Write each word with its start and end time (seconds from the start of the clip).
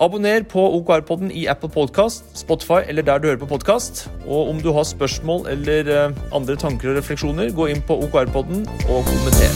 Abonner 0.00 0.40
på 0.48 0.62
OKR-podden 0.78 1.28
i 1.36 1.42
Apple 1.52 1.68
Podcast, 1.68 2.38
Spotify 2.38 2.78
eller 2.88 3.04
der 3.04 3.18
du 3.18 3.26
hører 3.28 3.40
på 3.42 3.46
podkast. 3.50 4.06
Og 4.24 4.48
om 4.48 4.60
du 4.64 4.70
har 4.72 4.86
spørsmål 4.88 5.44
eller 5.52 5.90
eh, 5.92 6.14
andre 6.32 6.56
tanker 6.56 6.88
og 6.88 6.96
refleksjoner, 6.96 7.50
gå 7.52 7.66
inn 7.68 7.82
på 7.84 7.98
OKR-podden 8.06 8.62
og 8.88 9.04
kommenter. 9.10 9.52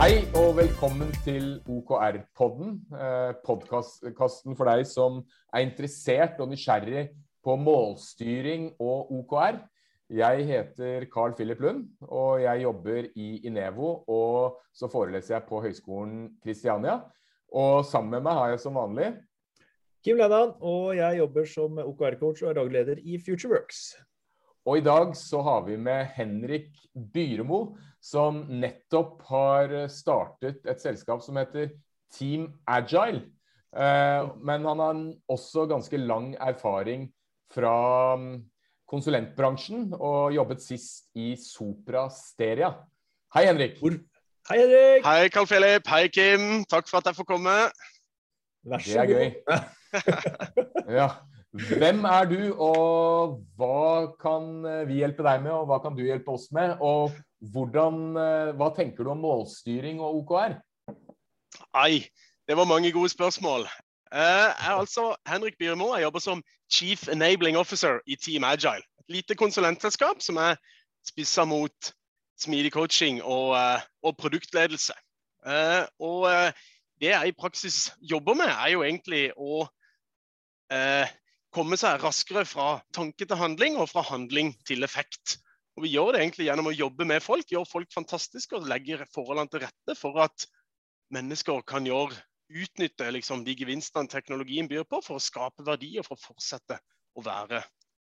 Hei 0.00 0.26
og 0.34 0.56
velkommen 0.58 1.14
til 1.22 1.60
OKR-podden. 1.70 2.80
Eh, 2.98 3.38
Podkasten 3.46 4.58
for 4.58 4.72
deg 4.72 4.82
som 4.90 5.22
er 5.54 5.68
interessert 5.68 6.42
og 6.42 6.50
nysgjerrig 6.50 7.12
på 7.46 7.54
målstyring 7.62 8.72
og 8.82 9.14
OKR. 9.20 9.62
Jeg 10.12 10.44
heter 10.44 11.06
Carl 11.08 11.32
Philip 11.32 11.60
Lund, 11.64 11.86
og 12.04 12.42
jeg 12.42 12.62
jobber 12.66 13.06
i 13.16 13.28
Inevo. 13.48 14.02
Og 14.12 14.58
så 14.76 14.88
foreleser 14.92 15.38
jeg 15.38 15.46
på 15.48 15.62
Høgskolen 15.64 16.26
Kristiania. 16.44 16.98
Og 17.52 17.84
sammen 17.88 18.18
med 18.18 18.26
meg 18.26 18.36
har 18.36 18.52
jeg 18.52 18.60
som 18.60 18.76
vanlig 18.76 19.14
Kim 20.02 20.18
Lennan, 20.18 20.56
og 20.58 20.96
jeg 20.98 21.20
jobber 21.20 21.44
som 21.46 21.76
OKR-coach 21.78 22.42
og 22.42 22.48
er 22.50 22.56
daglig 22.58 22.96
i 23.06 23.20
FutureWorks. 23.22 23.82
Og 24.66 24.80
i 24.80 24.84
dag 24.84 25.14
så 25.18 25.40
har 25.46 25.62
vi 25.68 25.76
med 25.78 26.10
Henrik 26.16 26.74
Byremo, 26.92 27.76
som 28.02 28.42
nettopp 28.50 29.22
har 29.30 29.76
startet 29.90 30.66
et 30.66 30.82
selskap 30.82 31.22
som 31.22 31.38
heter 31.38 31.70
Team 32.12 32.48
Agile. 32.66 33.28
Eh, 33.72 34.28
men 34.42 34.66
han 34.66 34.82
har 34.82 35.02
også 35.30 35.68
ganske 35.70 36.02
lang 36.02 36.32
erfaring 36.34 37.06
fra 37.54 38.16
mm, 38.18 38.34
konsulentbransjen 38.92 39.90
og 39.96 40.34
jobbet 40.36 40.62
sist 40.64 41.08
i 41.16 41.32
Sopra 41.40 42.08
Steria. 42.12 42.74
Hei, 43.32 43.46
Henrik. 43.48 43.78
Hei, 44.50 44.58
Henrik. 44.58 45.06
Hei, 45.06 45.28
Carl 45.32 45.48
Philip. 45.48 45.86
Hei, 45.88 46.06
Kim. 46.12 46.64
Takk 46.68 46.90
for 46.90 47.00
at 47.00 47.08
jeg 47.08 47.16
får 47.16 47.28
komme. 47.30 47.56
Vær 48.68 48.82
Det 48.84 48.98
er 49.00 49.08
gøy. 49.08 49.30
ja. 50.98 51.08
Hvem 51.52 52.04
er 52.08 52.28
du, 52.30 52.38
og 52.64 53.40
hva 53.60 54.12
kan 54.20 54.64
vi 54.88 55.02
hjelpe 55.02 55.24
deg 55.24 55.42
med, 55.44 55.52
og 55.52 55.66
hva 55.68 55.80
kan 55.84 55.96
du 55.96 56.00
hjelpe 56.04 56.32
oss 56.32 56.46
med? 56.56 56.78
Og 56.80 57.12
hvordan, 57.52 57.98
eh, 58.16 58.52
hva 58.56 58.70
tenker 58.76 59.04
du 59.04 59.12
om 59.12 59.20
målstyring 59.20 60.00
og 60.00 60.22
OKR? 60.22 60.56
Nei, 61.76 62.04
det 62.48 62.56
var 62.56 62.68
mange 62.68 62.92
gode 62.94 63.12
spørsmål. 63.12 63.66
Eh, 64.12 64.18
jeg 64.18 64.68
er 64.68 64.76
altså 64.76 65.16
Henrik 65.26 65.54
Byremo. 65.58 65.94
Jeg 65.94 66.02
jobber 66.02 66.18
som 66.18 66.42
Chief 66.72 67.08
Enabling 67.08 67.56
Officer 67.56 67.98
i 68.06 68.16
Team 68.16 68.44
Agile. 68.44 68.84
Et 69.00 69.08
lite 69.08 69.34
konsulentselskap 69.34 70.20
som 70.20 70.36
er 70.36 70.56
spissa 71.08 71.44
mot 71.48 71.92
smidig 72.40 72.72
coaching 72.72 73.22
og, 73.22 73.56
eh, 73.56 73.80
og 74.02 74.16
produktledelse. 74.16 74.92
Eh, 75.46 75.86
og 75.98 76.28
det 77.00 77.08
jeg 77.08 77.28
i 77.28 77.32
praksis 77.32 77.92
jobber 78.02 78.34
med, 78.34 78.52
er 78.52 78.68
jo 78.74 78.82
egentlig 78.82 79.32
å 79.36 79.68
komme 81.52 81.76
seg 81.76 82.00
raskere 82.00 82.46
fra 82.48 82.80
tanke 82.94 83.26
til 83.26 83.36
handling 83.36 83.76
og 83.76 83.90
fra 83.90 84.00
handling 84.00 84.54
til 84.64 84.84
effekt. 84.84 85.36
Og 85.76 85.82
Vi 85.82 85.88
gjør 85.92 86.12
det 86.12 86.20
egentlig 86.20 86.46
gjennom 86.46 86.68
å 86.70 86.76
jobbe 86.76 87.04
med 87.04 87.22
folk, 87.22 87.44
gjøre 87.50 87.68
folk 87.68 87.92
fantastiske 87.92 88.56
og 88.56 88.68
legge 88.68 89.04
forholdene 89.14 89.50
til 89.50 89.60
rette 89.60 89.96
for 89.98 90.20
at 90.24 90.46
mennesker 91.12 91.60
kan 91.68 91.84
gjøre, 91.84 92.16
utnytte 92.52 93.10
liksom, 93.14 93.44
de 93.46 93.54
gevinstene 93.56 94.10
teknologien 94.10 94.68
byr 94.70 94.84
på, 94.88 95.00
for 95.04 95.18
å 95.18 95.22
skape 95.22 95.64
verdi 95.66 95.94
og 95.98 96.06
for 96.06 96.18
å 96.18 96.24
fortsette 96.30 96.78
å 97.16 97.24
være 97.24 97.62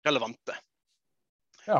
relevante. 0.05 0.55
Ja. 1.67 1.79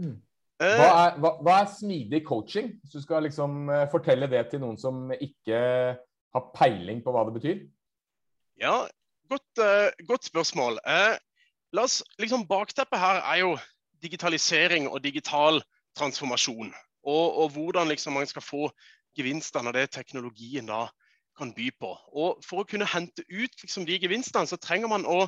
Mm. 0.00 0.18
Hva 0.62 0.88
er, 0.88 1.16
hva, 1.18 1.32
hva 1.42 1.58
er 1.62 1.70
smidig 1.74 2.22
coaching? 2.26 2.74
Hvis 2.82 2.94
du 2.94 3.02
skal 3.02 3.24
liksom 3.26 3.66
eh, 3.72 3.88
fortelle 3.90 4.28
det 4.30 4.44
til 4.52 4.62
noen 4.62 4.78
som 4.78 5.08
ikke 5.16 5.58
har 6.32 6.48
peiling 6.54 7.02
på 7.02 7.14
hva 7.14 7.24
det 7.26 7.34
betyr? 7.36 7.62
Ja, 8.62 8.76
godt, 9.32 9.62
eh, 9.62 9.90
godt 10.06 10.28
spørsmål. 10.28 10.78
Eh, 10.86 11.16
la 11.74 11.86
oss, 11.88 12.02
liksom 12.22 12.46
Bakteppet 12.50 13.02
her 13.02 13.22
er 13.24 13.42
jo 13.42 13.52
digitalisering 14.02 14.88
og 14.90 15.02
digital 15.02 15.62
transformasjon. 15.98 16.70
Og, 17.02 17.26
og 17.42 17.56
hvordan 17.56 17.90
liksom 17.90 18.14
man 18.14 18.28
skal 18.30 18.44
få 18.44 18.68
gevinstene 19.18 19.72
av 19.72 19.76
det 19.76 19.88
teknologien 19.94 20.70
da 20.70 20.86
kan 21.38 21.52
by 21.56 21.70
på. 21.80 21.92
Og 22.12 22.42
For 22.44 22.62
å 22.62 22.68
kunne 22.68 22.88
hente 22.88 23.24
ut 23.30 23.62
liksom, 23.62 23.86
de 23.88 23.98
gevinstene, 24.00 24.48
så 24.48 24.58
trenger 24.60 24.90
man 24.92 25.06
å 25.08 25.24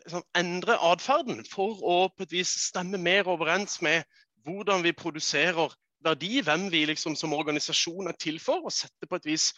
liksom, 0.00 0.24
endre 0.38 0.78
atferden 0.92 1.42
for 1.48 1.82
å 1.82 1.96
på 2.14 2.26
et 2.26 2.34
vis 2.38 2.52
stemme 2.68 3.00
mer 3.00 3.28
overens 3.30 3.80
med 3.84 4.06
hvordan 4.46 4.82
vi 4.86 4.94
produserer 4.96 5.74
verdi, 6.02 6.40
hvem 6.42 6.66
vi 6.72 6.86
liksom 6.90 7.14
som 7.18 7.34
organisasjon 7.36 8.10
er 8.10 8.18
til 8.18 8.40
for, 8.42 8.64
og 8.66 8.74
sette 8.74 9.06
på 9.08 9.20
et 9.20 9.28
vis 9.28 9.52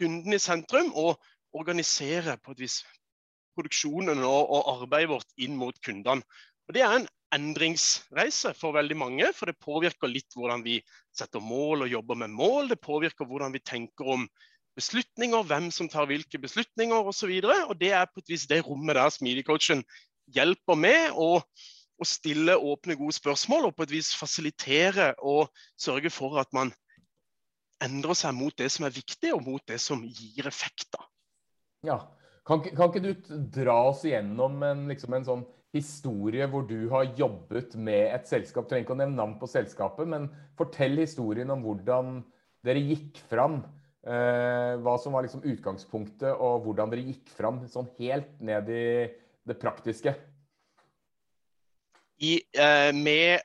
kunden 0.00 0.36
i 0.36 0.40
sentrum. 0.40 0.94
Og 0.96 1.20
organisere 1.52 2.36
på 2.38 2.54
et 2.54 2.64
vis 2.66 2.80
produksjonen 3.58 4.22
og, 4.22 4.52
og 4.54 4.68
arbeidet 4.76 5.10
vårt 5.10 5.42
inn 5.42 5.56
mot 5.58 5.76
kundene. 5.84 6.22
Og 6.68 6.76
Det 6.76 6.84
er 6.86 7.00
en 7.00 7.08
endringsreise 7.34 8.52
for 8.58 8.74
veldig 8.74 8.96
mange, 8.98 9.26
for 9.34 9.50
det 9.50 9.58
påvirker 9.62 10.10
litt 10.10 10.36
hvordan 10.38 10.62
vi 10.62 10.78
setter 11.14 11.42
mål 11.42 11.86
og 11.86 11.90
jobber 11.90 12.18
med 12.22 12.30
mål. 12.34 12.70
Det 12.70 12.80
påvirker 12.82 13.26
hvordan 13.26 13.54
vi 13.54 13.62
tenker 13.66 14.12
om 14.14 14.28
beslutninger, 14.80 15.44
hvem 15.46 15.70
som 15.74 15.88
tar 15.92 16.08
hvilke 16.10 16.40
beslutninger 16.40 16.96
osv. 16.96 17.30
Og, 17.38 17.50
så 17.50 17.60
og 17.68 17.76
det 17.80 17.92
er 17.96 18.08
på 18.08 18.24
et 18.24 18.32
vis 18.32 18.48
det 18.50 18.62
rommet 18.66 18.96
der 18.98 19.12
smidigcoachen 19.12 19.84
hjelper 20.34 20.78
med 20.78 21.16
å, 21.18 21.40
å 22.00 22.06
stille 22.06 22.56
åpne, 22.56 22.96
gode 22.98 23.16
spørsmål 23.18 23.68
og 23.68 23.76
på 23.76 23.86
et 23.86 23.94
vis 23.98 24.12
fasilitere 24.16 25.12
og 25.18 25.50
sørge 25.80 26.12
for 26.14 26.40
at 26.42 26.50
man 26.56 26.72
endrer 27.80 28.16
seg 28.18 28.36
mot 28.36 28.56
det 28.60 28.68
som 28.72 28.86
er 28.86 28.94
viktig, 28.94 29.32
og 29.34 29.44
mot 29.46 29.62
det 29.68 29.78
som 29.80 30.02
gir 30.04 30.48
effekter. 30.48 31.06
Ja. 31.86 32.02
Kan, 32.46 32.62
kan 32.64 32.90
ikke 32.90 33.02
du 33.04 33.40
dra 33.52 33.76
oss 33.90 34.04
igjennom 34.04 34.60
en, 34.66 34.86
liksom 34.90 35.16
en 35.16 35.26
sånn 35.26 35.42
historie 35.76 36.48
hvor 36.50 36.64
du 36.66 36.88
har 36.90 37.12
jobbet 37.18 37.76
med 37.78 38.10
et 38.10 38.28
selskap? 38.28 38.66
Du 38.66 38.72
trenger 38.72 38.88
ikke 38.88 38.96
å 38.96 39.00
nevne 39.00 39.20
navn 39.20 39.36
på 39.40 39.48
selskapet, 39.50 40.08
men 40.10 40.28
fortell 40.58 40.98
historien 41.00 41.52
om 41.54 41.62
hvordan 41.64 42.18
dere 42.66 42.82
gikk 42.84 43.20
fram. 43.30 43.60
Eh, 44.00 44.74
hva 44.80 44.94
som 44.96 45.12
var 45.12 45.26
liksom 45.26 45.44
utgangspunktet, 45.44 46.32
og 46.32 46.64
hvordan 46.64 46.92
dere 46.92 47.04
gikk 47.10 47.32
fram 47.36 47.60
sånn 47.68 47.90
helt 47.98 48.32
ned 48.40 48.70
i 48.72 48.84
det 49.44 49.56
praktiske. 49.60 50.14
I, 52.20 52.38
eh, 52.56 52.92
med 52.96 53.44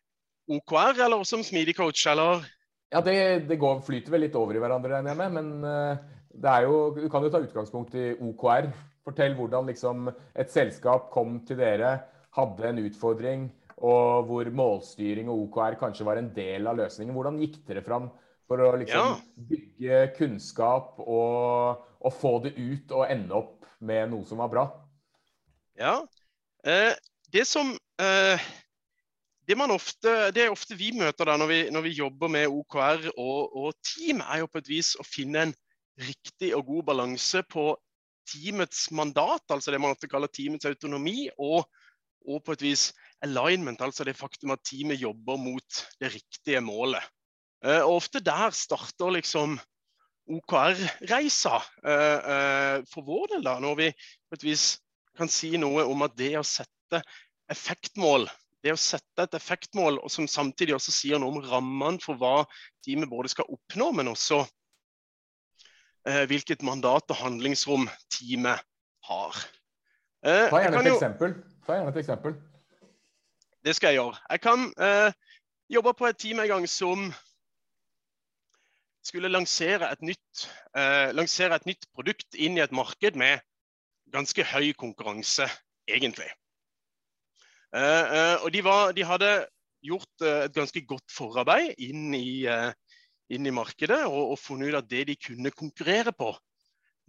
OKR 0.51 1.01
eller 1.03 1.23
som 1.27 1.43
smidig 1.43 1.75
coach, 1.75 2.05
eller? 2.07 2.45
Ja, 2.91 3.01
det, 3.03 3.47
det 3.49 3.59
går, 3.59 3.81
flyter 3.83 4.13
vel 4.13 4.27
litt 4.27 4.35
over 4.39 4.55
i 4.55 4.63
hverandre, 4.63 4.93
regner 4.95 5.11
jeg 5.11 5.19
med. 5.23 5.35
Men 5.35 5.67
eh, 5.67 6.03
det 6.39 6.57
jo, 6.63 6.79
du 6.95 7.07
kan 7.11 7.23
jo 7.25 7.31
ta 7.33 7.43
utgangspunkt 7.43 7.95
i 7.99 8.13
OKR. 8.23 8.71
Fortell 9.05 9.35
hvordan 9.37 9.67
liksom 9.69 10.09
et 10.09 10.51
selskap 10.53 11.11
kom 11.13 11.41
til 11.45 11.59
dere, 11.59 11.97
hadde 12.35 12.67
en 12.69 12.83
utfordring, 12.83 13.49
og 13.85 14.29
hvor 14.29 14.47
målstyring 14.55 15.27
og 15.31 15.49
OKR 15.49 15.75
kanskje 15.79 16.07
var 16.07 16.19
en 16.19 16.31
del 16.35 16.67
av 16.67 16.79
løsningen. 16.79 17.15
Hvordan 17.15 17.41
gikk 17.43 17.59
dere 17.67 17.83
fram 17.85 18.07
for 18.47 18.61
å 18.61 18.73
liksom 18.77 19.15
Ja. 19.15 19.21
bygge 19.49 20.01
kunnskap 20.17 20.99
og, 21.01 21.81
og 21.99 22.13
få 22.13 22.37
det 22.43 22.53
ut 22.57 22.91
og 22.91 23.07
ende 23.09 23.33
opp 23.37 23.65
med 23.79 24.11
noe 24.11 24.25
som 24.25 24.41
var 24.41 24.51
bra? 24.53 24.65
Ja. 25.79 25.97
Eh, 26.65 26.93
det 27.33 27.45
som 27.49 27.73
eh, 28.01 28.45
det, 29.45 29.57
man 29.57 29.73
ofte, 29.73 30.31
det 30.33 30.45
er 30.45 30.53
ofte 30.53 30.77
vi 30.77 30.91
møter 30.97 31.27
da 31.29 31.37
når 31.37 31.51
vi, 31.51 31.59
når 31.73 31.85
vi 31.85 31.97
jobber 31.99 32.31
med 32.31 32.47
OKR 32.49 33.09
og, 33.17 33.55
og 33.55 33.73
team, 33.85 34.21
er 34.25 34.43
jo 34.43 34.51
på 34.51 34.61
et 34.61 34.69
vis 34.71 34.93
å 34.97 35.05
finne 35.05 35.47
en 35.47 35.55
riktig 36.01 36.51
og 36.57 36.65
god 36.67 36.87
balanse 36.91 37.43
på 37.49 37.69
teamets 38.25 38.87
mandat, 38.91 39.43
altså 39.53 39.71
det 39.71 39.79
man 39.81 39.93
ofte 39.93 40.09
kaller 40.09 40.31
teamets 40.33 40.65
autonomi, 40.65 41.27
og, 41.37 41.67
og 42.25 42.41
på 42.45 42.55
et 42.55 42.63
vis 42.65 42.87
alignment, 43.23 43.83
altså 43.85 44.03
det 44.07 44.15
faktum 44.17 44.55
at 44.55 44.63
teamet 44.65 44.99
jobber 45.01 45.37
mot 45.37 45.81
det 46.01 46.09
riktige 46.15 46.61
målet. 46.65 47.05
Eh, 47.65 47.81
og 47.81 47.99
Ofte 47.99 48.21
der 48.23 48.53
starter 48.55 49.13
liksom 49.17 49.57
OKR-reisa 50.25 51.59
eh, 51.85 52.31
eh, 52.35 52.77
for 52.89 53.05
vår 53.05 53.35
del, 53.35 53.45
da, 53.45 53.59
når 53.61 53.77
vi 53.81 53.91
på 53.95 54.37
et 54.37 54.45
vis 54.45 54.65
kan 55.17 55.29
si 55.31 55.53
noe 55.61 55.85
om 55.87 56.01
at 56.05 56.15
det 56.17 56.33
å 56.39 56.45
sette 56.45 57.01
effektmål 57.51 58.27
det 58.65 58.73
å 58.73 58.81
sette 58.81 59.27
et 59.27 59.35
effektmål 59.37 59.99
og 59.99 60.09
som 60.09 60.25
samtidig 60.29 60.73
også 60.73 60.93
sier 60.93 61.21
noe 61.21 61.35
om 61.35 61.43
rammene 61.45 62.01
for 62.01 62.17
hva 62.17 62.47
teamet 62.85 63.11
både 63.11 63.29
skal 63.29 63.45
oppnå, 63.53 63.91
men 63.93 64.09
også 64.09 64.39
eh, 66.09 66.23
hvilket 66.31 66.65
mandat 66.65 67.13
og 67.13 67.19
handlingsrom 67.19 67.85
teamet 68.09 68.65
har. 69.05 69.43
Eh, 70.25 70.47
Ta 70.49 70.63
gjerne 70.63 70.81
jo-. 70.89 70.97
Ta 71.67 71.77
gjerne 71.77 71.93
et 71.93 72.01
eksempel. 72.01 72.33
Det 73.65 73.75
skal 73.77 73.93
jeg 73.93 73.99
gjøre. 74.01 74.17
Jeg 74.33 74.41
kan 74.41 74.65
eh, 74.87 75.37
jobbe 75.77 75.93
på 75.97 76.09
et 76.09 76.19
team 76.21 76.41
en 76.41 76.49
gang 76.55 76.67
som 76.69 77.05
skulle 79.05 79.31
lansere 79.31 79.89
et, 79.91 80.01
nytt, 80.05 80.47
eh, 80.77 81.11
lansere 81.15 81.59
et 81.59 81.67
nytt 81.69 81.85
produkt 81.93 82.37
inn 82.37 82.57
i 82.57 82.63
et 82.63 82.73
marked 82.75 83.17
med 83.19 83.43
ganske 84.13 84.45
høy 84.51 84.71
konkurranse, 84.77 85.47
egentlig. 85.89 86.29
Eh, 87.75 88.05
eh, 88.17 88.43
og 88.43 88.51
de, 88.53 88.63
var, 88.65 88.93
de, 88.95 89.05
hadde 89.05 89.31
gjort 89.85 90.25
eh, 90.25 90.45
et 90.47 90.55
ganske 90.55 90.81
godt 90.87 91.13
forarbeid 91.13 91.75
inn 91.83 92.13
i, 92.17 92.45
eh, 92.49 92.71
inn 93.33 93.45
i 93.45 93.53
markedet 93.53 94.03
og, 94.07 94.35
og, 94.35 94.39
funnet 94.39 94.71
ut 94.71 94.79
at 94.79 94.89
det 94.89 95.07
de 95.11 95.17
kunne 95.19 95.51
konkurrere 95.51 96.13
på, 96.15 96.31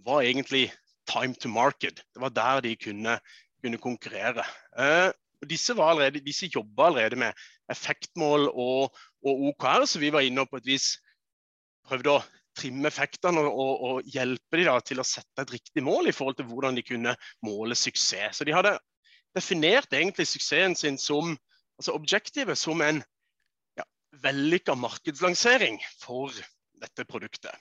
var 0.05 0.27
egentlig 0.27 0.69
time 1.09 1.35
to 1.35 1.49
market. 1.49 2.03
Det 2.13 2.23
var 2.23 2.35
der 2.35 2.65
de 2.67 2.75
kunne, 2.77 3.19
kunne 3.63 3.81
konkurrere. 3.81 4.45
Eh, 4.77 5.11
disse, 5.49 5.73
allerede, 5.73 6.25
disse 6.25 6.51
jobba 6.53 6.91
allerede 6.91 7.17
med 7.17 7.33
effektmål 7.71 8.49
og, 8.49 8.97
og, 9.23 9.43
OKR, 9.51 9.85
så 9.87 9.99
vi 10.03 10.13
var 10.13 10.25
inne 10.27 10.47
på 10.47 10.61
et 10.61 10.67
vis 10.67 10.97
prøvde 11.87 12.17
å 12.17 12.25
trimme 12.57 12.89
effektene 12.89 13.43
og, 13.45 13.83
og, 13.89 14.09
hjelpe 14.09 14.63
dem 14.63 14.85
til 14.87 15.01
å 15.03 15.07
sette 15.07 15.45
et 15.45 15.53
riktig 15.59 15.85
mål 15.85 16.09
i 16.09 16.15
forhold 16.17 16.39
til 16.39 16.49
hvordan 16.49 16.79
de 16.79 16.85
kunne 16.87 17.17
måle 17.45 17.77
suksess. 17.77 18.39
Så 18.39 18.47
de 18.49 18.55
hadde 18.57 18.77
definert 19.37 19.93
egentlig 19.93 20.29
suksessen 20.31 20.77
sin 20.79 20.97
som 21.01 21.35
altså 21.77 21.97
objektivet 21.97 22.59
som 22.59 22.81
en 22.81 23.03
ja, 23.77 23.85
vellykka 24.25 24.77
markedslansering 24.81 25.79
for 26.01 26.33
dette 26.81 27.05
produktet. 27.09 27.53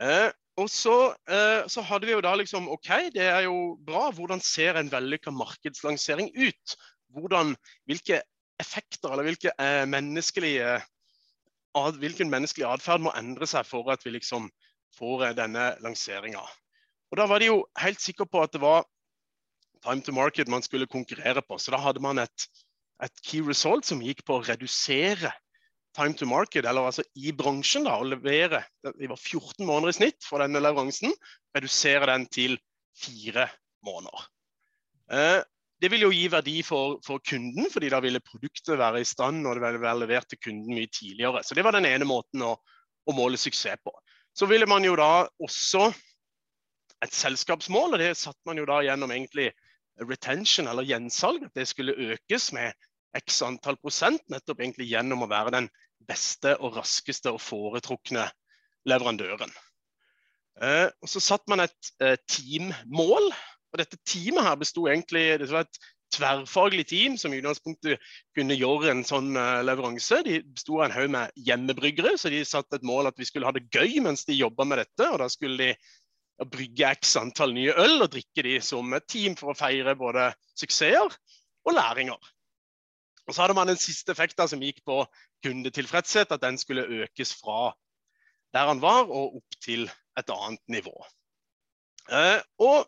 Eh, 0.00 0.30
og 0.56 0.70
så, 0.72 1.12
eh, 1.28 1.66
så, 1.68 1.84
hadde 1.84 2.08
vi 2.08 2.14
jo 2.14 2.22
da 2.24 2.32
liksom 2.36 2.68
OK, 2.72 2.88
det 3.12 3.28
er 3.28 3.44
jo 3.44 3.76
bra. 3.84 4.08
Hvordan 4.16 4.40
ser 4.44 4.80
en 4.80 4.88
vellykka 4.92 5.32
markedslansering 5.36 6.32
ut? 6.32 6.76
Hvordan, 7.12 7.52
hvilke 7.88 8.22
effekter 8.60 9.12
eller 9.12 9.28
hvilke 9.28 9.52
eh, 9.60 9.84
menneskelige 9.88 10.78
hvilken 12.00 12.30
menneskelig 12.32 12.66
atferd 12.68 13.04
må 13.04 13.12
endre 13.18 13.48
seg 13.48 13.66
for 13.68 13.88
at 13.92 14.04
vi 14.06 14.14
liksom 14.16 14.48
får 14.96 15.28
eh, 15.28 15.34
denne 15.38 15.70
lanseringa. 15.84 16.44
Og 17.12 17.20
Da 17.20 17.26
var 17.30 17.42
de 17.42 17.50
jo 17.50 17.64
helt 17.80 18.02
sikre 18.02 18.26
på 18.26 18.42
at 18.42 18.54
det 18.54 18.62
var 18.62 18.86
time 19.84 20.02
to 20.02 20.12
market 20.12 20.50
man 20.50 20.64
skulle 20.64 20.88
konkurrere 20.90 21.42
på. 21.42 21.58
Så 21.58 21.74
da 21.74 21.80
hadde 21.80 22.02
man 22.02 22.18
et, 22.18 22.46
et 23.04 23.22
key 23.22 23.44
result 23.46 23.86
som 23.86 24.02
gikk 24.02 24.24
på 24.26 24.38
å 24.38 24.46
redusere 24.46 25.32
time 25.96 26.16
to 26.18 26.26
market, 26.28 26.66
eller 26.66 26.90
altså 26.90 27.04
i 27.16 27.32
bransjen, 27.32 27.86
da, 27.88 27.94
å 27.96 28.04
levere 28.04 28.60
Det 28.84 29.08
var 29.08 29.16
14 29.16 29.64
måneder 29.64 29.94
i 29.94 29.96
snitt 29.96 30.26
for 30.28 30.42
denne 30.44 30.60
leveransen. 30.60 31.14
Redusere 31.56 32.08
den 32.10 32.26
til 32.28 32.58
fire 32.96 33.46
måneder. 33.86 34.26
Eh, 35.12 35.40
det 35.82 35.90
vil 35.92 36.06
jo 36.06 36.12
gi 36.14 36.24
verdi 36.32 36.56
for, 36.64 36.96
for, 37.04 37.20
kunden, 37.20 37.68
fordi 37.72 37.90
da 37.92 38.00
ville 38.00 38.22
produktet 38.24 38.78
være 38.80 39.02
i 39.02 39.08
stand 39.08 39.44
og 39.44 39.56
det 39.56 39.64
ville 39.64 39.82
være 39.82 40.02
levert 40.04 40.28
til 40.30 40.40
kunden 40.46 40.72
mye 40.72 40.88
tidligere. 40.88 41.42
Så 41.44 41.54
Det 41.54 41.64
var 41.64 41.76
den 41.76 41.88
ene 41.88 42.08
måten 42.08 42.44
å, 42.46 42.54
å 43.06 43.16
måle 43.16 43.36
suksess 43.40 43.82
på. 43.84 43.92
Så 44.36 44.48
ville 44.48 44.68
man 44.68 44.84
jo 44.84 44.96
da 44.96 45.26
også 45.40 45.90
et 47.04 47.12
selskapsmål, 47.12 47.96
og 47.96 48.00
det 48.00 48.14
satte 48.16 48.40
man 48.48 48.58
jo 48.60 48.66
da 48.68 48.80
gjennom 48.84 49.12
egentlig 49.12 49.50
retention, 50.00 50.68
eller 50.68 50.86
gjensalg. 50.88 51.44
At 51.44 51.56
det 51.56 51.68
skulle 51.68 51.96
økes 52.12 52.50
med 52.56 52.72
x 53.16 53.42
antall 53.44 53.78
prosent, 53.80 54.24
nettopp 54.32 54.60
egentlig 54.60 54.90
gjennom 54.90 55.24
å 55.24 55.30
være 55.30 55.54
den 55.56 55.70
beste 56.08 56.54
og 56.60 56.76
raskeste 56.76 57.32
og 57.32 57.40
foretrukne 57.42 58.26
leverandøren. 58.88 59.52
Eh, 60.62 60.88
og 60.88 61.10
Så 61.10 61.20
satte 61.20 61.52
man 61.52 61.64
et 61.64 61.92
eh, 62.00 62.16
teammål. 62.28 63.32
Og 63.76 63.82
Dette 63.82 63.98
teamet 64.08 64.46
her 64.46 64.56
besto 64.56 64.86
egentlig 64.88 65.26
det 65.42 65.50
var 65.50 65.66
et 65.66 65.78
tverrfaglig 66.14 66.86
team 66.88 67.16
som 67.20 67.34
i 67.34 67.40
utgangspunktet 67.42 68.00
kunne 68.36 68.56
gjøre 68.56 68.92
en 68.92 69.02
sånn 69.04 69.34
uh, 69.36 69.60
leveranse. 69.66 70.22
De 70.24 70.38
besto 70.46 70.78
av 70.78 70.86
en 70.86 70.94
haug 70.94 71.10
med 71.12 71.42
hjemmebryggere, 71.48 72.14
så 72.16 72.32
de 72.32 72.40
satte 72.46 72.78
et 72.78 72.86
mål 72.86 73.10
at 73.10 73.20
vi 73.20 73.26
skulle 73.28 73.48
ha 73.48 73.52
det 73.52 73.66
gøy 73.74 73.98
mens 74.04 74.24
de 74.24 74.38
jobba 74.38 74.64
med 74.68 74.80
dette. 74.80 75.10
og 75.10 75.20
Da 75.20 75.28
skulle 75.32 75.58
de 75.60 76.48
brygge 76.52 76.92
x 77.00 77.16
antall 77.20 77.52
nye 77.56 77.74
øl 77.84 77.98
og 78.04 78.12
drikke 78.14 78.46
de 78.46 78.56
som 78.64 78.96
et 78.96 79.06
team 79.12 79.36
for 79.36 79.52
å 79.52 79.58
feire 79.58 79.96
både 79.98 80.30
suksesser 80.56 81.18
og 81.66 81.76
læringer. 81.76 82.32
Og 83.26 83.34
Så 83.34 83.42
hadde 83.42 83.58
man 83.58 83.68
en 83.72 83.80
siste 83.80 84.14
effekt 84.14 84.40
som 84.40 84.62
gikk 84.62 84.84
på 84.86 85.02
kundetilfredshet, 85.44 86.32
at 86.32 86.44
den 86.44 86.56
skulle 86.58 86.86
økes 87.02 87.34
fra 87.40 87.74
der 88.54 88.70
han 88.70 88.80
var 88.80 89.10
og 89.10 89.40
opp 89.42 89.56
til 89.60 89.90
et 90.16 90.30
annet 90.32 90.62
nivå. 90.70 90.94
Eh, 92.08 92.38
og 92.62 92.86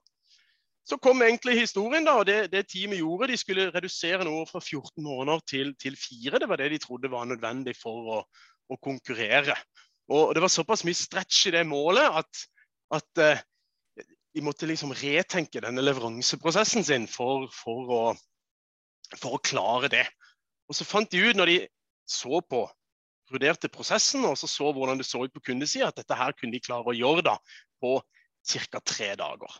Så 0.88 0.96
kom 1.04 1.20
egentlig 1.20 1.58
historien, 1.58 2.06
da, 2.06 2.14
og 2.16 2.24
det, 2.28 2.46
det, 2.52 2.64
teamet 2.70 3.02
gjorde. 3.02 3.28
De 3.28 3.36
skulle 3.36 3.66
redusere 3.74 4.24
noe 4.24 4.46
fra 4.48 4.60
14 4.62 5.04
måneder 5.04 5.42
til, 5.44 5.74
til 5.76 5.98
4. 6.00 6.40
Det 6.40 6.48
var 6.48 6.62
det 6.62 6.70
de 6.72 6.80
trodde 6.80 7.10
var 7.12 7.28
nødvendig 7.28 7.74
for 7.76 8.14
å, 8.14 8.22
å 8.72 8.78
konkurrere. 8.80 9.56
Og 10.08 10.32
Det 10.32 10.40
var 10.40 10.52
såpass 10.52 10.86
mye 10.88 10.96
stretch 10.96 11.50
i 11.50 11.52
det 11.58 11.66
målet 11.68 12.08
at, 12.22 12.44
at 12.96 13.20
eh, 13.20 13.44
de 14.32 14.44
måtte 14.44 14.68
liksom 14.70 14.94
retenke 14.96 15.60
denne 15.60 15.84
leveranseprosessen 15.84 16.86
sin 16.88 17.04
for, 17.10 17.50
for, 17.52 17.92
å, 17.92 18.02
for 19.18 19.36
å 19.36 19.42
klare 19.44 19.92
det. 19.92 20.06
Og 20.68 20.76
så 20.76 20.88
fant 20.88 21.12
de 21.12 21.20
ut, 21.20 21.36
når 21.36 21.52
de 21.52 21.60
så 22.08 22.40
på 22.48 22.64
vurderte 23.28 23.68
prosessen 23.68 24.24
og 24.24 24.38
så, 24.40 24.48
så 24.48 24.72
hvordan 24.72 25.00
det 25.00 25.04
så 25.04 25.20
ut 25.24 25.34
på 25.34 25.50
kundesida, 25.50 25.90
at 25.90 26.00
dette 26.00 26.16
her 26.16 26.32
kunne 26.36 26.56
de 26.56 26.64
klare 26.64 26.88
å 26.88 26.96
gjøre 26.96 27.28
da 27.28 27.36
på 27.82 27.98
ca. 28.48 28.80
tre 28.80 29.12
dager. 29.20 29.58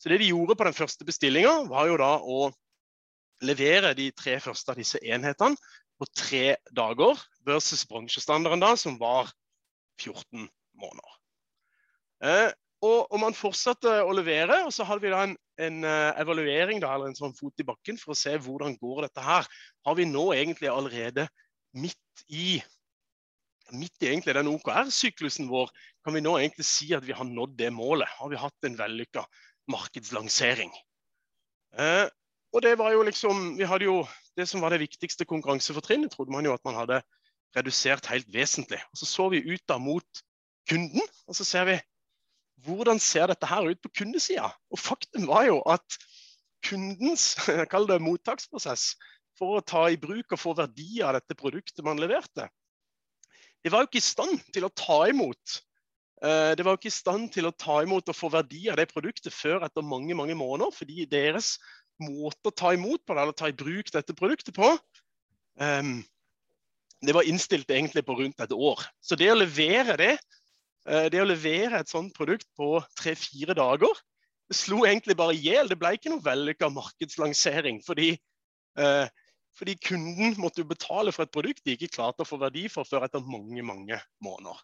Så 0.00 0.08
det 0.08 0.20
de 0.22 0.30
gjorde 0.30 0.56
på 0.56 0.64
den 0.64 0.76
første 0.76 1.04
bestillinga, 1.04 1.66
var 1.68 1.90
jo 1.90 1.98
da 2.00 2.14
å 2.24 2.48
levere 3.44 3.92
de 3.96 4.08
tre 4.16 4.38
første 4.40 4.72
av 4.72 4.80
disse 4.80 5.00
enhetene 5.04 5.58
på 6.00 6.08
tre 6.16 6.56
dager, 6.76 7.20
versus 7.44 7.84
bransjestandarden 7.88 8.62
da, 8.62 8.72
som 8.80 8.96
var 9.00 9.28
14 10.00 10.48
måneder. 10.80 11.16
Eh, 12.24 12.48
og, 12.80 13.10
og, 13.10 13.16
man 13.20 13.36
fortsatte 13.36 13.98
å 14.06 14.12
levere, 14.16 14.62
og 14.64 14.72
så 14.72 14.86
hadde 14.88 15.04
vi 15.04 15.12
da 15.12 15.20
en, 15.26 15.34
en 15.60 15.82
uh, 15.84 16.16
evaluering 16.20 16.80
da, 16.80 16.94
eller 16.94 17.10
en 17.10 17.18
sånn 17.18 17.36
fot 17.36 17.60
i 17.60 17.66
bakken 17.68 18.00
for 18.00 18.14
å 18.14 18.16
se 18.16 18.32
hvordan 18.40 18.78
går 18.80 19.04
dette 19.04 19.24
her. 19.24 19.48
Har 19.84 19.98
vi 19.98 20.08
nå 20.08 20.30
egentlig 20.32 20.70
allerede 20.72 21.28
midt 21.76 22.24
i 22.32 22.62
midt 23.70 24.02
i 24.02 24.08
egentlig 24.10 24.34
den 24.34 24.48
OKR-syklusen 24.50 25.46
vår, 25.50 25.70
kan 26.02 26.16
vi 26.16 26.22
nå 26.24 26.32
egentlig 26.40 26.66
si 26.66 26.88
at 26.96 27.04
vi 27.06 27.14
har 27.14 27.28
nådd 27.28 27.52
det 27.58 27.68
målet? 27.74 28.08
Har 28.18 28.32
vi 28.32 28.40
hatt 28.40 28.66
en 28.66 28.78
vellykka 28.78 29.22
markedslansering? 29.68 30.72
Eh, 31.78 32.06
og 32.50 32.62
det 32.62 32.72
var 32.80 32.90
jo 32.90 33.04
liksom 33.06 33.58
Vi 33.58 33.66
hadde 33.68 33.86
jo 33.86 34.00
det 34.36 34.48
som 34.48 34.62
var 34.62 34.72
det 34.74 34.80
viktigste 34.82 35.26
konkurransefortrinnet, 35.28 36.10
trodde 36.10 36.32
man 36.32 36.46
jo 36.46 36.54
at 36.54 36.64
man 36.64 36.78
hadde 36.78 37.02
redusert 37.56 38.06
helt 38.06 38.28
vesentlig. 38.32 38.80
Og 38.92 38.98
Så 38.98 39.06
så 39.06 39.28
vi 39.28 39.42
ut 39.52 39.62
da 39.68 39.78
mot 39.78 40.22
kunden, 40.70 41.02
og 41.26 41.36
så 41.36 41.44
ser 41.44 41.64
vi 41.64 41.80
hvordan 42.64 42.98
ser 43.00 43.26
dette 43.26 43.46
her 43.46 43.70
ut 43.70 43.80
på 43.82 43.88
kundesida? 44.02 44.50
Og 44.70 44.78
faktum 44.78 45.26
var 45.26 45.46
jo 45.48 45.60
at 45.64 45.98
kundens 46.66 47.34
kall 47.72 47.88
det 47.88 48.02
mottaksprosess 48.04 48.94
for 49.38 49.56
å 49.58 49.64
ta 49.64 49.86
i 49.88 49.98
bruk 50.00 50.34
og 50.34 50.40
få 50.40 50.54
verdi 50.58 51.00
av 51.02 51.16
dette 51.16 51.36
produktet 51.38 51.84
man 51.86 52.00
leverte, 52.00 52.50
det 53.64 53.72
var 53.72 53.82
jo 53.82 53.90
ikke 53.90 54.00
i 54.00 54.04
stand 54.04 54.40
til 54.54 54.66
å 54.66 54.72
ta 54.72 55.02
imot 55.10 55.60
det 56.20 56.64
var 56.66 56.76
ikke 56.76 56.90
i 56.90 56.92
stand 56.92 57.30
til 57.32 57.46
å 57.48 57.54
ta 57.56 57.78
imot 57.80 58.10
og 58.12 58.16
få 58.16 58.28
verdi 58.28 58.66
av 58.68 58.76
det 58.76 58.90
produktet 58.90 59.32
før 59.32 59.62
etter 59.64 59.86
mange 59.86 60.12
mange 60.12 60.34
måneder. 60.36 60.74
Fordi 60.76 61.06
deres 61.08 61.54
måte 62.02 62.50
å 62.50 62.52
ta 62.52 62.74
imot 62.76 63.00
på, 63.06 63.14
det, 63.14 63.22
eller 63.22 63.36
ta 63.36 63.48
i 63.48 63.56
bruk 63.56 63.88
dette 63.94 64.16
produktet 64.18 64.52
på, 64.56 64.68
um, 65.64 65.94
det 67.00 67.16
var 67.16 67.24
innstilt 67.24 67.72
egentlig 67.72 68.04
på 68.04 68.18
rundt 68.18 68.44
et 68.44 68.52
år. 68.52 68.84
Så 69.00 69.16
det 69.16 69.30
å 69.32 69.38
levere 69.40 69.96
det 69.96 70.12
Eh, 70.88 71.08
det 71.12 71.20
å 71.20 71.28
levere 71.28 71.80
et 71.80 71.90
sånt 71.90 72.14
produkt 72.16 72.48
på 72.56 72.78
tre-fire 72.98 73.56
dager 73.56 73.98
det 74.50 74.56
slo 74.58 74.82
egentlig 74.86 75.14
bare 75.18 75.36
i 75.36 75.42
hjel. 75.44 75.68
Det 75.70 75.78
ble 75.78 75.92
ikke 75.94 76.10
noe 76.10 76.24
vellykka 76.24 76.70
markedslansering. 76.74 77.78
Fordi, 77.86 78.16
uh, 78.80 79.06
fordi, 79.54 79.76
kunden 79.78 80.34
måtte 80.42 80.64
jo 80.64 80.70
betale 80.72 81.12
for 81.14 81.22
et 81.22 81.30
produkt 81.30 81.62
de 81.62 81.76
ikke 81.76 81.92
klarte 81.94 82.24
å 82.24 82.26
få 82.26 82.40
verdi 82.40 82.64
for 82.72 82.88
før 82.88 83.06
etter 83.06 83.22
mange 83.22 83.62
mange 83.62 84.00
måneder. 84.26 84.58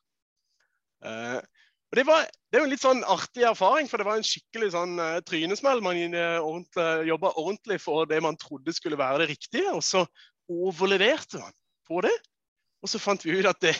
Eh, 1.05 1.41
og 1.87 1.99
det, 1.99 2.05
var, 2.09 2.25
det 2.50 2.59
er 2.59 2.65
jo 2.65 2.67
en 2.67 2.73
litt 2.75 2.83
sånn 2.83 3.03
artig 3.07 3.45
erfaring, 3.47 3.91
for 3.91 4.03
det 4.03 4.09
var 4.09 4.19
en 4.19 4.26
skikkelig 4.26 4.73
sånn 4.75 4.97
uh, 4.99 5.21
trynesmell. 5.23 5.83
Man 5.85 6.00
uh, 6.17 6.41
ordentlig, 6.43 6.87
jobba 7.12 7.31
ordentlig 7.38 7.79
for 7.85 8.09
det 8.11 8.19
man 8.25 8.38
trodde 8.41 8.75
skulle 8.75 8.99
være 8.99 9.23
det 9.23 9.29
riktige, 9.31 9.71
og 9.71 9.85
så 9.87 10.03
overleverte 10.50 11.38
man 11.43 11.55
på 11.87 12.03
det. 12.07 12.15
Og 12.83 12.91
så 12.91 13.00
fant 13.03 13.23
vi 13.23 13.38
ut 13.38 13.49
at 13.49 13.62
det, 13.62 13.76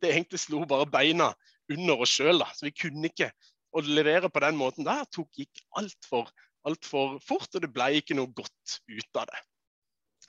det 0.00 0.14
egentlig 0.14 0.40
slo 0.40 0.64
bare 0.68 0.88
beina 0.88 1.30
under 1.70 2.06
oss 2.06 2.16
sjøl. 2.16 2.40
Så 2.56 2.70
vi 2.70 2.74
kunne 2.74 3.12
ikke 3.12 3.28
å 3.76 3.84
levere 3.84 4.32
på 4.32 4.42
den 4.42 4.56
måten 4.58 4.88
der 4.88 5.04
tok, 5.12 5.28
gikk 5.36 5.60
altfor 5.78 6.32
alt 6.68 6.84
for 6.84 7.20
fort, 7.24 7.48
og 7.54 7.62
det 7.64 7.70
ble 7.72 7.88
ikke 8.00 8.16
noe 8.18 8.32
godt 8.36 8.80
ut 8.90 9.20
av 9.20 9.28
det. 9.30 9.40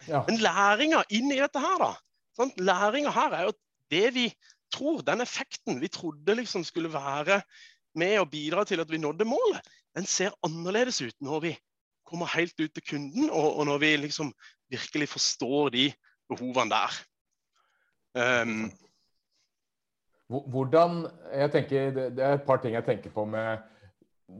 Ja. 0.07 0.21
Men 0.27 0.39
læringa 0.41 1.03
inni 1.13 1.37
dette 1.41 1.61
her, 1.61 1.81
da. 1.81 2.47
Læringa 2.57 3.11
her 3.13 3.35
er 3.37 3.49
jo 3.49 3.55
det 3.91 4.07
vi 4.15 4.27
tror, 4.73 5.03
den 5.05 5.23
effekten 5.23 5.81
vi 5.81 5.89
trodde 5.91 6.35
liksom 6.39 6.63
skulle 6.67 6.91
være 6.93 7.41
med 7.99 8.19
å 8.21 8.29
bidra 8.29 8.63
til 8.67 8.81
at 8.83 8.91
vi 8.91 9.01
nådde 9.01 9.27
målet, 9.27 9.65
den 9.95 10.07
ser 10.07 10.35
annerledes 10.45 11.01
ut 11.03 11.17
når 11.23 11.43
vi 11.47 11.55
kommer 12.07 12.31
helt 12.33 12.55
ut 12.59 12.71
til 12.75 12.83
kunden, 12.83 13.29
og, 13.29 13.57
og 13.59 13.67
når 13.67 13.81
vi 13.83 13.95
liksom 14.05 14.31
virkelig 14.71 15.09
forstår 15.13 15.71
de 15.75 15.89
behovene 16.31 16.71
der. 16.71 17.01
Um, 18.15 18.71
hvordan, 20.27 21.05
jeg 21.31 21.51
tenker, 21.51 21.91
Det 21.91 22.23
er 22.23 22.33
et 22.35 22.47
par 22.47 22.59
ting 22.63 22.75
jeg 22.75 22.83
tenker 22.87 23.11
på 23.11 23.23
med 23.27 23.63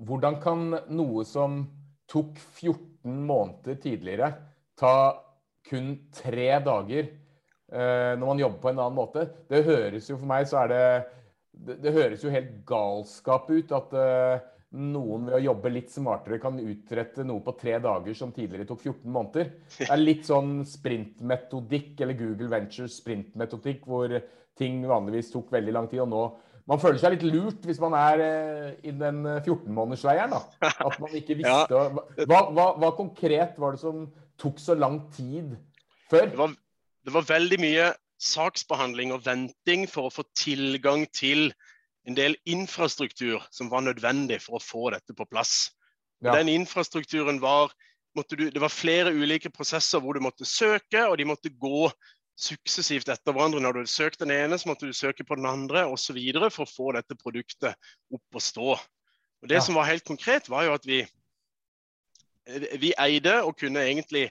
Hvordan 0.08 0.38
kan 0.44 0.66
noe 0.92 1.24
som 1.28 1.66
tok 2.12 2.38
14 2.40 3.24
måneder 3.28 3.76
tidligere, 3.84 4.30
ta 4.80 5.20
kun 5.68 5.94
tre 6.16 6.48
dager 6.64 7.10
når 7.72 8.28
man 8.28 8.40
jobber 8.42 8.60
på 8.60 8.72
en 8.72 8.80
annen 8.84 8.98
måte? 8.98 9.26
Det 9.48 9.62
høres 9.64 10.10
jo 10.12 10.18
for 10.18 10.28
meg 10.28 10.48
så 10.50 10.66
er 10.66 10.72
det 10.72 10.86
Det, 11.52 11.76
det 11.84 11.94
høres 11.94 12.24
jo 12.24 12.32
helt 12.34 12.52
galskap 12.68 13.50
ut 13.52 13.72
at 13.76 13.94
eh, 13.96 14.44
noen 14.72 15.26
ved 15.28 15.36
å 15.36 15.44
jobbe 15.44 15.72
litt 15.74 15.92
smartere 15.92 16.40
kan 16.42 16.60
utrette 16.60 17.26
noe 17.28 17.44
på 17.44 17.54
tre 17.60 17.76
dager 17.84 18.16
som 18.18 18.32
tidligere 18.32 18.68
tok 18.70 18.86
14 18.86 19.12
måneder. 19.12 19.50
Det 19.76 19.90
er 19.92 20.00
litt 20.00 20.24
sånn 20.30 20.62
sprintmetodikk, 20.68 22.00
eller 22.00 22.18
Google 22.18 22.48
Ventures 22.54 22.96
sprintmetodikk, 23.02 23.84
hvor 23.86 24.16
ting 24.58 24.80
vanligvis 24.88 25.34
tok 25.34 25.52
veldig 25.54 25.76
lang 25.76 25.92
tid. 25.92 26.06
og 26.06 26.10
nå 26.14 26.24
man 26.70 26.80
føler 26.80 27.02
seg 27.02 27.16
litt 27.16 27.26
lurt 27.26 27.66
hvis 27.68 27.80
man 27.82 27.96
er 27.98 28.22
eh, 28.24 28.68
i 28.88 28.94
den 28.96 29.24
14-månedersleiren. 29.26 30.36
At 30.62 31.00
man 31.02 31.16
ikke 31.18 31.36
visste 31.42 31.76
ja. 31.76 31.88
hva, 32.30 32.42
hva, 32.54 32.68
hva, 32.78 32.92
konkret 32.96 33.58
var 33.60 33.76
det 33.76 33.82
som 33.82 34.06
tok 34.40 34.62
så 34.62 34.78
lang 34.78 35.02
tid 35.16 35.56
før? 36.12 36.30
Det 36.30 36.40
var, 36.40 36.54
det 37.06 37.14
var 37.16 37.28
veldig 37.28 37.60
mye 37.62 37.92
saksbehandling 38.22 39.14
og 39.16 39.26
venting 39.26 39.88
for 39.90 40.08
å 40.08 40.14
få 40.14 40.26
tilgang 40.38 41.08
til 41.16 41.50
en 42.10 42.18
del 42.18 42.36
infrastruktur 42.50 43.42
som 43.54 43.70
var 43.72 43.86
nødvendig 43.86 44.42
for 44.44 44.58
å 44.58 44.64
få 44.64 44.90
dette 44.94 45.16
på 45.18 45.26
plass. 45.30 45.72
Ja. 46.22 46.36
Den 46.38 46.50
infrastrukturen 46.50 47.42
var 47.42 47.74
du, 48.30 48.50
Det 48.52 48.60
var 48.60 48.70
flere 48.70 49.14
ulike 49.16 49.50
prosesser 49.50 50.02
hvor 50.04 50.14
du 50.14 50.20
måtte 50.20 50.46
søke, 50.46 51.06
og 51.08 51.18
de 51.18 51.26
måtte 51.26 51.50
gå 51.50 51.88
suksessivt 52.36 53.10
etter 53.10 53.32
hverandre. 53.32 53.62
Når 53.62 53.74
du 53.74 53.80
hadde 53.82 53.94
søkt 53.94 54.20
den 54.20 54.34
ene, 54.36 54.58
så 54.60 54.70
måtte 54.70 54.90
du 54.90 54.94
søke 54.94 55.24
på 55.24 55.38
den 55.40 55.48
andre 55.48 55.86
osv. 55.88 56.20
for 56.52 56.66
å 56.66 56.70
få 56.70 56.92
dette 56.98 57.16
produktet 57.16 57.76
opp 58.12 58.36
og 58.36 58.44
stå. 58.44 58.76
Og 59.42 59.50
Det 59.50 59.62
ja. 59.62 59.64
som 59.64 59.80
var 59.80 59.88
helt 59.88 60.06
konkret, 60.06 60.50
var 60.50 60.68
jo 60.68 60.74
at 60.74 60.86
vi, 60.86 61.06
vi 62.78 62.94
eide 63.00 63.42
og 63.44 63.58
kunne 63.58 63.86
egentlig 63.88 64.30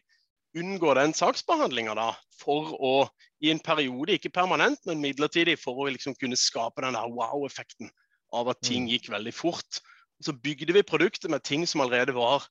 unngå 0.57 0.95
den 0.99 1.15
saksbehandlinga 1.15 1.95
for 2.41 2.75
å 2.81 2.95
i 3.41 3.51
en 3.53 3.61
periode, 3.63 4.17
ikke 4.17 4.33
permanent, 4.35 4.81
men 4.89 5.01
midlertidig, 5.01 5.57
for 5.63 5.79
å 5.79 5.91
liksom 5.93 6.17
kunne 6.21 6.39
skape 6.39 6.85
den 6.85 6.97
der 6.97 7.13
wow-effekten 7.15 7.89
av 8.37 8.51
at 8.53 8.61
ting 8.65 8.85
mm. 8.85 8.91
gikk 8.95 9.09
veldig 9.13 9.33
fort. 9.35 9.81
Og 10.21 10.29
så 10.29 10.35
bygde 10.37 10.77
vi 10.77 10.87
produktet 10.87 11.33
med 11.33 11.45
ting 11.47 11.65
som 11.69 11.81
allerede 11.85 12.17
var 12.17 12.45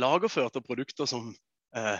lagerført, 0.00 0.56
og 0.56 0.64
produkter 0.64 1.08
som 1.10 1.34
eh, 1.76 1.98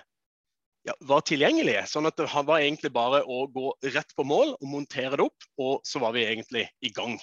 ja, 0.88 0.94
var 1.04 1.26
tilgjengelige. 1.28 1.84
Sånn 1.90 2.08
at 2.08 2.16
det 2.16 2.30
var 2.32 2.62
egentlig 2.62 2.92
bare 2.94 3.20
å 3.28 3.44
gå 3.52 3.74
rett 3.92 4.16
på 4.16 4.24
mål 4.24 4.54
og 4.56 4.66
montere 4.72 5.20
det 5.20 5.28
opp, 5.28 5.50
og 5.60 5.84
så 5.84 6.00
var 6.02 6.16
vi 6.16 6.24
egentlig 6.24 6.64
i 6.80 6.92
gang. 6.96 7.18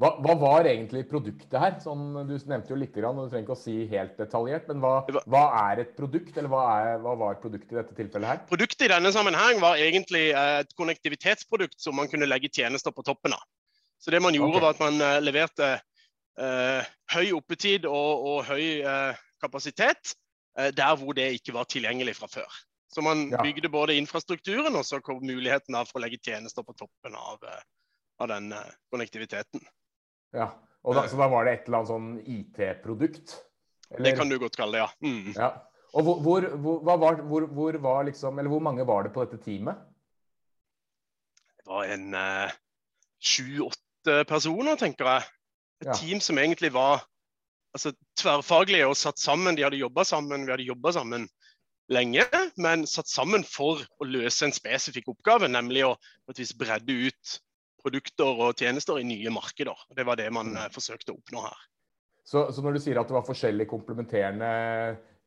Hva, 0.00 0.14
hva, 0.24 0.34
var 0.40 0.64
egentlig 0.64 1.02
produktet 1.10 1.54
her? 1.60 1.74
Sånn, 1.82 2.14
du 2.24 2.32
nevnte 2.48 2.72
jo 2.72 2.78
litt, 2.80 2.94
og 2.96 3.18
du 3.18 3.26
trenger 3.26 3.44
ikke 3.44 3.52
å 3.52 3.60
si 3.60 3.74
helt 3.90 4.14
detaljert. 4.16 4.68
Men 4.70 4.80
hva, 4.80 4.94
hva 5.28 5.42
er 5.66 5.82
et 5.82 5.90
produkt, 5.98 6.32
eller 6.40 6.48
hva, 6.48 6.62
er, 6.78 6.92
hva, 7.04 7.12
var 7.20 7.40
produktet 7.42 7.74
i 7.74 7.76
dette 7.76 7.96
tilfellet 7.98 8.30
her? 8.30 8.38
Produktet 8.48 8.86
i 8.86 8.88
denne 8.94 9.10
sammenheng 9.12 9.60
var 9.60 9.76
egentlig 9.76 10.30
et 10.32 10.72
konnektivitetsprodukt 10.80 11.76
som 11.84 11.98
man 12.00 12.08
kunne 12.08 12.28
legge 12.30 12.48
tjenester 12.48 12.94
på 12.96 13.04
toppen 13.04 13.36
av. 13.36 13.42
Så 14.00 14.14
det 14.14 14.22
man 14.24 14.32
gjorde, 14.32 14.56
okay. 14.56 14.64
var 14.64 14.72
at 14.72 14.80
man 14.80 15.02
uh, 15.04 15.18
leverte 15.20 15.68
eh, 16.40 16.86
høy 17.12 17.34
oppetid 17.36 17.84
og, 17.84 18.24
og 18.30 18.38
høy 18.48 18.80
eh, 18.80 19.18
kapasitet 19.42 20.14
der 20.76 20.96
hvor 20.98 21.14
det 21.16 21.28
ikke 21.36 21.52
var 21.54 21.68
tilgjengelig 21.70 22.16
fra 22.18 22.26
før. 22.28 22.56
Så 22.92 23.04
man 23.04 23.28
ja. 23.30 23.38
bygde 23.44 23.70
både 23.72 23.94
infrastrukturen 24.00 24.74
og 24.76 24.82
så 24.84 24.98
kom 25.04 25.20
muligheten 25.22 25.76
for 25.86 26.00
å 26.00 26.02
legge 26.02 26.18
tjenester 26.24 26.64
på 26.66 26.74
toppen 26.76 27.14
av, 27.16 27.44
av 28.20 28.32
den 28.32 28.50
konnektiviteten. 28.92 29.62
Ja, 30.36 30.50
da, 30.84 31.08
Så 31.08 31.18
da 31.18 31.28
var 31.28 31.44
det 31.44 31.52
et 31.54 31.68
eller 31.68 31.80
annet 31.80 31.90
sånn 31.90 32.10
IT-produkt? 32.24 33.34
Det 33.98 34.14
kan 34.16 34.30
du 34.30 34.38
godt 34.38 34.56
kalle 34.56 34.78
det, 34.78 34.84
ja. 34.84 34.90
Mm. 35.02 35.32
ja. 35.34 35.50
Og 35.98 36.06
hvor, 36.06 36.20
hvor, 36.22 36.46
hvor, 36.86 36.98
var, 37.02 37.22
hvor, 37.26 37.78
var 37.82 38.04
liksom, 38.06 38.38
eller 38.38 38.52
hvor 38.52 38.62
mange 38.62 38.86
var 38.86 39.02
det 39.02 39.12
på 39.14 39.24
dette 39.24 39.40
teamet? 39.42 39.80
Det 41.58 41.66
var 41.66 41.90
en 41.90 42.14
eh, 42.14 42.52
sju-åtte 43.18 44.20
uh, 44.20 44.26
personer, 44.28 44.78
tenker 44.78 45.10
jeg. 45.10 45.26
Et 45.82 45.90
ja. 45.90 45.96
team 45.98 46.22
som 46.22 46.38
egentlig 46.38 46.70
var 46.76 47.02
altså, 47.74 47.92
tverrfaglige 48.20 48.86
og 48.86 48.96
satt 48.98 49.18
sammen. 49.18 49.58
De 49.58 49.66
hadde 49.66 49.82
jobba 49.82 50.06
sammen, 50.06 50.46
vi 50.46 50.54
hadde 50.54 50.68
jobba 50.68 50.94
sammen 50.94 51.26
lenge, 51.90 52.24
men 52.54 52.86
satt 52.86 53.10
sammen 53.10 53.42
for 53.42 53.82
å 53.98 54.06
løse 54.06 54.46
en 54.46 54.54
spesifikk 54.54 55.10
oppgave, 55.10 55.50
nemlig 55.50 55.88
å 55.88 55.96
bredde 56.58 57.10
ut 57.10 57.38
produkter 57.82 58.44
og 58.46 58.58
tjenester 58.58 59.00
i 59.00 59.06
nye 59.08 59.32
markeder. 59.34 59.86
Det 59.96 60.06
var 60.06 60.20
det 60.20 60.30
man 60.34 60.52
mm. 60.54 60.62
eh, 60.64 60.72
forsøkte 60.74 61.14
å 61.14 61.20
oppnå 61.20 61.44
her. 61.46 61.60
Så, 62.24 62.52
så, 62.54 62.62
når 62.62 62.76
du 62.76 62.82
sier 62.84 63.00
at 63.00 63.08
det 63.08 63.16
var 63.16 63.26
forskjellig 63.26 63.66
komplementerende 63.70 64.50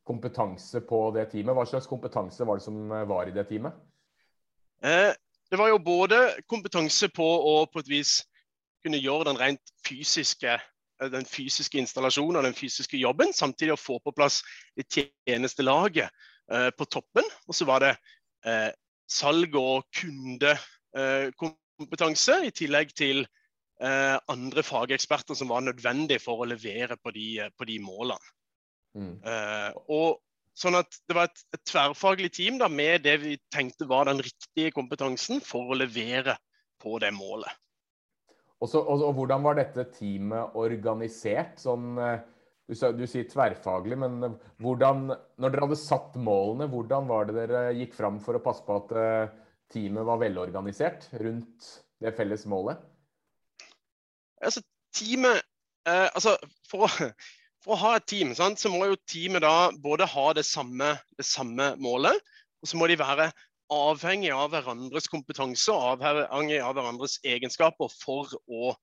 kompetanse 0.08 0.80
på 0.84 1.10
det 1.16 1.26
teamet, 1.32 1.56
hva 1.56 1.64
slags 1.68 1.88
kompetanse 1.88 2.46
var 2.48 2.60
det 2.60 2.64
som 2.66 2.92
eh, 2.92 3.08
var 3.08 3.28
i 3.28 3.34
det 3.34 3.44
teamet? 3.50 3.76
Eh, 4.84 5.10
det 5.50 5.60
var 5.60 5.68
jo 5.70 5.80
både 5.84 6.20
kompetanse 6.50 7.10
på 7.14 7.24
å 7.24 7.56
på 7.70 7.82
et 7.84 7.90
vis 7.90 8.18
kunne 8.84 9.00
gjøre 9.00 9.28
den 9.30 9.40
rent 9.40 9.74
fysiske 9.86 10.54
eh, 10.54 11.10
den 11.12 11.28
fysiske 11.28 11.80
installasjonen 11.80 12.40
og 12.40 12.46
den 12.48 12.56
fysiske 12.56 13.00
jobben, 13.00 13.32
samtidig 13.36 13.74
å 13.76 13.80
få 13.80 13.98
på 14.04 14.14
plass 14.16 14.42
det 14.78 14.86
tjenestelaget 14.88 16.08
eh, 16.52 16.70
på 16.76 16.88
toppen. 16.88 17.28
Og 17.48 17.56
så 17.56 17.68
var 17.68 17.84
det 17.84 17.92
eh, 18.48 18.70
salg 19.10 19.56
og 19.60 19.84
kundekompetanse 20.00 21.60
kompetanse, 21.80 22.40
i 22.46 22.52
tillegg 22.54 22.92
til 22.96 23.24
eh, 23.24 24.16
andre 24.32 24.64
fageksperter 24.66 25.38
som 25.38 25.50
var 25.52 25.64
nødvendige 25.64 26.22
for 26.22 26.42
å 26.42 26.48
levere 26.48 26.98
på 27.00 27.14
de, 27.14 27.28
eh, 27.44 27.52
på 27.56 27.68
de 27.68 27.80
målene. 27.82 28.32
Mm. 28.94 29.16
Eh, 29.26 29.70
og 29.90 30.20
sånn 30.54 30.78
at 30.78 31.00
Det 31.02 31.16
var 31.16 31.26
et, 31.26 31.40
et 31.56 31.64
tverrfaglig 31.66 32.30
team 32.36 32.60
da, 32.60 32.68
med 32.70 33.02
det 33.02 33.16
vi 33.24 33.34
tenkte 33.50 33.88
var 33.90 34.06
den 34.06 34.22
riktige 34.22 34.70
kompetansen 34.74 35.42
for 35.42 35.72
å 35.72 35.78
levere 35.78 36.36
på 36.82 37.00
det 37.02 37.10
målet. 37.16 37.50
Og, 38.60 38.70
så, 38.70 38.80
og, 38.80 39.02
og 39.02 39.18
Hvordan 39.18 39.42
var 39.44 39.58
dette 39.58 39.88
teamet 39.96 40.54
organisert? 40.60 41.58
Sånn, 41.60 41.98
eh, 41.98 42.22
du, 42.70 42.76
du, 42.96 43.04
sier 43.10 43.26
tverrfaglig, 43.28 43.98
men 44.00 44.28
eh, 44.28 44.36
hvordan, 44.62 45.08
når 45.10 45.52
dere 45.54 45.66
hadde 45.66 45.80
satt 45.82 46.14
målene, 46.16 46.70
hvordan 46.70 47.10
var 47.10 47.28
det 47.28 47.36
dere 47.42 47.64
gikk 47.80 47.98
fram 47.98 48.22
for 48.22 48.38
å 48.38 48.44
passe 48.44 48.64
på 48.64 48.78
at 48.78 48.94
teamet 49.74 50.06
var 50.06 50.20
velorganisert 50.22 51.08
rundt 51.20 51.70
det 52.02 52.14
felles 52.16 52.44
målet? 52.50 52.78
Altså, 54.44 54.62
teamet 54.94 55.40
eh, 55.88 56.08
altså, 56.10 56.36
for, 56.68 56.86
å, 56.86 57.10
for, 57.64 57.74
å, 57.74 57.80
ha 57.82 57.94
et 57.98 58.06
team, 58.10 58.34
sant, 58.36 58.60
så 58.60 58.72
må 58.72 58.84
jo 58.90 59.00
teamet 59.10 59.44
da 59.44 59.72
både 59.84 60.08
ha 60.10 60.28
det 60.36 60.46
samme, 60.48 60.94
det 61.18 61.26
samme 61.28 61.72
målet, 61.82 62.20
og 62.62 62.70
så 62.70 62.80
må 62.80 62.88
de 62.90 62.98
være 63.00 63.30
avhengig 63.74 64.32
av 64.34 64.52
hverandres 64.52 65.08
kompetanse 65.10 65.72
og 65.72 66.04
avhengig 66.04 66.60
av 66.62 66.76
hverandres 66.76 67.18
egenskaper 67.26 67.90
for 67.92 68.30
å 68.46 68.74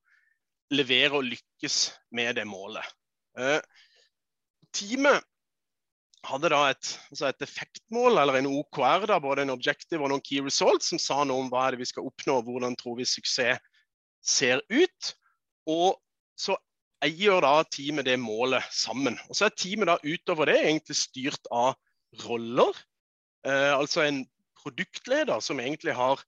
levere 0.72 1.20
og 1.20 1.28
lykkes 1.28 1.78
med 2.16 2.36
det 2.38 2.46
målet. 2.48 2.86
Eh, 3.38 3.60
teamet 4.74 5.24
hadde 6.26 6.50
da 6.52 6.60
et, 6.70 6.92
altså 7.10 7.28
et, 7.28 7.44
effektmål, 7.44 8.18
eller 8.22 8.38
en 8.38 8.50
OKR, 8.52 9.06
da, 9.10 9.18
både 9.22 9.44
en 9.44 9.54
objective 9.54 10.04
og 10.04 10.12
noen 10.12 10.22
key 10.24 10.42
results, 10.44 10.92
som 10.92 11.00
sa 11.02 11.22
noe 11.26 11.44
om 11.44 11.50
hva 11.50 11.66
er 11.66 11.74
det 11.74 11.82
vi 11.82 11.90
skal 11.90 12.06
oppnå, 12.06 12.38
og 12.38 12.50
hvordan 12.50 12.76
tror 12.78 12.98
vi 13.00 13.08
suksess 13.08 13.62
ser 14.22 14.62
ut. 14.70 15.12
Og 15.70 15.98
så 16.38 16.56
eier 17.02 17.42
da 17.42 17.56
teamet 17.66 18.06
det 18.06 18.18
målet 18.22 18.66
sammen. 18.74 19.18
Og 19.28 19.38
så 19.38 19.48
er 19.48 19.56
teamet 19.58 19.90
da 19.90 19.98
utover 20.04 20.50
det 20.50 20.60
egentlig 20.62 20.98
styrt 21.00 21.50
av 21.50 21.74
roller. 22.26 22.76
Eh, 23.46 23.72
altså 23.74 24.04
en 24.06 24.22
produktleder 24.62 25.42
som 25.42 25.60
egentlig 25.60 25.96
har 25.98 26.22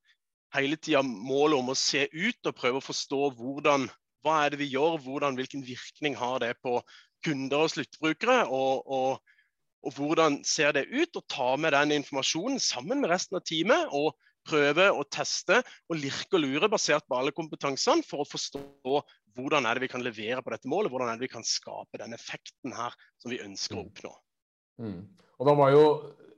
hele 0.55 0.79
tida 0.79 1.03
målet 1.03 1.59
om 1.59 1.71
å 1.71 1.79
se 1.79 2.09
ut 2.11 2.51
og 2.51 2.59
prøve 2.59 2.81
å 2.81 2.89
forstå 2.89 3.21
hvordan, 3.39 3.87
hva 4.27 4.41
er 4.43 4.55
det 4.55 4.63
vi 4.63 4.73
gjør, 4.73 4.99
hvordan, 5.03 5.39
hvilken 5.39 5.63
virkning 5.67 6.19
har 6.19 6.41
det 6.43 6.55
på 6.63 6.81
kunder 7.25 7.67
og 7.67 7.73
sluttbrukere. 7.75 8.43
og, 8.51 8.83
og 8.91 9.34
og 9.85 9.99
hvordan 9.99 10.41
ser 10.47 10.75
det 10.77 10.87
ut? 10.93 11.13
Og 11.15 11.25
ta 11.31 11.55
med 11.61 11.75
den 11.77 11.95
informasjonen 12.01 12.61
sammen 12.63 13.03
med 13.03 13.13
resten 13.13 13.39
av 13.39 13.45
teamet 13.47 13.93
og 13.95 14.15
prøve 14.45 14.91
å 14.93 15.05
teste 15.09 15.61
og 15.89 15.97
lirke 15.97 16.37
og 16.37 16.45
lure 16.45 16.69
basert 16.73 17.07
på 17.09 17.17
alle 17.17 17.33
kompetansene 17.37 18.05
for 18.05 18.25
å 18.25 18.29
forstå 18.29 18.99
hvordan 19.35 19.67
er 19.67 19.77
det 19.77 19.87
vi 19.87 19.93
kan 19.95 20.05
levere 20.05 20.43
på 20.45 20.53
dette 20.53 20.71
målet, 20.71 20.93
hvordan 20.93 21.11
er 21.11 21.19
det 21.19 21.27
vi 21.27 21.33
kan 21.33 21.47
skape 21.47 22.01
den 22.01 22.15
effekten 22.17 22.75
her 22.77 22.95
som 23.23 23.33
vi 23.33 23.41
ønsker 23.43 23.79
å 23.79 23.83
mm. 23.83 23.89
oppnå. 23.89 24.13
Mm. 24.85 25.01
Og 25.41 25.49
da 25.49 25.55
var 25.59 25.73
jo 25.75 25.85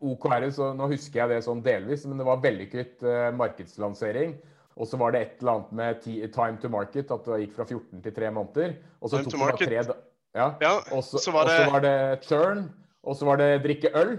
OKR, 0.07 0.47
så 0.55 0.71
nå 0.77 0.89
husker 0.93 1.23
jeg 1.23 1.33
det 1.35 1.43
sånn 1.45 1.65
delvis, 1.65 2.07
men 2.09 2.21
det 2.21 2.27
var 2.29 2.43
vellykket 2.45 3.05
eh, 3.05 3.29
markedslansering. 3.37 4.37
Og 4.77 4.89
så 4.89 4.99
var 5.01 5.15
det 5.15 5.23
et 5.23 5.39
eller 5.41 5.55
annet 5.55 5.77
med 5.77 6.33
time 6.35 6.61
to 6.61 6.71
market, 6.73 7.13
at 7.13 7.29
det 7.29 7.41
gikk 7.47 7.55
fra 7.57 7.65
14 7.65 8.03
til 8.05 8.17
3 8.19 8.33
måneder. 8.37 8.75
Og 9.01 9.13
så 9.13 9.23
time 9.25 9.49
tok 9.49 9.63
det 9.65 9.71
tre 9.71 9.97
ja. 10.37 10.51
ja. 10.61 10.73
Og 10.93 11.01
så 11.05 11.33
var, 11.33 11.49
var, 11.49 11.81
det 11.81 12.27
churn. 12.29 12.67
Og 13.07 13.17
så 13.17 13.29
var 13.29 13.41
det 13.41 13.51
drikke 13.65 13.93
øl. 13.97 14.17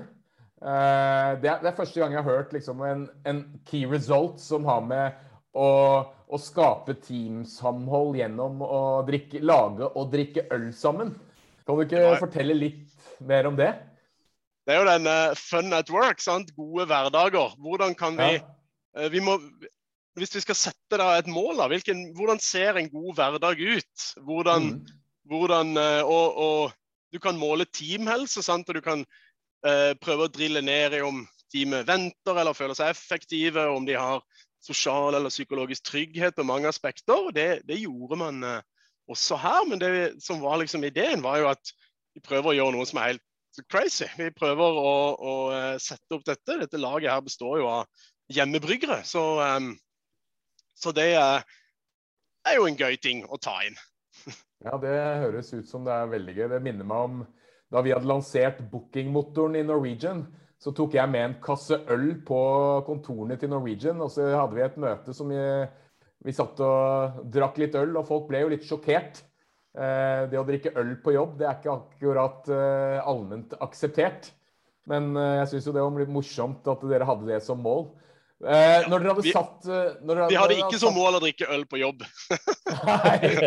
Eh, 0.57 1.31
det, 1.41 1.49
er, 1.51 1.59
det, 1.61 1.69
er, 1.69 1.77
første 1.77 2.01
gang 2.01 2.15
jeg 2.15 2.23
har 2.23 2.37
hørt 2.39 2.53
liksom, 2.55 2.81
en, 2.81 3.07
en, 3.29 3.43
key 3.67 3.85
result 3.89 4.39
som 4.41 4.65
har 4.65 4.81
med 4.87 5.17
å, 5.53 5.67
å 6.07 6.39
skape 6.41 6.95
teamsamhold 7.03 8.17
gjennom 8.17 8.63
å 8.65 8.81
drikke, 9.05 9.43
lage 9.45 9.91
og 9.91 10.09
drikke 10.13 10.47
øl 10.55 10.71
sammen. 10.73 11.13
Kan 11.67 11.77
du 11.77 11.83
ikke 11.83 12.01
Nei. 12.01 12.17
fortelle 12.21 12.55
litt 12.57 13.21
mer 13.27 13.49
om 13.49 13.57
det? 13.59 13.73
Det 14.67 14.75
er 14.75 14.81
jo 14.81 14.87
den 14.89 15.07
uh, 15.07 15.35
fun 15.39 15.75
at 15.75 15.89
work. 15.93 16.19
sant? 16.23 16.49
Gode 16.57 16.87
hverdager. 16.89 17.53
Hvordan 17.63 17.95
kan 17.95 18.17
vi 18.19 18.33
ja. 18.35 18.43
uh, 18.99 19.07
vi 19.11 19.21
må, 19.23 19.37
Hvis 20.17 20.33
vi 20.35 20.43
skal 20.43 20.57
sette 20.59 20.99
da 20.99 21.13
et 21.19 21.29
mål, 21.29 21.59
da, 21.61 21.69
hvilken, 21.71 22.09
hvordan 22.17 22.41
ser 22.43 22.79
en 22.79 22.89
god 22.91 23.13
hverdag 23.19 23.61
ut? 23.61 24.07
Hvordan, 24.27 24.71
mm. 24.73 24.97
hvordan 25.31 25.77
uh, 25.77 26.01
og, 26.03 26.41
og, 26.47 26.75
du 27.13 27.19
kan 27.23 27.39
måle 27.39 27.65
teamhelse, 27.65 28.43
sant? 28.43 28.69
og 28.69 28.77
du 28.77 28.83
kan 28.83 29.05
prøve 30.03 30.27
å 30.27 30.31
drille 30.31 30.61
ned 30.61 30.93
i 30.93 30.99
om 31.03 31.23
teamet 31.51 31.87
venter 31.87 32.37
eller 32.37 32.55
føler 32.55 32.77
seg 32.77 32.91
effektive, 32.93 33.63
om 33.73 33.87
de 33.87 33.95
har 33.97 34.21
sosial 34.63 35.17
eller 35.17 35.33
psykologisk 35.33 35.87
trygghet 35.89 36.37
på 36.37 36.45
mange 36.45 36.69
aspekter. 36.69 37.31
Det, 37.35 37.47
det 37.67 37.79
gjorde 37.81 38.19
man 38.21 38.45
også 39.07 39.39
her. 39.41 39.65
Men 39.67 39.81
det 39.81 39.91
som 40.23 40.41
var 40.41 40.61
liksom 40.61 40.83
ideen, 40.83 41.23
var 41.25 41.41
jo 41.41 41.49
at 41.51 41.73
vi 42.15 42.23
prøver 42.23 42.51
å 42.51 42.57
gjøre 42.57 42.75
noe 42.77 42.87
som 42.89 43.01
er 43.01 43.13
helt 43.13 43.69
crazy. 43.71 44.07
Vi 44.17 44.29
prøver 44.35 44.79
å, 44.81 44.93
å, 45.17 45.35
eh, 45.55 45.75
sette 45.81 46.17
opp 46.17 46.25
dette. 46.27 46.59
Dette 46.61 46.81
laget 46.81 47.11
her 47.11 47.23
består 47.25 47.59
jo 47.61 47.69
av 47.71 48.07
hjemmebryggere. 48.33 49.01
Så, 49.07 49.23
um, 49.41 49.71
så 50.77 50.93
det 50.95 51.11
er, 51.17 51.45
er 52.45 52.57
jo 52.59 52.67
en 52.67 52.79
gøy 52.79 52.97
ting 53.01 53.23
å 53.25 53.39
ta 53.41 53.59
inn. 53.65 53.77
Ja, 54.65 54.77
det 54.81 54.95
høres 55.23 55.53
ut 55.53 55.69
som 55.69 55.85
det 55.85 55.93
er 55.93 56.09
veldig 56.11 56.35
gøy. 56.37 56.47
Det 56.53 56.63
minner 56.65 56.87
meg 56.87 57.09
om 57.09 57.19
da 57.73 57.83
vi 57.83 57.93
hadde 57.93 58.09
lansert 58.09 58.61
bookingmotoren 58.71 59.57
i 59.59 59.65
Norwegian. 59.67 60.23
Så 60.57 60.73
tok 60.73 60.95
jeg 60.97 61.11
med 61.13 61.23
en 61.23 61.35
kasse 61.43 61.77
øl 61.93 62.07
på 62.25 62.39
kontorene 62.87 63.37
til 63.37 63.51
Norwegian, 63.51 63.99
og 64.01 64.09
så 64.13 64.31
hadde 64.31 64.57
vi 64.57 64.63
et 64.65 64.79
møte 64.81 65.13
som 65.13 65.29
vi, 65.29 65.41
vi 66.25 66.33
satt 66.33 66.61
og 66.65 67.19
drakk 67.33 67.59
litt 67.61 67.77
øl, 67.77 67.93
og 67.99 68.07
folk 68.07 68.25
ble 68.31 68.41
jo 68.41 68.53
litt 68.55 68.65
sjokkert. 68.65 69.21
Eh, 69.77 70.23
det 70.31 70.39
å 70.39 70.47
drikke 70.47 70.73
øl 70.81 70.95
på 71.03 71.13
jobb 71.13 71.35
det 71.37 71.45
er 71.45 71.59
ikke 71.59 71.75
akkurat 71.75 72.49
eh, 72.49 72.97
allment 73.05 73.53
akseptert. 73.61 74.31
Men 74.89 75.11
eh, 75.13 75.35
jeg 75.43 75.51
syns 75.53 75.69
jo 75.69 75.75
det 75.75 75.85
var 75.85 76.01
litt 76.01 76.15
morsomt 76.15 76.73
at 76.73 76.89
dere 76.89 77.05
hadde 77.05 77.29
det 77.29 77.41
som 77.45 77.61
mål. 77.61 77.91
Eh, 78.41 78.87
når 78.89 79.03
dere 79.03 79.13
hadde 79.13 79.27
vi, 79.27 79.35
satt 79.35 79.67
dere, 79.67 80.25
Vi 80.31 80.41
hadde 80.41 80.57
ikke 80.63 80.81
som 80.81 80.97
mål 80.97 81.19
å 81.19 81.21
drikke 81.21 81.51
øl 81.53 81.67
på 81.69 81.83
jobb. 81.83 82.01
Nei. 82.89 83.37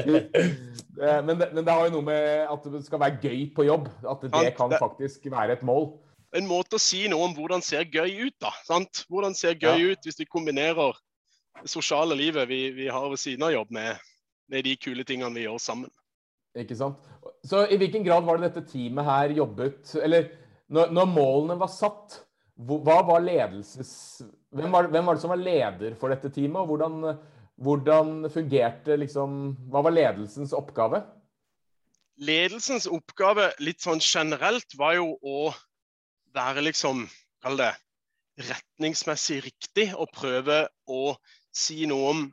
Men, 1.00 1.38
det, 1.40 1.48
men, 1.54 1.64
det, 1.64 1.72
har 1.72 1.86
jo 1.88 1.94
noe 1.96 2.06
med 2.06 2.46
at 2.52 2.66
det 2.74 2.82
skal 2.84 3.00
være 3.00 3.20
gøy 3.22 3.42
på 3.56 3.64
jobb. 3.64 3.88
At 4.04 4.24
det 4.26 4.54
kan 4.58 4.74
faktisk 4.76 5.30
være 5.32 5.56
et 5.56 5.66
mål. 5.66 5.92
En 6.36 6.46
måte 6.46 6.78
å 6.78 6.82
si 6.82 7.06
noe 7.10 7.26
om 7.26 7.32
hvordan 7.34 7.64
ser 7.64 7.88
gøy 7.90 8.28
ut, 8.28 8.36
da. 8.42 8.52
Sant? 8.66 9.04
Hvordan 9.10 9.34
ser 9.34 9.56
gøy 9.58 9.80
ja. 9.80 9.94
ut 9.94 10.06
hvis 10.06 10.20
vi 10.20 10.28
kombinerer 10.30 10.94
det 11.60 11.72
sosiale 11.72 12.14
livet 12.16 12.48
vi, 12.48 12.60
vi 12.76 12.86
har 12.92 13.08
ved 13.10 13.20
siden 13.20 13.48
av 13.48 13.54
jobb, 13.54 13.72
med, 13.74 13.98
med 14.52 14.64
de 14.64 14.76
kule 14.80 15.04
tingene 15.08 15.34
vi 15.34 15.46
gjør 15.48 15.58
sammen. 15.62 15.90
Ikke 16.58 16.76
sant. 16.78 17.02
Så 17.46 17.64
i 17.70 17.78
hvilken 17.78 18.04
grad 18.06 18.26
var 18.26 18.38
det 18.38 18.50
dette 18.50 18.66
teamet 18.72 19.06
her 19.06 19.32
jobbet 19.36 19.92
Eller 20.02 20.32
når, 20.70 20.90
når 20.94 21.06
målene 21.10 21.56
var 21.60 21.70
satt, 21.70 22.20
hva 22.60 23.00
var 23.06 23.22
ledelses... 23.24 23.92
Hvem 24.50 24.72
var, 24.74 24.88
hvem 24.90 25.06
var, 25.06 25.16
det 25.16 25.22
som 25.22 25.32
var 25.32 25.40
leder 25.40 25.94
for 25.98 26.10
dette 26.10 26.30
teamet, 26.34 26.58
og 26.58 26.72
hvordan, 26.72 27.14
hvordan 27.60 28.24
fungerte 28.32 28.96
liksom 29.00 29.54
Hva 29.70 29.82
var 29.84 29.94
ledelsens 29.94 30.54
oppgave? 30.56 31.02
Ledelsens 32.20 32.88
oppgave 32.90 33.50
litt 33.64 33.84
sånn 33.84 34.00
generelt 34.04 34.76
var 34.80 34.96
jo 34.98 35.14
å 35.20 35.52
være 36.36 36.64
liksom 36.66 37.06
Kall 37.40 37.56
det 37.60 37.70
retningsmessig 38.40 39.38
riktig 39.44 39.86
og 39.96 40.10
prøve 40.12 40.66
å 40.88 41.14
si 41.56 41.86
noe 41.88 42.10
om 42.12 42.26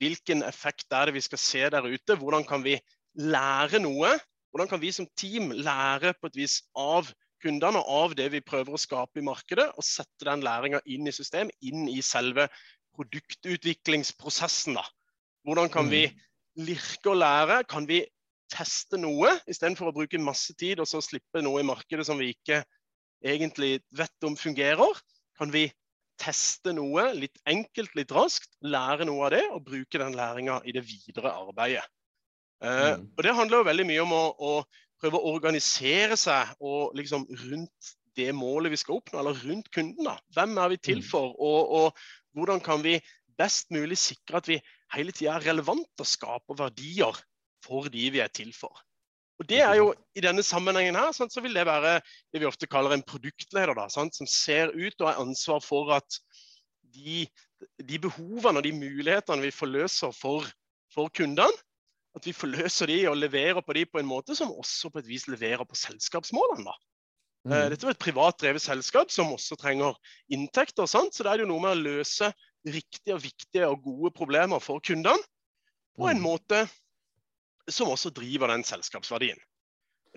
hvilken 0.00 0.44
effekt 0.46 0.92
er 0.94 1.08
det 1.08 1.16
vi 1.16 1.22
skal 1.24 1.40
se 1.40 1.62
der 1.72 1.84
ute. 1.84 2.16
Hvordan 2.16 2.44
kan 2.48 2.64
vi 2.64 2.78
lære 3.18 3.80
noe. 3.82 4.14
Hvordan 4.50 4.70
kan 4.70 4.80
vi 4.80 4.92
som 4.94 5.08
team 5.18 5.50
lære 5.52 6.14
på 6.20 6.30
et 6.30 6.38
vis 6.38 6.60
av 6.78 7.10
kundene 7.42 7.80
og 7.82 7.90
av 8.08 8.16
det 8.18 8.28
vi 8.32 8.42
prøver 8.44 8.74
å 8.74 8.80
skape 8.80 9.20
i 9.20 9.26
markedet, 9.26 9.68
og 9.76 9.86
sette 9.86 10.26
den 10.26 10.42
læringa 10.42 10.80
inn 10.90 11.06
i 11.06 11.14
system, 11.14 11.52
inn 11.62 11.86
i 11.90 12.00
selve 12.02 12.48
produktutviklingsprosessen. 12.98 14.78
da. 14.78 14.84
Hvordan 15.46 15.70
kan 15.72 15.90
vi 15.90 16.06
mm. 16.10 16.22
lirke 16.66 17.12
og 17.14 17.20
lære? 17.22 17.62
Kan 17.70 17.88
vi 17.88 18.02
teste 18.52 18.98
noe 19.00 19.34
istedenfor 19.48 19.90
å 19.90 19.96
bruke 19.96 20.20
masse 20.20 20.54
tid 20.58 20.80
og 20.82 20.88
så 20.88 21.00
slippe 21.04 21.42
noe 21.44 21.62
i 21.62 21.68
markedet 21.68 22.06
som 22.08 22.20
vi 22.20 22.32
ikke 22.34 22.62
egentlig 23.24 23.78
vet 23.96 24.26
om 24.26 24.36
fungerer? 24.38 25.02
Kan 25.38 25.52
vi 25.54 25.68
teste 26.18 26.74
noe 26.74 27.12
litt 27.14 27.38
enkelt, 27.46 27.94
litt 27.94 28.12
raskt, 28.14 28.50
lære 28.66 29.06
noe 29.06 29.28
av 29.28 29.36
det 29.36 29.44
og 29.52 29.62
bruke 29.68 30.00
den 30.00 30.16
læringa 30.18 30.58
i 30.66 30.74
det 30.74 30.82
videre 30.86 31.32
arbeidet? 31.44 31.86
Mm. 32.58 33.06
Og 33.14 33.22
Det 33.22 33.34
handler 33.38 33.60
jo 33.60 33.68
veldig 33.68 33.86
mye 33.86 34.02
om 34.02 34.14
å, 34.16 34.24
å, 34.34 34.52
prøve 34.98 35.20
å 35.20 35.30
organisere 35.36 36.16
seg 36.18 36.56
og 36.58 36.96
liksom 36.98 37.22
rundt 37.30 37.92
det 38.18 38.32
målet 38.34 38.72
vi 38.72 38.80
skal 38.80 38.96
oppnå, 38.96 39.20
eller 39.20 39.44
rundt 39.46 39.68
kunden. 39.70 40.08
da. 40.08 40.16
Hvem 40.34 40.56
er 40.58 40.72
vi 40.72 40.78
til 40.82 40.98
mm. 41.04 41.06
for, 41.06 41.36
og, 41.38 41.70
og 41.78 42.00
hvordan 42.36 42.60
kan 42.64 42.82
vi 42.84 42.98
best 43.38 43.70
mulig 43.74 43.98
sikre 44.00 44.40
at 44.40 44.50
vi 44.50 44.58
hele 44.94 45.14
tida 45.14 45.36
er 45.36 45.46
relevante 45.50 46.02
og 46.02 46.08
skaper 46.08 46.58
verdier 46.58 47.16
for 47.64 47.88
de 47.92 48.10
vi 48.14 48.22
er 48.22 48.32
til 48.32 48.52
for. 48.56 48.74
Og 49.38 49.46
det 49.46 49.60
er 49.62 49.76
jo 49.78 49.92
I 50.18 50.22
denne 50.24 50.42
sammenhengen 50.42 50.98
her, 50.98 51.12
sant, 51.14 51.32
så 51.32 51.42
vil 51.44 51.54
det 51.54 51.66
være 51.66 52.00
det 52.32 52.40
vi 52.42 52.48
ofte 52.48 52.66
kaller 52.66 52.96
en 52.96 53.04
produktleder. 53.06 53.74
Da, 53.78 53.86
sant, 53.92 54.16
som 54.18 54.26
ser 54.26 54.74
ut 54.74 54.98
og 54.98 55.06
har 55.06 55.20
ansvar 55.22 55.62
for 55.62 55.92
at 55.94 56.18
de, 56.94 57.22
de 57.86 58.00
behovene 58.02 58.58
og 58.58 58.66
de 58.66 58.74
mulighetene 58.74 59.46
vi 59.46 59.54
forløser 59.54 60.14
for, 60.16 60.46
for 60.94 61.12
kundene, 61.14 61.54
at 62.18 62.26
vi 62.26 62.34
forløser 62.34 62.90
de 62.90 62.98
og 63.10 63.20
leverer 63.20 63.62
på 63.62 63.76
de 63.76 63.84
på 63.86 64.00
en 64.00 64.10
måte 64.10 64.34
som 64.34 64.50
også 64.50 64.90
på 64.90 65.04
et 65.04 65.10
vis 65.10 65.28
leverer 65.30 65.62
på 65.68 65.78
selskapsmålene. 65.78 66.66
da. 66.66 66.74
Mm. 67.46 67.54
Eh, 67.54 67.66
dette 67.72 67.86
er 67.86 67.94
et 67.94 68.02
privat 68.02 68.38
drevet 68.40 68.64
selskap 68.64 69.12
som 69.14 69.32
også 69.34 69.58
trenger 69.60 69.96
inntekter. 70.34 70.88
Sant? 70.90 71.14
Så 71.14 71.26
det 71.26 71.32
er 71.32 71.44
jo 71.44 71.50
noe 71.50 71.62
med 71.64 71.76
å 71.76 71.82
løse 71.98 72.32
riktige, 72.66 73.18
viktige 73.22 73.68
og 73.70 73.84
gode 73.84 74.12
problemer 74.16 74.62
for 74.62 74.82
kundene 74.84 75.18
på 75.98 76.08
en 76.10 76.18
mm. 76.20 76.24
måte 76.24 76.64
som 77.68 77.90
også 77.92 78.10
driver 78.16 78.50
den 78.52 78.64
selskapsverdien. 78.64 79.38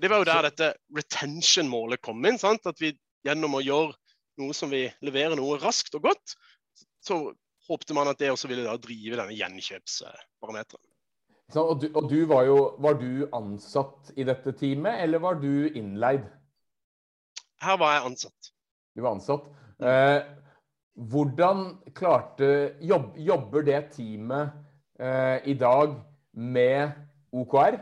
Det 0.02 0.10
var 0.10 0.22
jo 0.22 0.30
der 0.30 0.48
dette 0.48 0.72
retention-målet 0.96 2.02
kom 2.02 2.24
inn. 2.26 2.40
Sant? 2.42 2.66
At 2.70 2.80
vi 2.82 2.94
gjennom 3.28 3.58
å 3.58 3.64
gjøre 3.64 3.94
noe 4.42 4.56
som 4.58 4.72
vi 4.72 4.86
leverer 5.06 5.36
noe 5.38 5.60
raskt 5.62 5.96
og 6.00 6.08
godt, 6.08 6.36
så 7.04 7.20
håpte 7.68 7.96
man 7.98 8.10
at 8.10 8.20
det 8.22 8.32
også 8.32 8.50
ville 8.50 8.66
da 8.66 8.78
drive 8.82 9.20
denne 9.20 9.36
gjenkjøpsparameteren. 9.38 10.88
Og, 11.52 11.74
du, 11.84 11.90
og 12.00 12.06
du, 12.08 12.22
var 12.30 12.46
jo 12.48 12.60
Var 12.80 12.94
du 12.96 13.26
ansatt 13.36 14.14
i 14.16 14.24
dette 14.24 14.54
teamet, 14.56 15.02
eller 15.04 15.20
var 15.20 15.36
du 15.42 15.68
innleid? 15.76 16.24
Her 17.62 17.78
var 17.78 17.96
jeg 17.96 18.06
ansatt. 18.10 18.52
Du 18.96 19.04
var 19.06 19.16
ansatt. 19.16 19.46
Eh, 19.82 20.20
hvordan 21.12 21.64
klarte 21.96 22.76
jobb, 22.82 23.16
Jobber 23.18 23.66
det 23.66 23.80
teamet 23.96 24.52
eh, 25.00 25.38
i 25.50 25.56
dag 25.58 25.96
med 26.34 26.92
OKR? 27.32 27.80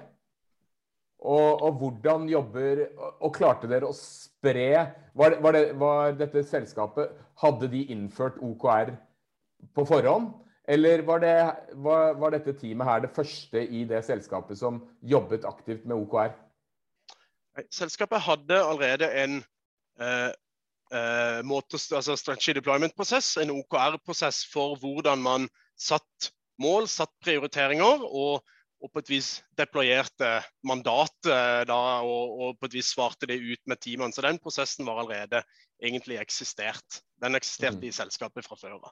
Og, 1.19 1.61
og, 1.61 1.73
hvordan 1.81 2.29
jobber 2.31 2.85
Og 3.19 3.33
klarte 3.35 3.67
dere 3.67 3.89
å 3.89 3.95
spre 3.95 4.69
var, 5.11 5.33
var, 5.43 5.51
det, 5.57 5.73
var 5.75 6.13
dette 6.15 6.45
selskapet 6.47 7.11
Hadde 7.43 7.67
de 7.67 7.81
innført 7.91 8.37
OKR 8.39 8.93
på 9.75 9.83
forhånd? 9.83 10.29
Eller 10.69 11.03
var, 11.03 11.19
det, 11.19 11.33
var, 11.81 12.13
var, 12.21 12.31
dette 12.31 12.53
teamet 12.55 12.87
her 12.87 13.03
det 13.03 13.11
første 13.11 13.65
i 13.65 13.83
det 13.89 13.99
selskapet 14.07 14.59
som 14.59 14.79
jobbet 15.01 15.47
aktivt 15.49 15.87
med 15.89 15.97
OKR? 15.97 16.35
Selskapet 17.73 18.21
hadde 18.23 18.59
allerede 18.63 19.09
en 19.19 19.39
måte, 21.45 21.77
altså 21.93 22.15
strategy 22.17 22.55
deployment-prosess, 22.57 23.35
en 23.37 23.51
OKR-prosess 23.53 24.39
for 24.49 24.79
hvordan 24.81 25.21
man 25.21 25.43
satt 25.77 26.31
mål, 26.61 26.87
satt 26.89 27.11
prioriteringer 27.23 28.03
og, 28.07 28.41
og 28.79 28.93
på 28.93 29.03
et 29.03 29.11
vis 29.11 29.29
deployerte 29.59 30.31
mandatet 30.67 31.67
da, 31.69 31.79
og, 32.05 32.35
og, 32.39 32.55
på 32.59 32.69
et 32.69 32.77
vis 32.79 32.93
svarte 32.95 33.27
det 33.29 33.39
ut 33.41 33.61
med 33.69 33.81
teamene. 33.83 34.15
Så 34.15 34.23
den 34.25 34.39
prosessen 34.41 34.87
var 34.87 35.01
allerede 35.03 35.43
egentlig 35.83 36.19
eksistert. 36.21 37.01
Den 37.21 37.37
eksisterte 37.39 37.87
i 37.87 37.93
selskapet 37.95 38.47
fra 38.47 38.57
før 38.59 38.79
av. 38.79 38.89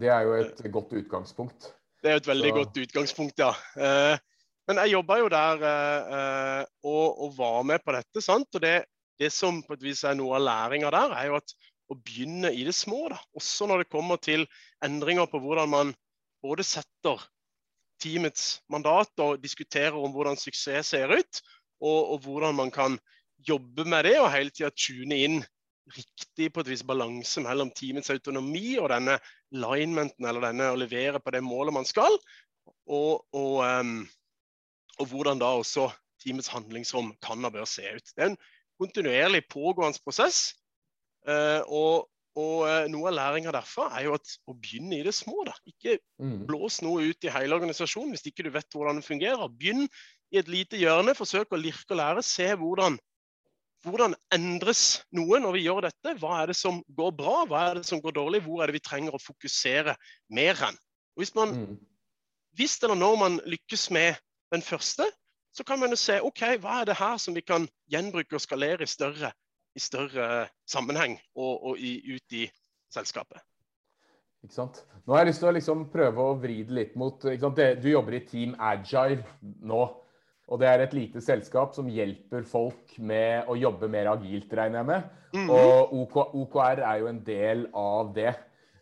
Det 0.00 0.10
er 0.12 0.26
jo 0.26 0.36
et 0.38 0.64
godt 0.72 0.92
utgangspunkt. 0.96 1.72
Det 2.00 2.12
er 2.12 2.20
et 2.20 2.28
veldig 2.28 2.52
Så... 2.52 2.56
godt 2.56 2.82
utgangspunkt, 2.84 3.42
ja. 3.42 3.50
Eh, 3.76 4.16
men 4.70 4.80
jeg 4.84 4.94
jobba 4.94 5.16
jo 5.18 5.28
der 5.32 5.64
eh, 5.66 6.62
og, 6.86 7.06
og, 7.26 7.32
var 7.36 7.62
med 7.66 7.82
på 7.84 7.92
dette. 7.96 8.22
sant? 8.24 8.48
Og 8.54 8.62
det, 8.62 8.76
det, 9.20 9.30
som 9.34 9.60
på 9.66 9.76
et 9.76 9.84
vis 9.84 10.02
er 10.08 10.16
noe 10.18 10.38
av 10.38 10.46
læringa 10.46 10.90
der, 10.94 11.14
er 11.16 11.30
jo 11.30 11.38
at 11.40 11.54
å 11.90 11.96
begynne 11.98 12.52
i 12.54 12.64
det 12.66 12.74
små. 12.76 13.08
da. 13.12 13.18
Også 13.36 13.68
når 13.68 13.84
det 13.84 13.92
kommer 13.92 14.20
til 14.22 14.46
endringer 14.84 15.28
på 15.30 15.40
hvordan 15.42 15.70
man 15.72 15.94
både 16.44 16.64
setter 16.64 17.22
teamets 18.00 18.60
mandat 18.72 19.12
og 19.20 19.40
diskuterer 19.42 19.98
om 19.98 20.14
hvordan 20.14 20.38
suksess 20.40 20.94
ser 20.94 21.12
ut, 21.12 21.40
og, 21.80 22.14
og 22.14 22.20
hvordan 22.24 22.56
man 22.56 22.70
kan 22.72 22.98
jobbe 23.48 23.84
med 23.88 24.06
det 24.08 24.18
og 24.20 24.30
hele 24.32 24.52
tida 24.52 24.70
tune 24.76 25.16
inn 25.16 25.40
riktig 25.90 26.50
på 26.52 26.62
et 26.62 26.70
vis 26.70 26.84
balanse 26.86 27.42
mellom 27.42 27.72
teamets 27.74 28.12
autonomi 28.12 28.76
og 28.78 28.90
denne 28.92 29.16
linementen, 29.50 30.26
eller 30.28 30.44
denne 30.50 30.70
å 30.70 30.78
levere 30.78 31.20
på 31.22 31.32
det 31.34 31.42
målet 31.42 31.74
man 31.74 31.88
skal, 31.88 32.14
og, 32.86 33.24
og, 33.34 33.56
um, 33.64 34.04
og 35.00 35.10
hvordan 35.10 35.40
da 35.40 35.50
også 35.58 35.88
teamets 36.22 36.50
handlingsrom 36.52 37.14
kan 37.24 37.44
og 37.48 37.56
bør 37.56 37.68
se 37.68 37.86
ut. 37.96 38.12
Det 38.14 38.22
er 38.22 38.32
en 38.32 38.40
kontinuerlig 38.80 39.44
pågående 39.52 40.00
prosess. 40.04 40.54
Uh, 41.28 41.60
og, 41.68 42.08
og 42.40 42.64
uh, 42.64 42.86
Noe 42.88 43.10
av 43.10 43.16
læringa 43.18 43.52
derfra 43.54 43.90
er 43.98 44.06
jo 44.08 44.16
at 44.16 44.32
å 44.48 44.56
begynne 44.56 44.98
i 44.98 45.04
det 45.06 45.14
små. 45.16 45.44
da. 45.48 45.54
Ikke 45.68 45.98
mm. 46.22 46.46
blås 46.48 46.80
noe 46.86 47.10
ut 47.12 47.28
i 47.28 47.34
hele 47.34 47.58
organisasjonen 47.58 48.16
hvis 48.16 48.26
ikke 48.30 48.48
du 48.48 48.52
vet 48.54 48.76
hvordan 48.76 49.00
det 49.00 49.06
fungerer. 49.06 49.52
Begynn 49.52 49.86
i 50.30 50.40
et 50.40 50.50
lite 50.50 50.80
hjørne, 50.80 51.16
forsøk 51.18 51.52
å 51.52 51.60
lirke 51.60 51.94
og 51.94 52.00
lære. 52.00 52.26
Se 52.26 52.48
hvordan 52.56 52.98
hvordan 53.86 54.14
endres 54.34 55.00
noe 55.16 55.38
når 55.40 55.56
vi 55.56 55.62
gjør 55.64 55.86
dette? 55.86 56.12
Hva 56.20 56.42
er 56.42 56.50
det 56.50 56.56
som 56.58 56.82
går 56.96 57.14
bra, 57.16 57.36
hva 57.48 57.62
er 57.70 57.80
det 57.80 57.86
som 57.88 58.02
går 58.02 58.12
dårlig? 58.18 58.42
Hvor 58.44 58.60
er 58.60 58.68
det 58.68 58.76
vi 58.76 58.84
trenger 58.84 59.16
å 59.16 59.22
fokusere 59.22 59.94
mer 60.36 60.58
hen? 60.60 60.76
Hvis 61.18 61.32
man, 61.36 61.54
mm. 61.56 61.78
hvis 62.60 62.76
eller 62.82 62.98
når 63.00 63.16
man 63.22 63.38
lykkes 63.48 63.88
med 63.96 64.20
den 64.52 64.64
første, 64.64 65.06
så 65.52 65.64
kan 65.66 65.80
man 65.80 65.90
jo 65.90 65.98
se 65.98 66.20
ok, 66.22 66.42
hva 66.62 66.80
er 66.80 66.90
det 66.90 66.98
her 67.00 67.16
som 67.18 67.34
vi 67.34 67.42
kan 67.42 67.66
gjenbruke 67.90 68.38
og 68.38 68.42
skalere 68.42 68.86
i 68.86 68.90
større, 68.90 69.32
i 69.74 69.82
større 69.82 70.48
sammenheng 70.68 71.18
og, 71.34 71.72
og 71.72 71.78
i, 71.78 71.98
ut 72.14 72.36
i 72.38 72.46
selskapet. 72.92 73.42
Ikke 74.40 74.56
sant? 74.56 74.84
Nå 75.04 75.12
har 75.12 75.24
jeg 75.24 75.32
lyst 75.32 75.42
til 75.42 75.50
å 75.50 75.56
liksom 75.56 75.88
prøve 75.92 76.24
å 76.24 76.36
vri 76.40 76.62
det 76.64 76.76
litt 76.76 76.94
mot 76.98 77.20
Du 77.20 77.88
jobber 77.90 78.16
i 78.16 78.22
Team 78.24 78.54
Agile 78.56 79.24
nå. 79.40 79.82
Og 80.50 80.58
det 80.58 80.66
er 80.66 80.82
et 80.82 80.94
lite 80.96 81.20
selskap 81.22 81.76
som 81.76 81.90
hjelper 81.92 82.46
folk 82.48 82.96
med 82.98 83.46
å 83.50 83.54
jobbe 83.58 83.86
mer 83.92 84.08
agilt, 84.10 84.50
regner 84.50 84.80
jeg 84.80 84.86
med. 84.88 85.10
Mm 85.34 85.44
-hmm. 85.46 85.50
Og 85.52 85.92
OK, 86.02 86.16
OKR 86.34 86.80
er 86.82 86.96
jo 86.98 87.06
en 87.06 87.24
del 87.24 87.68
av 87.74 88.14
det. 88.14 88.34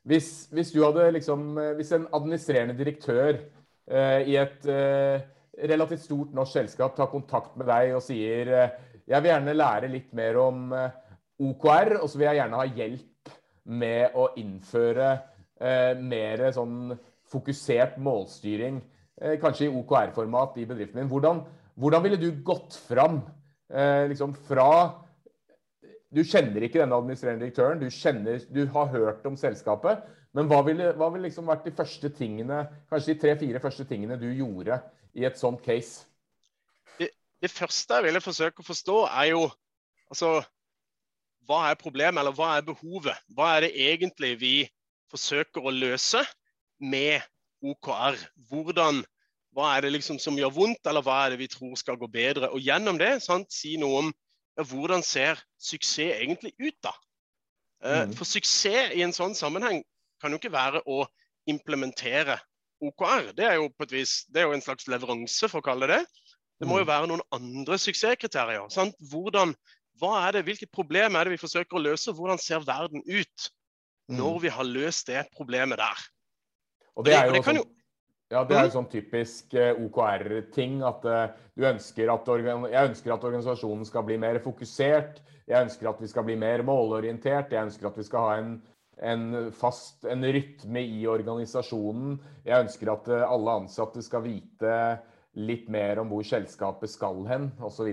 Hvis, 0.02 0.48
hvis, 0.52 0.72
liksom 1.12 1.59
Hvis 1.76 1.92
en 1.92 2.07
administrerende 2.12 2.78
direktør 2.78 3.38
eh, 3.90 4.28
i 4.28 4.37
et 4.37 4.66
eh, 4.66 5.20
relativt 5.66 6.04
stort 6.04 6.34
norsk 6.36 6.60
selskap 6.60 6.96
tar 6.96 7.10
kontakt 7.10 7.56
med 7.58 7.66
deg 7.70 7.96
og 7.96 8.04
sier 8.04 8.52
eh, 8.54 8.76
jeg 9.08 9.24
vil 9.24 9.32
gjerne 9.32 9.56
lære 9.56 9.88
litt 9.90 10.10
mer 10.16 10.36
om 10.42 10.72
eh, 10.76 10.96
OKR, 11.38 11.96
og 12.02 12.08
så 12.10 12.18
vil 12.18 12.28
jeg 12.28 12.40
gjerne 12.40 12.60
ha 12.60 12.66
hjelp 12.76 13.32
med 13.78 14.16
å 14.18 14.26
innføre 14.40 15.08
eh, 15.60 15.94
mer 15.96 16.44
sånn 16.54 16.92
fokusert 17.28 17.98
målstyring, 18.04 18.80
eh, 19.20 19.36
kanskje 19.40 19.68
i 19.68 19.72
OKR-format 19.80 20.58
i 20.60 20.66
bedriften 20.68 21.00
min. 21.00 21.10
Hvordan, 21.10 21.42
hvordan 21.78 22.04
ville 22.04 22.20
du 22.20 22.30
gått 22.44 22.78
fram 22.88 23.22
eh, 23.72 24.08
liksom 24.12 24.36
fra 24.48 24.70
Du 26.08 26.22
kjenner 26.24 26.64
ikke 26.64 26.80
denne 26.80 26.96
administrerende 26.96 27.44
direktøren, 27.44 27.82
du, 27.82 27.90
kjenner, 27.92 28.38
du 28.48 28.62
har 28.72 28.86
hørt 28.94 29.26
om 29.28 29.34
selskapet. 29.36 30.06
Men 30.32 30.46
hva 30.48 30.62
ville, 30.64 30.94
hva 30.96 31.10
ville 31.12 31.28
liksom 31.28 31.44
vært 31.48 31.66
de 31.68 31.74
første 31.76 32.08
tingene, 32.16 32.62
kanskje 32.88 33.12
de 33.12 33.20
tre-fire 33.20 33.60
første 33.60 33.84
tingene 33.88 34.16
du 34.16 34.24
gjorde 34.30 34.78
i 35.18 35.26
et 35.26 35.40
sånt 35.40 35.61
case? 35.64 36.07
Det, 36.98 37.11
det 37.42 37.50
første 37.50 37.98
jeg 37.98 38.09
ville 38.09 38.22
forsøke 38.22 38.62
å 38.62 38.68
forstå, 38.68 38.98
er 39.11 39.33
jo 39.33 39.44
altså 40.09 40.38
hva 41.48 41.62
er 41.70 41.81
problemet, 41.81 42.20
eller 42.20 42.35
hva 42.37 42.54
er 42.59 42.66
behovet? 42.66 43.16
Hva 43.33 43.54
er 43.57 43.66
det 43.66 43.72
egentlig 43.88 44.35
vi 44.40 44.57
forsøker 45.09 45.64
å 45.64 45.72
løse 45.72 46.20
med 46.78 47.24
OKR? 47.64 48.18
Hvordan 48.50 49.00
hva 49.57 49.72
er 49.74 49.87
det 49.87 49.94
liksom 49.96 50.20
som 50.22 50.37
gjør 50.38 50.52
vondt, 50.54 50.87
eller 50.87 51.02
hva 51.02 51.22
er 51.24 51.33
det 51.33 51.40
vi 51.40 51.48
tror 51.50 51.74
skal 51.81 51.96
gå 51.98 52.07
bedre? 52.12 52.50
Og 52.54 52.62
gjennom 52.62 52.98
det 53.00 53.16
sant, 53.24 53.48
si 53.50 53.76
noe 53.81 54.04
om 54.04 54.11
ja, 54.12 54.64
hvordan 54.66 55.02
ser 55.02 55.40
suksess 55.59 56.20
egentlig 56.20 56.52
ut, 56.61 56.76
da? 56.85 56.92
Eh, 57.83 58.04
mm. 58.07 58.14
For 58.18 58.28
suksess 58.28 58.94
i 58.94 59.02
en 59.07 59.14
sånn 59.16 59.35
sammenheng 59.38 59.81
kan 60.22 60.35
jo 60.35 60.38
ikke 60.40 60.52
være 60.54 60.83
å 60.87 61.04
implementere 61.48 62.37
OKR. 62.84 63.32
Det 63.36 63.46
er 63.46 63.58
jo 63.58 63.68
på 63.74 63.86
et 63.88 63.94
vis, 63.96 64.20
det 64.32 64.42
er 64.42 64.48
jo 64.48 64.56
en 64.56 64.64
slags 64.64 64.88
leveranse, 64.90 65.50
for 65.50 65.62
å 65.62 65.68
kalle 65.70 65.88
det 65.90 65.98
det. 66.00 66.26
Det 66.58 66.66
må 66.66 66.80
jo 66.80 66.86
mm. 66.86 66.90
være 66.90 67.10
noen 67.10 67.24
andre 67.34 67.78
suksesskriterier. 67.78 68.66
Sant? 68.74 68.96
Hvordan, 69.12 69.54
hva 70.00 70.12
er 70.26 70.38
det, 70.38 70.44
Hvilket 70.48 70.74
problem 70.74 71.18
er 71.18 71.26
det 71.26 71.36
vi 71.36 71.42
forsøker 71.42 71.78
å 71.78 71.84
løse? 71.84 72.14
Hvordan 72.14 72.40
ser 72.42 72.66
verden 72.66 73.04
ut 73.06 73.50
når 74.08 74.38
mm. 74.38 74.42
vi 74.42 74.54
har 74.56 74.66
løst 74.66 75.10
det 75.10 75.26
problemet 75.36 75.78
der? 75.78 76.06
Og 76.98 77.06
det, 77.06 77.14
er 77.14 77.28
jo 77.28 77.36
det, 77.36 77.44
kan 77.46 77.60
jo 77.60 77.66
ja, 78.28 78.42
det 78.44 78.56
er 78.58 78.66
jo 78.66 78.74
sånn 78.74 78.90
typisk 78.92 79.54
eh, 79.56 79.76
OKR-ting. 79.86 80.80
At 80.84 81.06
uh, 81.08 81.30
du 81.56 81.64
ønsker 81.68 82.10
at 82.12 82.26
jeg 82.28 82.90
ønsker 82.90 83.14
at 83.14 83.28
organisasjonen 83.28 83.86
skal 83.88 84.04
bli 84.08 84.18
mer 84.20 84.40
fokusert. 84.44 85.22
Jeg 85.48 85.68
ønsker 85.68 85.88
at 85.88 86.02
vi 86.02 86.10
skal 86.10 86.26
bli 86.26 86.36
mer 86.36 86.64
målorientert. 86.66 87.54
Jeg 87.54 87.70
ønsker 87.70 87.88
at 87.88 87.96
vi 87.96 88.04
skal 88.04 88.26
ha 88.26 88.34
en, 88.42 88.50
en 89.02 89.52
fast 89.54 90.06
en 90.08 90.24
rytme 90.24 90.82
i 90.82 91.04
organisasjonen. 91.11 92.18
Jeg 92.46 92.66
ønsker 92.66 92.92
at 92.92 93.11
uh, 93.12 93.26
alle 93.28 93.61
ansatte 93.62 94.02
skal 94.04 94.24
vite 94.26 94.72
litt 95.38 95.68
mer 95.70 96.00
om 96.02 96.11
hvor 96.11 96.26
selskapet 96.26 96.90
skal 96.90 97.22
hen, 97.28 97.50
osv. 97.62 97.92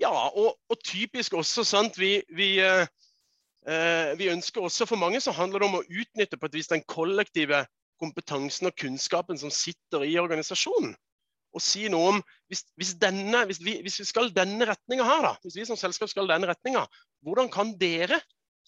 Ja, 0.00 0.10
og, 0.10 0.56
og, 0.70 0.76
typisk 0.84 1.36
også, 1.36 1.64
sant. 1.68 1.98
Vi, 2.00 2.16
vi, 2.34 2.56
eh, 2.62 4.12
vi 4.18 4.30
ønsker 4.32 4.64
også 4.64 4.86
For 4.88 4.98
mange 4.98 5.20
så 5.20 5.34
handler 5.36 5.62
det 5.62 5.68
om 5.68 5.78
å 5.78 5.84
utnytte 5.84 6.38
på 6.40 6.48
et 6.48 6.58
vis 6.58 6.70
den 6.72 6.84
kollektive 6.88 7.64
kompetansen 8.02 8.70
og 8.70 8.76
kunnskapen 8.80 9.38
som 9.38 9.52
sitter 9.54 10.06
i 10.08 10.16
organisasjonen. 10.18 10.94
Og 11.52 11.60
si 11.60 11.84
noe 11.92 12.14
om 12.14 12.20
hvis, 12.50 12.64
hvis, 12.80 12.94
denne, 13.00 13.44
hvis, 13.46 13.60
vi, 13.62 13.76
hvis 13.84 14.00
vi, 14.00 14.08
skal 14.08 14.32
denne 14.34 14.66
retninga 14.66 15.04
her, 15.06 15.26
da, 15.26 15.32
hvis 15.44 15.58
vi 15.60 15.66
som 15.68 15.78
selskap 15.78 16.10
skal 16.10 16.30
denne 16.30 16.48
retninga, 16.48 16.86
hvordan 17.22 17.52
kan 17.52 17.74
dere, 17.78 18.18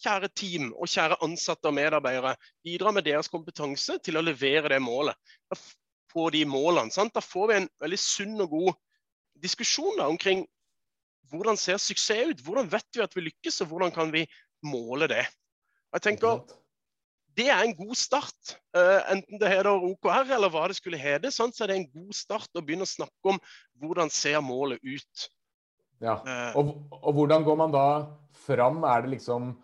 kjære 0.02 0.30
team 0.34 0.72
og 0.72 0.90
kjære 0.90 1.20
ansatte 1.24 1.70
og 1.70 1.76
medarbeidere, 1.76 2.34
bidra 2.64 2.92
med 2.94 3.06
deres 3.06 3.30
kompetanse 3.30 3.98
til 4.04 4.18
å 4.18 4.24
levere 4.24 4.72
det 4.74 4.80
målet? 4.82 5.36
På 6.14 6.28
de 6.30 6.44
målene. 6.46 6.94
Sant? 6.94 7.14
Da 7.14 7.22
får 7.24 7.48
vi 7.50 7.60
en 7.60 7.70
veldig 7.82 8.00
sunn 8.00 8.42
og 8.42 8.50
god 8.54 8.74
diskusjon 9.42 9.98
da, 9.98 10.08
omkring 10.08 10.44
hvordan 11.32 11.58
ser 11.58 11.80
suksess 11.82 12.30
ut? 12.30 12.42
Hvordan 12.44 12.68
vet 12.70 12.86
vi 12.94 13.02
at 13.02 13.16
vi 13.16 13.28
lykkes, 13.28 13.62
og 13.64 13.72
hvordan 13.72 13.94
kan 13.94 14.12
vi 14.14 14.26
måle 14.64 15.08
det? 15.10 15.24
Jeg 15.94 16.04
tenker 16.04 16.44
det 17.34 17.48
er 17.50 17.64
en 17.64 17.74
god 17.74 17.96
start. 17.98 18.54
Uh, 18.76 19.00
enten 19.10 19.40
det 19.40 19.50
heter 19.50 19.72
OKR 19.74 20.30
eller 20.36 20.52
hva 20.54 20.68
det 20.70 20.76
skulle 20.78 21.00
hete, 21.00 21.32
sånn, 21.34 21.52
så 21.54 21.64
er 21.64 21.72
det 21.72 21.78
en 21.80 21.88
god 21.90 22.14
start 22.14 22.50
å 22.54 22.62
begynne 22.62 22.86
å 22.86 22.90
snakke 22.90 23.32
om 23.32 23.40
hvordan 23.82 24.12
ser 24.12 24.38
målet 24.44 24.82
ut. 24.86 25.28
Ja, 26.02 26.18
uh, 26.22 26.58
og, 26.60 26.74
og, 27.00 27.10
hvordan 27.16 27.46
går 27.46 27.58
man 27.58 27.74
da 27.74 27.86
fram? 28.44 28.82
Er 28.86 29.04
det 29.04 29.16
liksom 29.16 29.54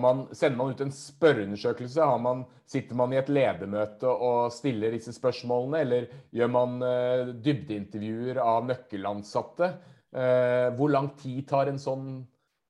man, 0.00 0.26
Sender 0.32 0.56
man 0.58 0.72
ut 0.72 0.80
en 0.84 0.94
spørreundersøkelse? 0.94 2.06
Man, 2.22 2.44
sitter 2.66 2.98
man 2.98 3.12
i 3.14 3.20
et 3.20 3.28
ledermøte 3.30 4.08
og 4.10 4.52
stiller 4.54 4.94
disse 4.94 5.14
spørsmålene? 5.16 5.82
Eller 5.84 6.08
gjør 6.34 6.52
man 6.54 6.80
uh, 6.82 7.34
dybdeintervjuer 7.44 8.42
av 8.44 8.64
nøkkelansatte? 8.72 9.74
hvor 10.16 10.88
lang 10.88 11.10
tid 11.20 11.42
tar 11.44 11.68
en 11.68 11.76
sånn 11.76 12.04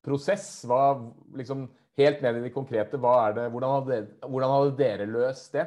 prosess? 0.03 0.65
Hva, 0.67 0.97
liksom, 1.39 1.69
helt 2.01 2.23
ned 2.25 2.39
i 2.41 2.45
det 2.47 2.55
konkrete, 2.55 2.99
det, 2.99 3.49
hvordan, 3.53 3.75
hadde, 3.79 3.99
hvordan, 4.27 4.55
hadde, 4.55 4.73
dere 4.79 5.09
løst 5.09 5.57
det? 5.57 5.67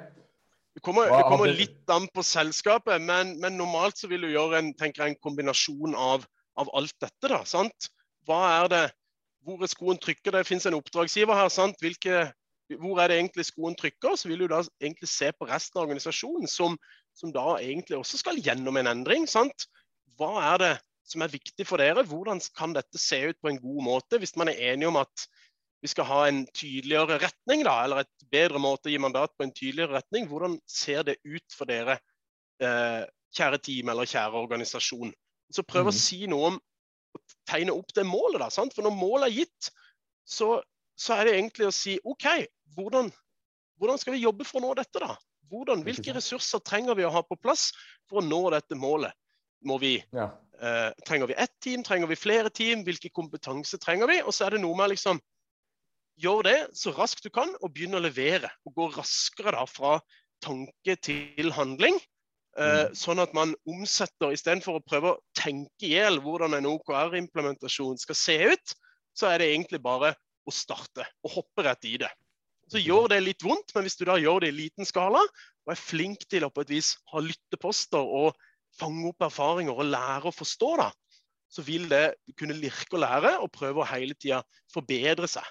Det 0.75 0.83
kommer, 0.85 1.09
det 1.11 1.23
kommer 1.27 1.51
litt 1.51 1.91
an 1.91 2.05
på 2.13 2.23
selskapet, 2.23 3.01
men, 3.01 3.33
men, 3.41 3.57
normalt 3.57 3.97
så 3.99 4.07
vil 4.11 4.23
du 4.23 4.29
gjøre 4.31 4.61
en, 4.61 4.69
jeg, 4.77 4.95
en 5.03 5.17
kombinasjon 5.23 5.97
av, 5.97 6.27
av, 6.59 6.69
alt 6.77 6.95
dette. 7.01 7.31
da, 7.31 7.41
sant? 7.49 7.89
Hva 8.29 8.39
er 8.59 8.69
det, 8.71 8.83
Hvor 9.45 9.63
er 9.63 9.71
skoen 9.71 9.99
trykker? 10.01 10.35
Det 10.35 10.47
finnes 10.47 10.67
en 10.67 10.77
oppdragsgiver 10.77 11.37
her. 11.37 11.49
sant? 11.53 11.79
Hvilke, 11.81 12.27
hvor 12.81 12.99
er 13.01 13.11
det 13.11 13.19
egentlig 13.19 13.45
skoen 13.47 13.77
trykker? 13.79 14.15
Så 14.19 14.29
vil 14.29 14.43
du 14.43 14.47
da 14.51 14.61
egentlig 14.81 15.09
se 15.09 15.31
på 15.31 15.47
resten 15.49 15.79
av 15.79 15.87
organisasjonen, 15.87 16.47
som, 16.47 16.77
som 17.15 17.33
da 17.35 17.57
egentlig 17.57 17.97
også 17.97 18.19
skal 18.21 18.41
gjennom 18.43 18.77
en 18.77 18.91
endring. 18.91 19.27
sant? 19.27 19.67
Hva 20.19 20.33
er 20.53 20.63
det 20.63 20.73
som 21.09 21.23
er 21.25 21.33
viktig 21.33 21.65
for 21.65 21.81
dere? 21.81 22.05
Hvordan 22.05 22.41
kan 22.57 22.75
dette 22.75 23.01
se 23.01 23.21
ut 23.31 23.39
på 23.41 23.51
en 23.51 23.61
god 23.61 23.83
måte? 23.85 24.19
Hvis 24.21 24.35
man 24.37 24.51
er 24.51 24.59
enig 24.73 24.89
om 24.89 24.99
at 24.99 25.29
vi 25.81 25.87
skal 25.87 26.07
ha 26.09 26.19
en 26.27 26.43
tydeligere 26.51 27.19
retning, 27.23 27.63
da, 27.63 27.77
eller 27.85 28.03
et 28.03 28.27
bedre 28.31 28.59
måte 28.59 28.89
å 28.89 28.91
gi 28.91 28.99
mandat 28.99 29.31
på 29.37 29.45
en 29.45 29.53
tydeligere 29.55 30.01
retning. 30.01 30.27
Hvordan 30.27 30.57
ser 30.67 31.05
det 31.07 31.19
ut 31.23 31.55
for 31.55 31.69
dere, 31.69 31.99
eh, 32.59 33.05
kjære 33.35 33.61
team 33.63 33.89
eller 33.89 34.09
kjære 34.09 34.41
organisasjon? 34.43 35.13
Så 35.51 35.63
prøv 35.63 35.89
å 35.89 35.95
si 35.95 36.25
noe 36.27 36.51
om 36.51 36.59
tegne 37.49 37.73
opp 37.75 37.93
det 37.95 38.05
målet. 38.07 38.39
da, 38.43 38.49
sant? 38.53 38.75
For 38.75 38.85
når 38.85 38.95
målet 38.95 39.29
er 39.29 39.37
gitt, 39.41 39.71
så, 40.27 40.59
så, 40.97 41.17
er 41.17 41.27
det 41.27 41.37
egentlig 41.37 41.69
å 41.69 41.75
si 41.75 41.97
OK, 42.03 42.27
hvordan, 42.77 43.09
hvordan 43.81 44.01
skal 44.01 44.15
vi 44.15 44.25
jobbe 44.25 44.47
for 44.47 44.61
å 44.61 44.67
nå 44.67 44.75
dette? 44.79 45.01
da? 45.01 45.15
Hvordan, 45.49 45.81
hvilke 45.85 46.13
ressurser 46.13 46.61
trenger 46.61 46.97
vi 46.99 47.07
å 47.07 47.13
ha 47.13 47.23
på 47.25 47.39
plass 47.41 47.71
for 48.09 48.21
å 48.21 48.25
nå 48.25 48.43
dette 48.53 48.77
målet? 48.77 49.15
Må 49.65 49.79
vi, 49.81 49.97
ja. 50.15 50.29
eh, 50.61 50.91
trenger 51.07 51.31
vi 51.31 51.39
ett 51.41 51.55
team, 51.63 51.83
trenger 51.83 52.07
vi 52.07 52.19
flere 52.19 52.51
team? 52.53 52.85
Hvilke 52.87 53.11
kompetanse 53.11 53.79
trenger 53.81 54.07
vi? 54.11 54.21
Og 54.21 54.35
så 54.35 54.45
er 54.45 54.55
det 54.55 54.63
noe 54.63 54.77
med 54.77 54.93
liksom 54.93 55.19
gjør 56.19 56.45
det 56.47 56.57
så 56.77 56.93
raskt 56.95 57.25
du 57.25 57.31
kan, 57.33 57.51
og 57.63 57.73
begynn 57.73 57.97
å 57.97 58.03
levere. 58.03 58.51
Og 58.67 58.75
gå 58.75 58.87
raskere 58.93 59.55
da 59.55 59.65
fra 59.67 59.97
tanke 60.43 60.95
til 61.03 61.51
handling. 61.55 61.99
Uh, 62.57 62.89
sånn 62.97 63.21
at 63.21 63.35
man 63.37 63.53
omsetter, 63.69 64.33
istedenfor 64.33 64.79
å 64.79 64.83
prøve 64.83 65.11
å 65.13 65.19
tenke 65.37 65.85
i 65.85 65.93
hjel 65.93 66.17
hvordan 66.23 66.57
en 66.57 66.67
OKR-implementasjon 66.71 67.99
skal 68.01 68.17
se 68.17 68.37
ut, 68.49 68.73
så 69.15 69.29
er 69.29 69.41
det 69.41 69.51
egentlig 69.53 69.79
bare 69.83 70.15
å 70.49 70.53
starte 70.53 71.05
og 71.23 71.35
hoppe 71.37 71.67
rett 71.67 71.85
i 71.87 71.95
det. 72.01 72.09
Så 72.69 72.81
gjør 72.81 73.07
det 73.13 73.21
litt 73.23 73.45
vondt, 73.45 73.71
men 73.75 73.85
hvis 73.85 73.97
du 73.97 74.03
da 74.09 74.17
gjør 74.21 74.43
det 74.43 74.51
i 74.51 74.57
liten 74.57 74.87
skala, 74.87 75.21
og 75.65 75.73
er 75.73 75.79
flink 75.79 76.25
til 76.29 76.45
å 76.45 76.51
på 76.53 76.65
et 76.65 76.73
vis 76.73 76.95
ha 77.13 77.21
lytteposter 77.23 78.01
og 78.01 78.37
fange 78.79 79.09
opp 79.09 79.25
erfaringer 79.29 79.77
og 79.77 79.89
lære 79.89 80.29
å 80.29 80.35
forstå, 80.35 80.73
da, 80.81 80.89
så 81.49 81.65
vil 81.65 81.87
det 81.89 82.03
kunne 82.37 82.57
lirke 82.57 82.97
å 82.97 83.01
lære 83.01 83.37
og 83.41 83.49
prøve 83.53 83.81
å 83.81 83.89
hele 83.89 84.17
tida 84.17 84.43
forbedre 84.73 85.29
seg. 85.29 85.45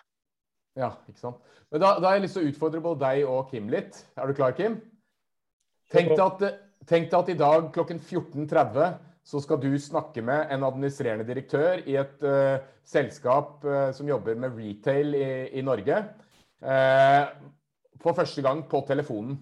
Ja, 0.78 0.92
ikke 1.10 1.22
sant. 1.24 1.42
Men 1.72 1.82
da, 1.82 1.96
da 1.98 2.10
har 2.10 2.18
jeg 2.18 2.28
lyst 2.28 2.38
til 2.38 2.46
å 2.46 2.52
utfordre 2.52 2.82
både 2.84 3.02
deg 3.02 3.26
og 3.28 3.50
Kim 3.50 3.66
litt. 3.72 3.98
Er 4.16 4.30
du 4.30 4.36
klar, 4.38 4.54
Kim? 4.56 4.78
Tenk 5.92 6.14
deg 6.14 6.22
at, 6.22 6.44
tenk 6.88 7.10
deg 7.10 7.18
at 7.18 7.30
i 7.32 7.38
dag 7.38 7.68
klokken 7.74 8.00
14.30 8.00 8.96
så 9.28 9.42
skal 9.44 9.60
du 9.60 9.74
snakke 9.80 10.22
med 10.24 10.48
en 10.54 10.64
administrerende 10.64 11.26
direktør 11.28 11.82
i 11.84 11.98
et 12.00 12.24
uh, 12.24 12.56
selskap 12.86 13.64
uh, 13.66 13.90
som 13.92 14.08
jobber 14.08 14.38
med 14.40 14.56
retail 14.56 15.12
i, 15.18 15.28
i 15.60 15.64
Norge. 15.64 16.00
Uh, 16.64 17.28
for 18.00 18.16
første 18.16 18.42
gang 18.44 18.62
på 18.70 18.80
telefonen. 18.88 19.36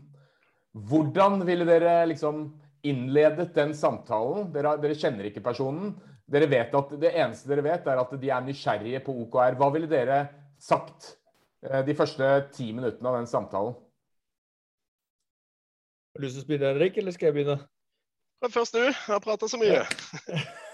Hvordan 0.75 1.39
ville 1.47 1.69
dere 1.69 2.01
liksom 2.11 2.49
innledet 2.87 3.53
den 3.55 3.77
samtalen? 3.79 4.51
Dere, 4.53 4.75
dere, 4.83 4.99
kjenner 4.99 5.31
ikke 5.31 5.45
personen. 5.45 5.95
Dere 6.27 6.51
vet 6.51 6.75
at 6.75 6.97
Det 6.99 7.15
eneste 7.15 7.53
dere 7.53 7.65
vet, 7.69 7.87
er 7.87 8.03
at 8.03 8.19
de 8.21 8.33
er 8.33 8.45
nysgjerrige 8.45 9.05
på 9.07 9.15
OKR. 9.23 9.57
Hva 9.61 9.71
ville 9.73 9.91
dere 9.91 10.25
sagt 10.59 11.15
de 11.63 11.95
første 11.97 12.27
ti 12.55 12.73
minuttene 12.75 13.13
av 13.13 13.21
den 13.21 13.31
samtalen? 13.31 13.77
Har 16.17 16.23
du 16.23 16.25
lyst 16.31 16.39
til 16.41 16.47
å 16.47 16.49
begynne, 16.49 16.69
Henrik, 16.73 16.95
eller 16.97 17.13
skal 17.13 17.27
jeg 17.27 17.35
begynne? 17.37 17.55
Men 18.41 18.53
først 18.55 18.73
du. 18.73 18.79
Jeg 18.81 18.95
har 19.05 19.19
prata 19.21 19.49
så 19.53 19.59
mye. 19.61 19.83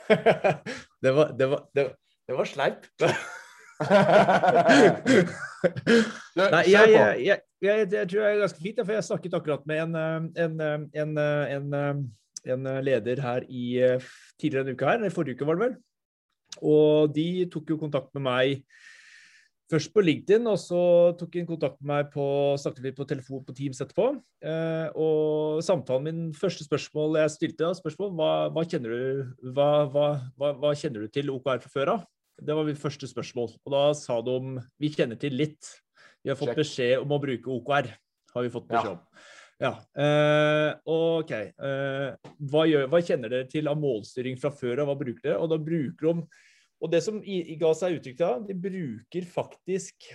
det, 1.03 1.11
var, 1.17 1.33
det, 1.35 1.49
var, 1.51 1.65
det, 1.75 1.85
det 2.31 2.37
var 2.39 2.47
sleip. 2.47 2.87
Nei, 6.39 6.61
jeg, 6.71 6.93
jeg, 6.95 7.19
jeg, 7.27 7.43
jeg, 7.59 8.07
tror 8.13 8.23
jeg 8.23 8.29
er 8.29 8.39
ganske 8.45 8.63
fint, 8.63 8.79
for 8.85 8.95
jeg 8.95 9.09
snakket 9.09 9.35
akkurat 9.41 9.67
med 9.67 9.83
en, 9.83 9.99
en, 10.47 11.19
en, 11.59 11.67
en 12.55 12.71
leder 12.87 13.27
her 13.27 13.43
i 13.51 13.67
tidligere 14.39 14.63
en 14.69 14.79
uke 14.79 14.93
her, 14.93 15.03
i 15.03 15.11
forrige 15.11 15.35
uke 15.41 15.51
var 15.51 15.59
det 15.59 15.67
vel. 15.67 15.75
Og 16.63 17.11
de 17.19 17.51
tok 17.51 17.75
jo 17.75 17.83
kontakt 17.83 18.15
med 18.15 18.29
meg 18.31 18.63
først 19.73 19.93
på 19.95 20.03
LinkedIn, 20.05 20.47
og 20.51 20.59
så 20.61 20.81
tok 21.19 21.39
han 21.39 21.49
kontakt 21.49 21.79
med 21.81 21.89
meg 21.91 22.11
på 22.13 22.25
snakket 22.61 22.85
vi 22.85 22.95
på 22.97 23.07
telefon 23.09 23.45
på 23.47 23.55
Teams 23.57 23.81
etterpå. 23.83 24.09
Eh, 24.45 24.89
og 25.01 25.63
samtalen 25.65 26.09
min, 26.09 26.23
første 26.37 26.67
spørsmål 26.67 27.21
jeg 27.23 27.35
stilte, 27.37 27.71
spørsmål, 27.79 28.13
hva, 28.19 28.33
hva, 28.53 28.65
kjenner, 28.69 28.93
du, 28.93 29.53
hva, 29.57 29.71
hva, 30.37 30.75
kjenner 30.79 31.07
du 31.07 31.13
til 31.13 31.33
OKR 31.33 31.63
fra 31.65 31.73
før 31.73 31.95
av? 31.97 32.07
Det 32.43 32.57
var 32.57 32.67
mitt 32.69 32.81
første 32.81 33.09
spørsmål. 33.09 33.53
Og 33.63 33.75
da 33.75 33.85
sa 33.97 34.19
de 34.25 34.37
om 34.41 34.57
vi 34.81 34.93
kjenner 34.93 35.21
til 35.21 35.37
litt. 35.39 35.75
Vi 36.23 36.33
har 36.33 36.39
fått 36.39 36.57
beskjed 36.59 37.03
om 37.03 37.15
å 37.15 37.21
bruke 37.23 37.53
OKR. 37.53 37.93
Har 38.33 38.45
vi 38.45 38.53
fått 38.53 38.69
beskjed 38.71 38.95
om. 38.97 39.03
Ja. 39.63 39.77
Eh, 39.95 40.71
OK. 40.91 41.33
Eh, 41.33 42.31
hva, 42.51 42.65
gjør, 42.67 42.89
hva, 42.91 43.03
kjenner 43.05 43.31
dere 43.31 43.51
til 43.51 43.71
av 43.71 43.79
målstyring 43.79 44.39
fra 44.41 44.51
før 44.55 44.83
av? 44.83 44.91
Hva 44.91 44.99
bruker 44.99 45.29
dere? 45.29 45.39
Og 45.43 45.53
da 45.53 45.61
bruker 45.63 46.09
de 46.09 46.43
og 46.83 46.91
det 46.91 47.01
som 47.05 47.21
ga 47.23 47.73
seg 47.79 47.99
uttrykk 47.99 48.19
da, 48.19 48.35
de 48.43 48.57
bruker 48.59 49.27
faktisk 49.31 50.11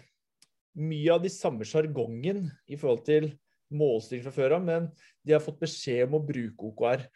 mye 0.78 1.14
av 1.16 1.24
de 1.24 1.32
samme 1.34 1.66
sjargongen 1.66 2.50
i 2.70 2.78
forhold 2.78 3.06
til 3.08 3.32
målstyring 3.74 4.26
fra 4.28 4.36
før 4.36 4.58
av, 4.60 4.68
men 4.68 4.92
de 5.26 5.36
har 5.36 5.44
fått 5.44 5.62
beskjed 5.64 6.06
om 6.08 6.20
å 6.20 6.26
bruke 6.28 6.70
OKR. 6.70 7.08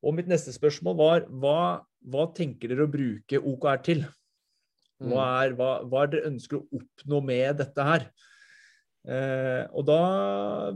Og 0.00 0.16
mitt 0.16 0.30
neste 0.30 0.54
spørsmål 0.54 0.96
var 0.98 1.26
hva, 1.42 1.60
hva 2.00 2.24
tenker 2.36 2.72
dere 2.72 2.86
å 2.86 2.92
bruke 2.92 3.42
OKR 3.52 3.84
til? 3.86 4.06
Hva 5.00 5.20
mm. 5.26 5.36
er, 5.42 5.54
hva, 5.58 5.70
hva 5.88 6.04
er 6.04 6.14
dere 6.14 6.30
ønsker 6.30 6.60
å 6.60 6.80
oppnå 6.80 7.20
med 7.24 7.60
dette 7.60 7.86
her? 7.86 8.08
Eh, 9.08 9.62
og 9.72 9.86
da 9.88 10.00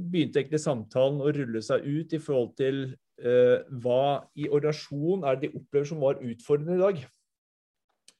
begynte 0.01 0.40
egentlig 0.40 0.62
samtalen 0.62 1.20
å 1.20 1.33
rulle 1.35 1.61
seg 1.64 1.85
ut 1.85 2.14
i 2.16 2.20
forhold 2.23 2.55
til 2.57 2.87
eh, 3.20 3.59
hva 3.85 4.25
i 4.37 4.49
organisasjonen 4.49 5.27
er 5.29 5.37
det 5.37 5.51
de 5.51 5.61
opplever 5.61 5.90
som 5.90 6.01
var 6.05 6.23
utfordrende 6.25 6.79
i 6.79 6.85
dag. 6.85 7.05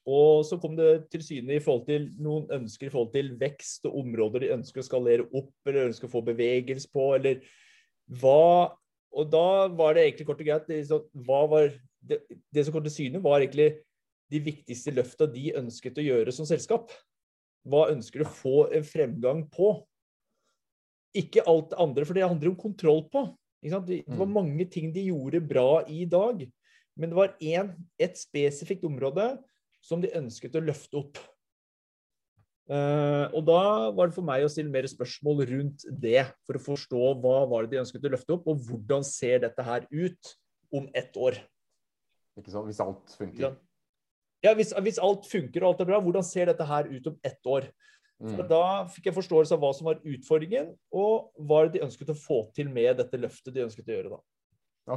Og 0.05 0.43
så 0.45 0.57
kom 0.61 0.75
det 0.77 1.07
til 1.09 1.23
syne 1.25 1.55
i 1.55 1.61
forhold 1.63 1.87
til 1.87 2.09
noen 2.21 2.45
ønsker 2.53 2.87
i 2.87 2.93
forhold 2.93 3.13
til 3.15 3.31
vekst 3.41 3.87
og 3.89 3.97
områder 4.03 4.43
de 4.43 4.51
ønsker 4.53 4.83
å 4.83 4.85
skalere 4.85 5.25
opp 5.33 5.69
eller 5.69 5.89
ønsker 5.89 6.05
å 6.05 6.13
få 6.13 6.21
bevegelse 6.27 6.91
på, 6.93 7.07
eller 7.17 7.41
hva 8.21 8.75
Og 9.15 9.29
da 9.31 9.71
var 9.71 9.95
det 9.95 10.03
egentlig 10.03 10.25
kort 10.27 10.41
og 10.43 10.47
greit 10.49 10.65
det, 10.67 10.81
det, 12.03 12.17
det 12.51 12.63
som 12.65 12.73
kom 12.75 12.83
til 12.83 12.91
syne, 12.91 13.21
var 13.23 13.39
egentlig 13.39 13.69
de 14.27 14.41
viktigste 14.43 14.91
løfta 14.91 15.27
de 15.31 15.53
ønsket 15.55 16.01
å 16.01 16.03
gjøre 16.03 16.33
som 16.35 16.47
selskap. 16.49 16.91
Hva 17.63 17.85
ønsker 17.93 18.21
du 18.21 18.25
å 18.25 18.33
få 18.35 18.57
en 18.75 18.83
fremgang 18.83 19.45
på? 19.53 19.69
Ikke 21.15 21.45
alt 21.47 21.71
det 21.71 21.79
andre, 21.79 22.03
for 22.03 22.17
det 22.17 22.27
handler 22.27 22.51
om 22.51 22.59
kontroll 22.59 23.05
på. 23.07 23.23
Det 23.63 23.71
var 23.71 24.27
mm. 24.27 24.35
mange 24.35 24.67
ting 24.69 24.91
de 24.93 25.07
gjorde 25.07 25.39
bra 25.47 25.85
i 25.87 26.03
dag, 26.05 26.43
men 26.99 27.11
det 27.11 27.17
var 27.17 27.37
én, 27.39 27.71
et 27.95 28.19
spesifikt 28.19 28.83
område 28.85 29.31
som 29.85 30.01
de 30.01 30.11
ønsket 30.17 30.57
å 30.57 30.63
løfte 30.65 31.01
opp. 31.03 31.21
Uh, 32.65 33.29
og 33.37 33.43
da 33.45 33.59
var 33.93 34.09
det 34.09 34.15
for 34.15 34.25
meg 34.25 34.41
å 34.41 34.49
stille 34.49 34.73
mer 34.73 34.87
spørsmål 34.89 35.43
rundt 35.51 35.85
det, 36.01 36.23
for 36.47 36.57
å 36.57 36.63
forstå 36.63 37.11
hva 37.21 37.43
var 37.51 37.65
det 37.65 37.75
de 37.75 37.83
ønsket 37.83 38.07
å 38.07 38.13
løfte 38.15 38.33
opp, 38.33 38.47
og 38.49 38.63
hvordan 38.65 39.05
ser 39.05 39.43
dette 39.43 39.65
her 39.65 39.85
ut 39.93 40.31
om 40.73 40.87
ett 40.97 41.13
år. 41.21 41.37
Ikke 42.39 42.51
sant, 42.51 42.65
Hvis 42.67 42.81
alt 42.83 43.13
funker? 43.19 43.53
Ja, 44.43 44.53
hvis, 44.57 44.73
hvis, 44.85 45.01
alt 45.01 45.27
funker 45.29 45.63
og 45.63 45.71
alt 45.71 45.83
er 45.85 45.89
bra, 45.89 45.99
hvordan 46.03 46.25
ser 46.25 46.49
dette 46.49 46.65
her 46.67 46.89
ut 46.89 47.07
om 47.09 47.19
ett 47.25 47.49
år? 47.49 47.69
Mm. 48.21 48.41
Da 48.49 48.63
fikk 48.89 49.09
jeg 49.09 49.17
forståelse 49.17 49.55
av 49.55 49.61
hva 49.61 49.71
som 49.75 49.89
var 49.89 50.01
utfordringen, 50.01 50.73
og 50.95 51.31
hva 51.45 51.65
de 51.69 51.83
ønsket 51.85 52.11
å 52.13 52.17
få 52.17 52.41
til 52.55 52.69
med 52.71 52.97
dette 52.97 53.19
løftet 53.19 53.53
de 53.55 53.65
ønsket 53.65 53.89
å 53.89 53.97
gjøre. 53.97 54.17
da. 54.17 54.19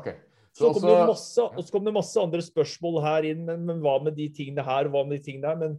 Okay. 0.01 0.16
Så, 0.59 0.73
kom 0.75 0.85
det 0.85 0.97
masse, 1.07 1.44
og 1.44 1.62
så 1.62 1.75
kom 1.75 1.85
det 1.87 1.94
masse 1.94 2.23
andre 2.23 2.42
spørsmål 2.42 2.99
her 3.05 3.29
inn. 3.31 3.44
Men, 3.47 3.66
men 3.68 3.83
hva 3.85 3.99
med 4.03 4.16
de 4.18 4.27
tingene 4.35 4.64
her, 4.66 4.90
hva 4.90 5.05
med 5.07 5.18
de 5.18 5.25
tingene 5.29 5.53
her? 5.53 5.61
Men 5.61 5.77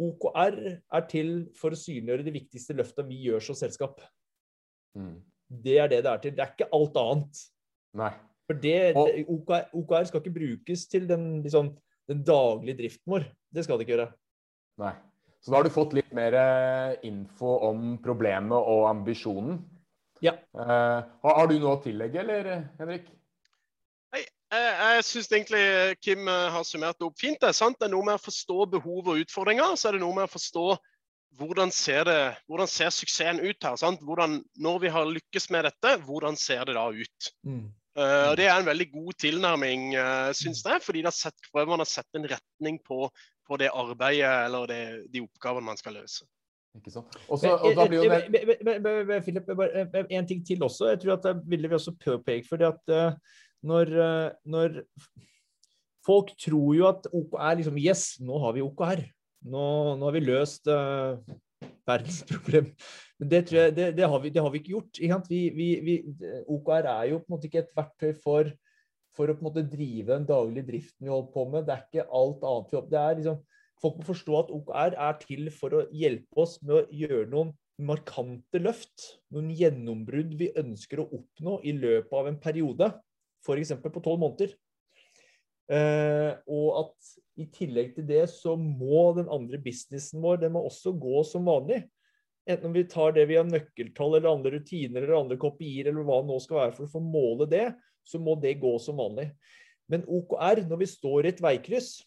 OKR 0.00 0.58
er 0.72 1.06
til 1.10 1.32
for 1.58 1.74
å 1.74 1.78
synliggjøre 1.78 2.26
de 2.26 2.34
viktigste 2.34 2.76
løftene 2.76 3.08
vi 3.10 3.22
gjør 3.28 3.44
som 3.48 3.58
selskap. 3.58 4.00
Mm. 4.98 5.16
Det 5.62 5.78
er 5.80 5.90
det 5.92 6.02
det 6.04 6.12
er 6.12 6.20
til. 6.22 6.36
Det 6.36 6.44
er 6.44 6.52
ikke 6.54 6.70
alt 6.76 7.00
annet. 7.00 7.42
Nei. 8.00 8.12
For 8.48 8.58
det, 8.58 8.76
det 8.96 9.24
OKR, 9.30 9.70
OKR, 9.78 10.08
skal 10.08 10.22
ikke 10.22 10.34
brukes 10.34 10.84
til 10.90 11.08
den, 11.08 11.26
liksom, 11.44 11.72
den, 12.10 12.22
daglige 12.26 12.80
driften 12.80 13.14
vår. 13.14 13.26
Det 13.52 13.64
skal 13.64 13.78
det 13.78 13.86
ikke 13.86 13.96
gjøre. 13.96 14.10
Nei. 14.82 14.94
Så 15.42 15.50
da 15.50 15.58
har 15.58 15.66
du 15.66 15.74
fått 15.74 15.94
litt 15.96 16.12
mer 16.14 16.36
eh, 16.38 16.96
info 17.08 17.56
om 17.68 17.96
problemet 18.02 18.54
og 18.56 18.86
ambisjonen. 18.90 19.58
Ja. 20.22 20.36
Uh, 20.54 21.02
har, 21.24 21.34
har, 21.40 21.48
du 21.50 21.56
noe 21.58 21.74
å 21.74 21.82
tillegge, 21.82 22.22
eller, 22.22 22.50
Henrik? 22.78 23.08
Jeg, 24.52 24.72
jeg 24.96 25.04
syns 25.08 25.30
egentlig 25.32 25.66
Kim 26.04 26.26
eh, 26.28 26.48
har 26.52 26.64
summert 26.68 26.98
det 27.00 27.06
opp 27.08 27.20
fint. 27.20 27.38
Det 27.40 27.48
er 27.48 27.56
sant, 27.56 27.78
det 27.80 27.88
er 27.88 27.94
noe 27.94 28.04
med 28.04 28.18
å 28.18 28.22
forstå 28.22 28.66
behov 28.74 29.12
og 29.14 29.22
utfordringer. 29.22 29.76
Så 29.80 29.88
er 29.88 29.96
det 29.96 30.02
noe 30.02 30.16
med 30.16 30.28
å 30.28 30.32
forstå 30.32 30.66
hvordan 31.38 31.70
ser, 31.72 32.04
det, 32.04 32.18
hvordan 32.50 32.68
ser 32.68 32.90
suksessen 32.92 33.40
ut 33.40 33.64
her. 33.64 33.78
Sant? 33.80 34.02
Hvordan, 34.04 34.42
når 34.60 34.82
vi 34.82 34.90
har 34.92 35.08
lykkes 35.08 35.48
med 35.54 35.64
dette, 35.64 35.94
hvordan 36.04 36.36
ser 36.36 36.66
det 36.68 36.76
da 36.76 36.90
ut? 36.92 37.30
Mm. 37.48 37.70
Uh, 37.96 38.32
og 38.32 38.36
Det 38.40 38.46
er 38.48 38.54
en 38.56 38.68
veldig 38.68 38.88
god 38.92 39.16
tilnærming, 39.20 39.86
uh, 39.96 40.28
syns 40.36 40.62
jeg. 40.64 40.80
fordi 40.84 41.00
det 41.00 41.10
har 41.10 41.16
sett, 41.16 41.48
man 41.56 41.80
har 41.80 41.88
sett 41.88 42.20
en 42.20 42.28
retning 42.28 42.78
på, 42.84 43.08
på 43.48 43.58
det 43.60 43.68
arbeidet 43.72 44.32
eller 44.46 44.68
det, 44.68 44.82
de 45.12 45.24
oppgavene 45.24 45.68
man 45.68 45.80
skal 45.80 45.96
løse. 46.00 46.28
Ikke 46.76 46.92
sant? 46.92 47.16
Også, 47.28 47.52
og 47.52 47.76
da 47.76 47.84
blir 47.88 48.04
jo 48.04 48.12
det... 48.12 49.18
Philip, 49.24 49.48
en 50.08 50.28
ting 50.28 50.44
til 50.44 50.64
også. 50.64 50.88
Jeg 50.94 51.02
tror 51.02 51.18
at 51.18 51.26
det 51.28 51.34
ville 51.52 51.68
vi 51.68 51.76
også 51.76 51.92
påpeke. 52.00 52.48
fordi 52.48 52.68
at 52.68 52.92
uh, 52.92 53.16
når, 53.66 53.92
eh, 54.04 54.32
når 54.50 54.82
folk 56.06 56.32
tror 56.40 56.74
jo 56.76 56.88
at 56.88 57.06
OKR 57.12 57.60
liksom 57.60 57.78
Yes, 57.78 58.04
nå 58.22 58.40
har 58.42 58.56
vi 58.56 58.64
OKR. 58.64 59.04
Nå, 59.52 59.62
nå 59.98 60.06
har 60.06 60.14
vi 60.14 60.22
løst 60.22 60.68
uh, 60.70 61.18
verdens 61.88 62.22
problem. 62.30 62.68
Men 63.18 63.30
det, 63.30 63.44
jeg, 63.54 63.74
det, 63.76 63.88
det, 63.98 64.08
har 64.08 64.20
vi, 64.22 64.34
det, 64.34 64.42
har 64.42 64.50
vi, 64.50 64.62
ikke 64.62 64.74
gjort. 64.76 64.98
Ikke 64.98 65.20
vi, 65.30 65.70
vi, 65.86 65.96
OKR 66.50 66.90
er 66.90 67.08
jo 67.12 67.22
på 67.22 67.30
en 67.30 67.36
måte 67.36 67.48
ikke 67.48 67.64
et 67.64 67.72
verktøy 67.78 68.12
for, 68.22 68.50
for 69.16 69.30
å 69.30 69.36
på 69.36 69.44
en 69.44 69.48
måte 69.50 69.66
drive 69.70 70.10
den 70.10 70.28
daglige 70.28 70.68
driften 70.70 71.06
vi 71.06 71.14
holder 71.14 71.32
på 71.34 71.48
med. 71.54 71.66
Det 71.66 71.74
er 71.76 71.86
ikke 71.86 72.10
alt 72.20 72.46
annet 72.50 72.76
vi 72.76 72.84
det 72.92 73.02
er 73.02 73.18
liksom, 73.20 73.40
Folk 73.82 73.96
må 73.98 74.04
forstå 74.06 74.34
at 74.38 74.50
OKR 74.54 74.94
er 74.94 75.16
til 75.18 75.48
for 75.50 75.74
å 75.74 75.86
hjelpe 75.90 76.38
oss 76.38 76.52
med 76.62 76.76
å 76.76 76.82
gjøre 76.94 77.24
noen 77.32 77.48
markante 77.82 78.60
løft. 78.62 79.08
Noen 79.34 79.48
gjennombrudd 79.58 80.36
vi 80.38 80.52
ønsker 80.60 81.02
å 81.02 81.08
oppnå 81.18 81.56
i 81.66 81.74
løpet 81.74 82.14
av 82.14 82.28
en 82.30 82.38
periode 82.38 82.92
f.eks. 83.42 83.74
på 83.82 84.02
tolv 84.04 84.22
måneder. 84.22 84.54
Uh, 85.72 86.34
og 86.50 86.68
at 86.82 87.12
i 87.40 87.46
tillegg 87.48 87.94
til 87.96 88.06
det 88.08 88.26
så 88.28 88.56
må 88.58 89.06
den 89.16 89.30
andre 89.32 89.60
businessen 89.62 90.20
vår 90.20 90.42
den 90.42 90.52
må 90.56 90.64
også 90.68 90.92
gå 91.00 91.22
som 91.24 91.46
vanlig. 91.48 91.80
Enten 92.42 92.68
om 92.68 92.74
vi 92.74 92.82
tar 92.90 93.14
det 93.14 93.28
via 93.30 93.44
nøkkeltall 93.46 94.18
eller 94.18 94.32
andre 94.32 94.56
rutiner 94.56 95.04
eller 95.04 95.20
andre 95.20 95.38
kopier 95.40 95.88
eller 95.88 96.04
hva 96.04 96.20
det 96.20 96.32
nå 96.32 96.38
skal 96.42 96.58
være 96.58 96.76
for 96.76 96.88
å 96.88 96.92
få 96.96 97.02
måle 97.04 97.46
det, 97.48 97.68
så 98.02 98.18
må 98.18 98.34
det 98.42 98.58
gå 98.60 98.72
som 98.82 98.98
vanlig. 98.98 99.28
Men 99.90 100.04
OKR, 100.10 100.64
når 100.66 100.80
vi 100.82 100.90
står 100.90 101.26
i 101.26 101.32
et 101.32 101.42
veikryss 101.42 102.00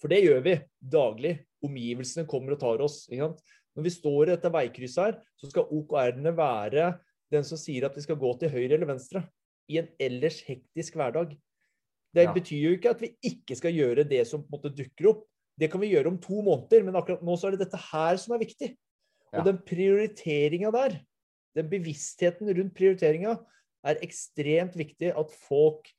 For 0.00 0.12
det 0.12 0.20
gjør 0.24 0.42
vi 0.44 0.54
daglig. 0.92 1.38
Omgivelsene 1.64 2.26
kommer 2.28 2.52
og 2.54 2.60
tar 2.60 2.82
oss. 2.84 3.06
Når 3.08 3.84
vi 3.84 3.92
står 3.94 4.26
i 4.26 4.34
dette 4.34 4.50
veikrysset 4.52 5.02
her, 5.02 5.16
så 5.40 5.48
skal 5.48 5.70
OKR-ene 5.72 6.34
være 6.36 6.90
den 7.32 7.46
som 7.48 7.58
sier 7.58 7.88
at 7.88 7.96
vi 7.96 8.04
skal 8.04 8.18
gå 8.20 8.28
til 8.38 8.52
høyre 8.52 8.76
eller 8.76 8.90
venstre 8.92 9.24
i 9.70 9.80
en 9.80 9.88
ellers 10.02 10.40
hektisk 10.46 10.98
hverdag. 10.98 11.34
Det 12.16 12.24
ja. 12.24 12.32
betyr 12.32 12.62
jo 12.62 12.76
ikke 12.76 12.92
at 12.94 13.02
vi 13.02 13.10
ikke 13.28 13.56
skal 13.58 13.74
gjøre 13.76 14.06
det 14.08 14.22
som 14.28 14.44
på 14.44 14.48
en 14.48 14.56
måte 14.56 14.72
dukker 14.76 15.10
opp. 15.12 15.26
Det 15.56 15.70
kan 15.72 15.80
vi 15.80 15.90
gjøre 15.92 16.12
om 16.12 16.18
to 16.20 16.40
måneder, 16.44 16.84
men 16.84 16.96
akkurat 16.98 17.24
nå 17.24 17.36
så 17.36 17.48
er 17.48 17.56
det 17.56 17.64
dette 17.64 17.80
her 17.80 18.18
som 18.20 18.36
er 18.36 18.42
viktig. 18.44 18.70
Og 19.32 19.40
ja. 19.40 19.44
den 19.48 19.60
prioriteringa 19.66 20.72
der, 20.74 20.98
den 21.56 21.68
bevisstheten 21.70 22.50
rundt 22.52 22.74
prioriteringa, 22.76 23.36
er 23.86 24.02
ekstremt 24.04 24.76
viktig 24.78 25.12
at 25.14 25.38
folk 25.46 25.92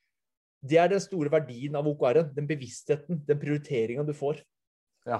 Det 0.67 0.79
er 0.81 0.89
den 0.89 0.99
store 0.99 1.29
verdien 1.29 1.75
av 1.77 1.85
OKR-en. 1.85 2.31
Den 2.33 2.47
bevisstheten, 2.49 3.19
den 3.27 3.37
prioriteringa 3.39 4.01
du 4.03 4.09
får. 4.17 4.39
Ja. 5.05 5.19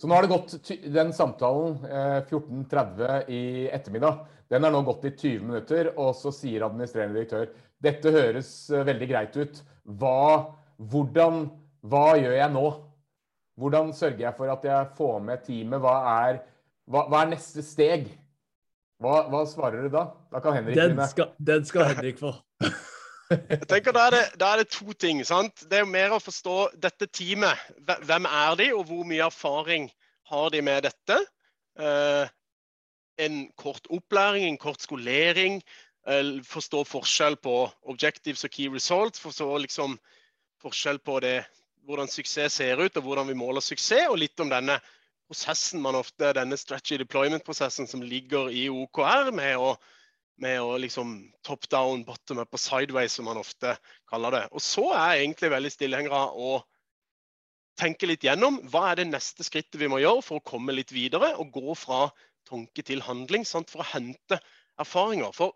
Så 0.00 0.08
nå 0.10 0.16
har 0.16 0.26
det 0.26 0.32
gått 0.32 0.70
den 0.94 1.12
samtalen 1.14 1.76
eh, 1.86 2.22
14.30 2.26 3.28
i 3.30 3.42
ettermiddag. 3.72 4.24
Den 4.50 4.66
er 4.66 4.74
nå 4.74 4.82
gått 4.86 5.06
i 5.06 5.12
20 5.14 5.44
minutter, 5.46 5.92
og 5.94 6.16
så 6.18 6.32
sier 6.34 6.66
administrerende 6.66 7.20
direktør 7.20 7.52
dette 7.84 8.12
høres 8.14 8.50
eh, 8.72 8.84
veldig 8.86 9.08
greit 9.10 9.38
ut. 9.38 9.60
Hva, 10.00 10.56
hvordan, 10.90 11.46
hva 11.84 12.08
gjør 12.18 12.36
jeg 12.38 12.54
nå? 12.54 12.66
Hvordan 13.60 13.92
sørger 13.94 14.26
jeg 14.26 14.36
for 14.38 14.50
at 14.50 14.66
jeg 14.66 14.90
får 14.98 15.18
med 15.22 15.44
teamet? 15.46 15.82
Hva 15.84 15.94
er, 16.16 16.40
hva, 16.90 17.04
hva 17.10 17.22
er 17.22 17.34
neste 17.36 17.62
steg? 17.62 18.08
Hva, 19.02 19.24
hva, 19.30 19.44
svarer 19.50 19.84
du 19.84 19.92
da? 19.92 20.08
Da 20.32 20.40
kan 20.42 20.56
Henrik 20.58 20.78
den 20.78 20.98
skal, 21.10 21.34
den 21.38 21.66
skal 21.68 21.92
Henrik 21.92 22.18
få. 22.22 22.34
Jeg 23.30 23.66
tenker 23.70 23.94
da 23.96 24.06
er, 24.08 24.14
det, 24.14 24.22
da 24.40 24.52
er, 24.52 24.62
det, 24.62 24.70
to 24.74 24.92
ting. 25.00 25.22
sant? 25.26 25.64
Det 25.70 25.78
er 25.78 25.84
jo 25.84 25.92
mer 25.92 26.14
å 26.16 26.22
forstå 26.22 26.56
dette 26.80 27.08
teamet. 27.08 27.60
Hvem 28.04 28.28
er 28.28 28.58
de, 28.60 28.70
og 28.76 28.84
hvor 28.90 29.06
mye 29.08 29.24
erfaring 29.26 29.88
har 30.30 30.50
de 30.52 30.60
med 30.64 30.84
dette? 30.88 31.18
Eh, 31.80 32.34
en 33.24 33.40
kort 33.60 33.88
opplæring, 33.90 34.46
en 34.48 34.60
kort 34.60 34.84
skolering. 34.84 35.62
Eh, 36.06 36.34
forstå 36.44 36.84
forskjell 36.88 37.38
på 37.40 37.56
objectives 37.90 38.44
og 38.44 38.52
key 38.52 38.68
results. 38.72 39.22
Forstå 39.24 39.48
liksom 39.64 39.96
forskjell 40.64 41.00
på 41.04 41.20
det, 41.24 41.38
hvordan 41.88 42.08
suksess 42.08 42.60
ser 42.60 42.80
ut, 42.80 42.96
og 42.96 43.08
hvordan 43.08 43.28
vi 43.30 43.38
måler 43.38 43.64
suksess. 43.64 44.10
Og 44.10 44.20
litt 44.20 44.40
om 44.40 44.52
denne 44.52 44.78
prosessen 45.28 45.80
man 45.80 45.96
ofte, 45.96 46.34
denne 46.36 46.56
strategy 46.60 47.00
deployment-prosessen 47.00 47.88
som 47.88 48.04
ligger 48.04 48.52
i 48.52 48.66
OKR, 48.68 49.32
med 49.32 49.56
å, 49.56 49.74
med 50.42 50.60
å 50.62 50.76
liksom 50.82 51.16
top 51.46 51.68
down, 51.70 52.04
bottom 52.06 52.40
up 52.42 52.54
og 52.54 52.60
sideways, 52.60 53.14
som 53.14 53.28
man 53.28 53.40
ofte 53.40 53.76
kaller 54.10 54.34
det. 54.34 54.44
Og 54.52 54.62
så 54.64 54.88
er 54.92 55.14
jeg 55.14 55.26
egentlig 55.26 55.50
veldig 55.54 55.72
tilhenger 55.78 56.16
av 56.18 56.38
å 56.38 56.54
tenke 57.78 58.08
litt 58.08 58.24
gjennom 58.26 58.60
hva 58.70 58.88
er 58.90 59.02
det 59.02 59.08
neste 59.10 59.46
skrittet 59.46 59.80
vi 59.80 59.90
må 59.90 60.00
gjøre 60.02 60.22
for 60.22 60.40
å 60.40 60.46
komme 60.46 60.74
litt 60.74 60.94
videre 60.94 61.32
og 61.42 61.54
gå 61.54 61.74
fra 61.78 62.06
tanke 62.48 62.84
til 62.86 63.02
handling, 63.02 63.46
sant? 63.48 63.70
for 63.72 63.82
å 63.82 63.90
hente 63.94 64.38
erfaringer. 64.80 65.32
For 65.34 65.54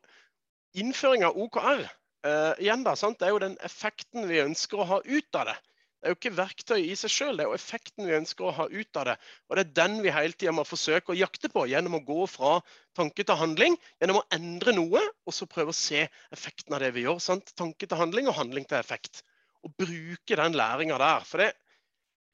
innføring 0.79 1.27
av 1.27 1.39
OKR 1.39 1.85
eh, 1.85 2.55
igjen 2.65 2.85
da, 2.87 2.95
sant? 2.99 3.19
det 3.21 3.29
er 3.29 3.35
jo 3.35 3.43
den 3.45 3.59
effekten 3.67 4.29
vi 4.31 4.43
ønsker 4.45 4.83
å 4.83 4.89
ha 4.95 5.01
ut 5.05 5.41
av 5.41 5.51
det. 5.53 5.59
Det 5.99 6.07
er 6.07 6.13
jo 6.13 6.17
ikke 6.21 6.39
verktøy 6.39 6.77
i 6.79 6.95
seg 6.95 7.11
sjøl, 7.11 7.39
det 7.39 7.43
er 7.43 7.49
jo 7.51 7.57
effekten 7.57 8.07
vi 8.07 8.15
ønsker 8.15 8.47
å 8.47 8.53
ha 8.55 8.67
ut 8.71 8.99
av 9.01 9.09
det. 9.09 9.15
Og 9.49 9.59
det 9.59 9.63
er 9.65 9.73
den 9.81 9.97
vi 10.05 10.13
hele 10.15 10.37
tida 10.39 10.53
må 10.55 10.63
forsøke 10.63 11.11
å 11.11 11.17
jakte 11.19 11.51
på 11.51 11.65
gjennom 11.67 11.97
å 11.99 12.05
gå 12.07 12.27
fra 12.31 12.53
tanke 12.95 13.25
til 13.27 13.39
handling. 13.41 13.75
Gjennom 13.99 14.21
å 14.21 14.27
endre 14.37 14.77
noe, 14.77 15.03
og 15.27 15.35
så 15.35 15.49
prøve 15.51 15.75
å 15.75 15.77
se 15.77 16.05
effekten 16.35 16.77
av 16.77 16.85
det 16.85 16.93
vi 16.95 17.03
gjør. 17.03 17.19
Sant? 17.25 17.51
Tanke 17.59 17.89
til 17.91 17.99
handling 17.99 18.31
og 18.31 18.39
handling 18.39 18.69
til 18.71 18.79
effekt. 18.79 19.25
Og 19.67 19.75
bruke 19.75 20.39
den 20.39 20.55
læringa 20.61 21.01
der. 21.03 21.27
For 21.27 21.43
det, 21.43 21.49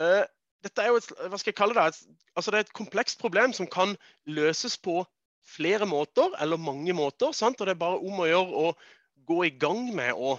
uh, 0.04 0.26
dette 0.68 0.84
er 0.84 0.92
jo 0.92 1.00
et, 1.00 1.08
hva 1.32 1.40
skal 1.40 1.54
jeg 1.54 1.60
kalle 1.62 1.76
det, 1.78 1.86
et, 1.88 2.20
altså 2.36 2.52
det 2.52 2.60
er 2.60 2.66
et 2.66 2.76
komplekst 2.76 3.22
problem 3.22 3.56
som 3.56 3.70
kan 3.70 3.94
løses 4.28 4.76
på 4.76 4.98
flere 5.54 5.88
måter, 5.88 6.36
eller 6.36 6.60
mange 6.60 6.92
måter. 6.92 7.32
Sant? 7.32 7.56
Og 7.56 7.64
det 7.64 7.78
er 7.78 7.80
bare 7.80 8.04
om 8.04 8.20
å 8.20 8.28
gjøre 8.28 8.66
å 8.68 8.74
gå 9.24 9.40
i 9.48 9.54
gang 9.56 9.86
med 9.96 10.12
å 10.12 10.36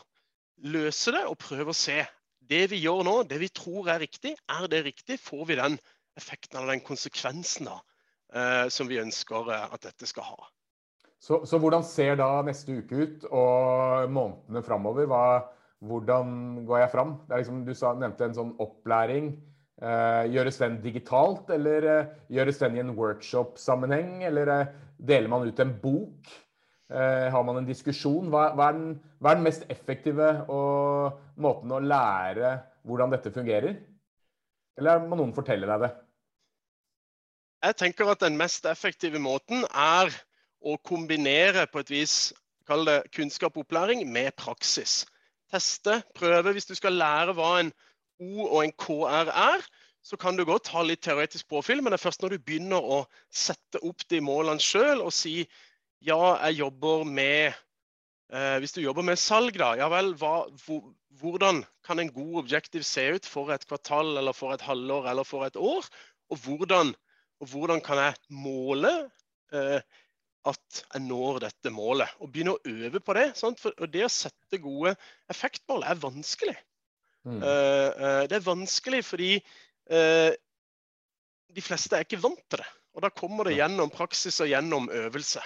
løse 0.61 1.09
det 1.17 1.25
og 1.25 1.39
prøve 1.41 1.73
å 1.73 1.77
se 1.77 2.03
det 2.49 2.65
vi 2.71 2.81
gjør 2.84 3.03
nå, 3.08 3.15
det 3.29 3.39
vi 3.41 3.51
tror 3.53 3.89
er 3.93 4.03
riktig, 4.03 4.36
er 4.51 4.67
det 4.71 4.84
riktig? 4.86 5.19
Får 5.21 5.45
vi 5.49 5.60
den 5.60 5.77
effekten 6.17 6.60
eller 6.60 6.75
den 6.75 6.86
konsekvensen 6.86 7.69
da, 7.69 7.79
eh, 8.34 8.67
som 8.73 8.89
vi 8.91 9.01
ønsker 9.01 9.51
eh, 9.51 9.65
at 9.75 9.88
dette 9.89 10.08
skal 10.10 10.29
ha? 10.29 10.51
Så, 11.19 11.41
så, 11.49 11.58
hvordan 11.58 11.84
ser 11.88 12.19
da 12.19 12.29
neste 12.45 12.75
uke 12.84 13.01
ut 13.01 13.27
og 13.31 14.12
månedene 14.13 14.63
framover? 14.65 15.10
hvordan 15.86 16.29
går 16.65 16.79
jeg 16.79 16.91
fram? 16.93 17.12
Liksom, 17.29 17.65
du 17.65 17.73
sa, 17.77 17.93
nevnte 17.99 18.25
en 18.25 18.38
sånn 18.38 18.55
opplæring. 18.63 19.34
Eh, 19.75 20.23
gjøres 20.31 20.58
den 20.62 20.77
digitalt, 20.84 21.49
eller 21.51 21.88
eh, 21.91 22.12
gjøres 22.31 22.62
den 22.62 22.77
i 22.77 22.81
en 22.84 22.93
workshop-sammenheng? 22.97 24.23
Eller 24.27 24.51
eh, 24.53 24.73
deler 24.97 25.31
man 25.31 25.45
ut 25.47 25.60
en 25.62 25.73
bok? 25.81 26.31
Eh, 26.89 27.27
har 27.33 27.43
man 27.43 27.57
en 27.57 27.65
diskusjon? 27.65 28.29
Hva, 28.29 28.51
hva, 28.53 28.69
er 28.69 28.77
den, 28.77 28.89
hva, 29.17 29.31
er 29.31 29.39
den, 29.39 29.45
mest 29.47 29.63
effektive 29.73 30.27
og, 30.53 31.21
måten 31.41 31.73
å 31.73 31.81
lære 31.81 32.51
hvordan 32.85 33.13
dette 33.15 33.33
fungerer? 33.33 33.79
Eller 34.77 35.01
må 35.01 35.17
noen 35.17 35.33
fortelle 35.33 35.65
deg 35.69 35.87
det? 35.87 35.91
Jeg 37.65 37.77
tenker 37.79 38.11
at 38.11 38.21
den 38.21 38.37
mest 38.37 38.67
effektive 38.69 39.17
måten 39.17 39.65
er 39.71 40.13
å 40.61 40.75
kombinere 40.85 41.65
på 41.71 41.81
et 41.81 41.93
vis 41.93 42.15
kall 42.69 42.85
det 42.85 42.99
kunnskap 43.13 43.57
og 43.57 43.65
opplæring 43.65 44.03
med 44.09 44.35
praksis. 44.37 45.03
Teste, 45.53 45.99
prøve. 46.17 46.53
Hvis 46.53 46.69
du 46.69 46.75
skal 46.77 46.97
lære 46.97 47.33
hva 47.37 47.59
en 47.63 47.73
O 48.21 48.45
og 48.45 48.61
en 48.63 48.71
KR 48.79 49.29
er, 49.33 49.65
så 50.05 50.17
kan 50.21 50.37
du 50.37 50.45
godt 50.45 50.69
ha 50.71 50.83
litt 50.85 51.01
teoretisk 51.03 51.49
påfyll, 51.49 51.81
men 51.81 51.91
det 51.91 51.97
er 51.97 52.05
først 52.05 52.21
når 52.21 52.35
du 52.35 52.43
begynner 52.45 52.79
å 52.79 52.99
sette 53.33 53.81
opp 53.83 54.05
de 54.09 54.21
målene 54.23 54.61
sjøl 54.61 55.01
og 55.01 55.11
si 55.13 55.41
ja, 56.03 56.19
jeg 56.47 56.60
jobber 56.60 57.05
med 57.08 57.53
eh, 58.34 58.58
Hvis 58.60 58.75
du 58.75 58.81
jobber 58.81 59.05
med 59.05 59.19
salg, 59.21 59.58
da. 59.60 59.73
Ja 59.79 59.89
vel, 59.91 60.13
hva, 60.19 60.45
hvor, 60.65 60.84
hvordan 61.19 61.63
kan 61.86 62.01
en 62.01 62.12
god 62.13 62.41
objektiv 62.43 62.86
se 62.88 63.08
ut 63.15 63.25
for 63.29 63.53
et 63.53 63.65
kvartal 63.67 64.17
eller 64.19 64.36
for 64.36 64.55
et 64.55 64.65
halvår 64.65 65.12
eller 65.12 65.27
for 65.27 65.47
et 65.47 65.55
år? 65.55 65.88
Og 66.34 66.41
hvordan, 66.43 66.93
og 67.41 67.51
hvordan 67.51 67.81
kan 67.86 68.01
jeg 68.01 68.17
måle 68.34 68.93
eh, 69.53 69.81
at 70.45 70.81
jeg 70.93 71.03
når 71.05 71.43
dette 71.47 71.73
målet? 71.73 72.12
Og 72.19 72.31
begynne 72.31 72.55
å 72.55 72.63
øve 72.65 73.01
på 73.01 73.17
det. 73.17 73.31
Sant? 73.39 73.62
For 73.62 73.89
det 73.89 74.05
å 74.05 74.13
sette 74.13 74.62
gode 74.62 74.95
effektmål 75.31 75.86
er 75.88 76.01
vanskelig. 76.01 76.58
Mm. 77.25 77.39
Uh, 77.41 77.89
uh, 77.97 78.23
det 78.29 78.38
er 78.38 78.43
vanskelig 78.45 78.99
fordi 79.01 79.31
uh, 79.89 80.29
de 81.55 81.63
fleste 81.65 81.97
er 81.97 82.05
ikke 82.05 82.21
vant 82.21 82.43
til 82.51 82.62
det. 82.62 82.67
Og 82.95 83.03
da 83.03 83.12
kommer 83.12 83.47
det 83.47 83.58
gjennom 83.58 83.91
praksis 83.91 84.38
og 84.43 84.51
gjennom 84.51 84.88
øvelse. 84.93 85.41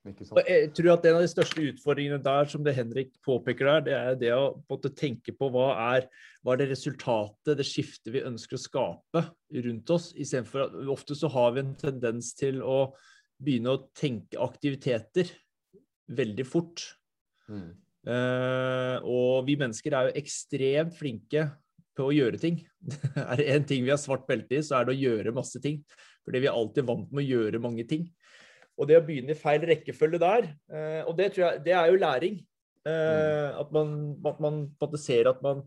Jeg 0.00 0.70
tror 0.72 0.94
at 0.94 1.04
En 1.04 1.18
av 1.18 1.24
de 1.24 1.28
største 1.28 1.64
utfordringene 1.74 2.22
der, 2.24 2.46
som 2.48 2.62
det 2.64 2.72
Henrik 2.78 3.10
påpeker 3.24 3.68
der, 3.68 3.82
det 3.84 3.96
er 3.98 4.14
det 4.22 4.30
å 4.32 4.54
måtte 4.70 4.92
tenke 4.96 5.34
på 5.36 5.50
hva 5.52 5.74
er, 5.90 6.06
hva 6.40 6.54
er 6.54 6.62
det 6.62 6.70
resultatet, 6.70 7.58
det 7.58 7.66
skiftet 7.68 8.14
vi 8.14 8.24
ønsker 8.24 8.56
å 8.56 8.62
skape 8.62 9.24
rundt 9.66 9.92
oss. 9.92 10.10
Istedenfor 10.16 10.64
at 10.64 10.78
ofte 10.96 11.16
så 11.18 11.28
har 11.34 11.52
vi 11.52 11.64
en 11.66 11.74
tendens 11.80 12.32
til 12.38 12.62
å 12.64 12.94
begynne 13.40 13.76
å 13.76 13.82
tenke 13.96 14.40
aktiviteter 14.40 15.28
veldig 16.16 16.46
fort. 16.48 16.86
Mm. 17.52 17.70
Uh, 18.08 18.96
og 19.04 19.44
vi 19.44 19.58
mennesker 19.60 19.92
er 19.92 20.08
jo 20.08 20.20
ekstremt 20.22 20.96
flinke 20.96 21.50
på 21.96 22.08
å 22.08 22.14
gjøre 22.14 22.40
ting. 22.40 22.62
er 23.20 23.34
det 23.36 23.50
én 23.52 23.68
ting 23.68 23.84
vi 23.84 23.92
har 23.92 24.00
svart 24.00 24.24
belte 24.28 24.56
i, 24.56 24.64
så 24.64 24.78
er 24.78 24.88
det 24.88 24.96
å 24.96 25.02
gjøre 25.02 25.36
masse 25.36 25.60
ting. 25.60 25.82
Fordi 26.24 26.40
vi 26.40 26.48
er 26.48 26.56
alltid 26.56 26.88
vant 26.88 27.12
med 27.12 27.24
å 27.24 27.28
gjøre 27.28 27.60
mange 27.62 27.84
ting. 27.88 28.08
Og 28.78 28.88
det 28.88 29.00
å 29.00 29.04
begynne 29.04 29.34
i 29.34 29.38
feil 29.38 29.64
rekkefølge 29.68 30.20
der, 30.22 30.52
eh, 30.72 31.00
og 31.04 31.16
det 31.18 31.32
tror 31.34 31.46
jeg 31.46 31.64
det 31.66 31.74
er 31.76 31.90
jo 31.90 32.00
læring. 32.00 32.38
Eh, 32.88 32.92
mm. 32.92 33.58
At 33.60 33.74
man, 33.76 33.90
at 34.24 34.40
man 34.40 34.62
ser 35.00 35.28
at 35.28 35.42
man, 35.44 35.64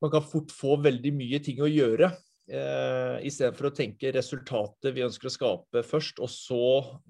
man 0.00 0.12
kan 0.14 0.24
fort 0.24 0.54
få 0.54 0.78
veldig 0.84 1.12
mye 1.16 1.42
ting 1.44 1.60
å 1.64 1.70
gjøre. 1.70 2.12
Uh, 2.48 3.20
Istedenfor 3.28 3.66
å 3.68 3.74
tenke 3.76 4.08
resultatet 4.14 4.94
vi 4.96 5.02
ønsker 5.04 5.28
å 5.28 5.32
skape 5.34 5.82
først, 5.84 6.22
og 6.24 6.30
så 6.32 6.60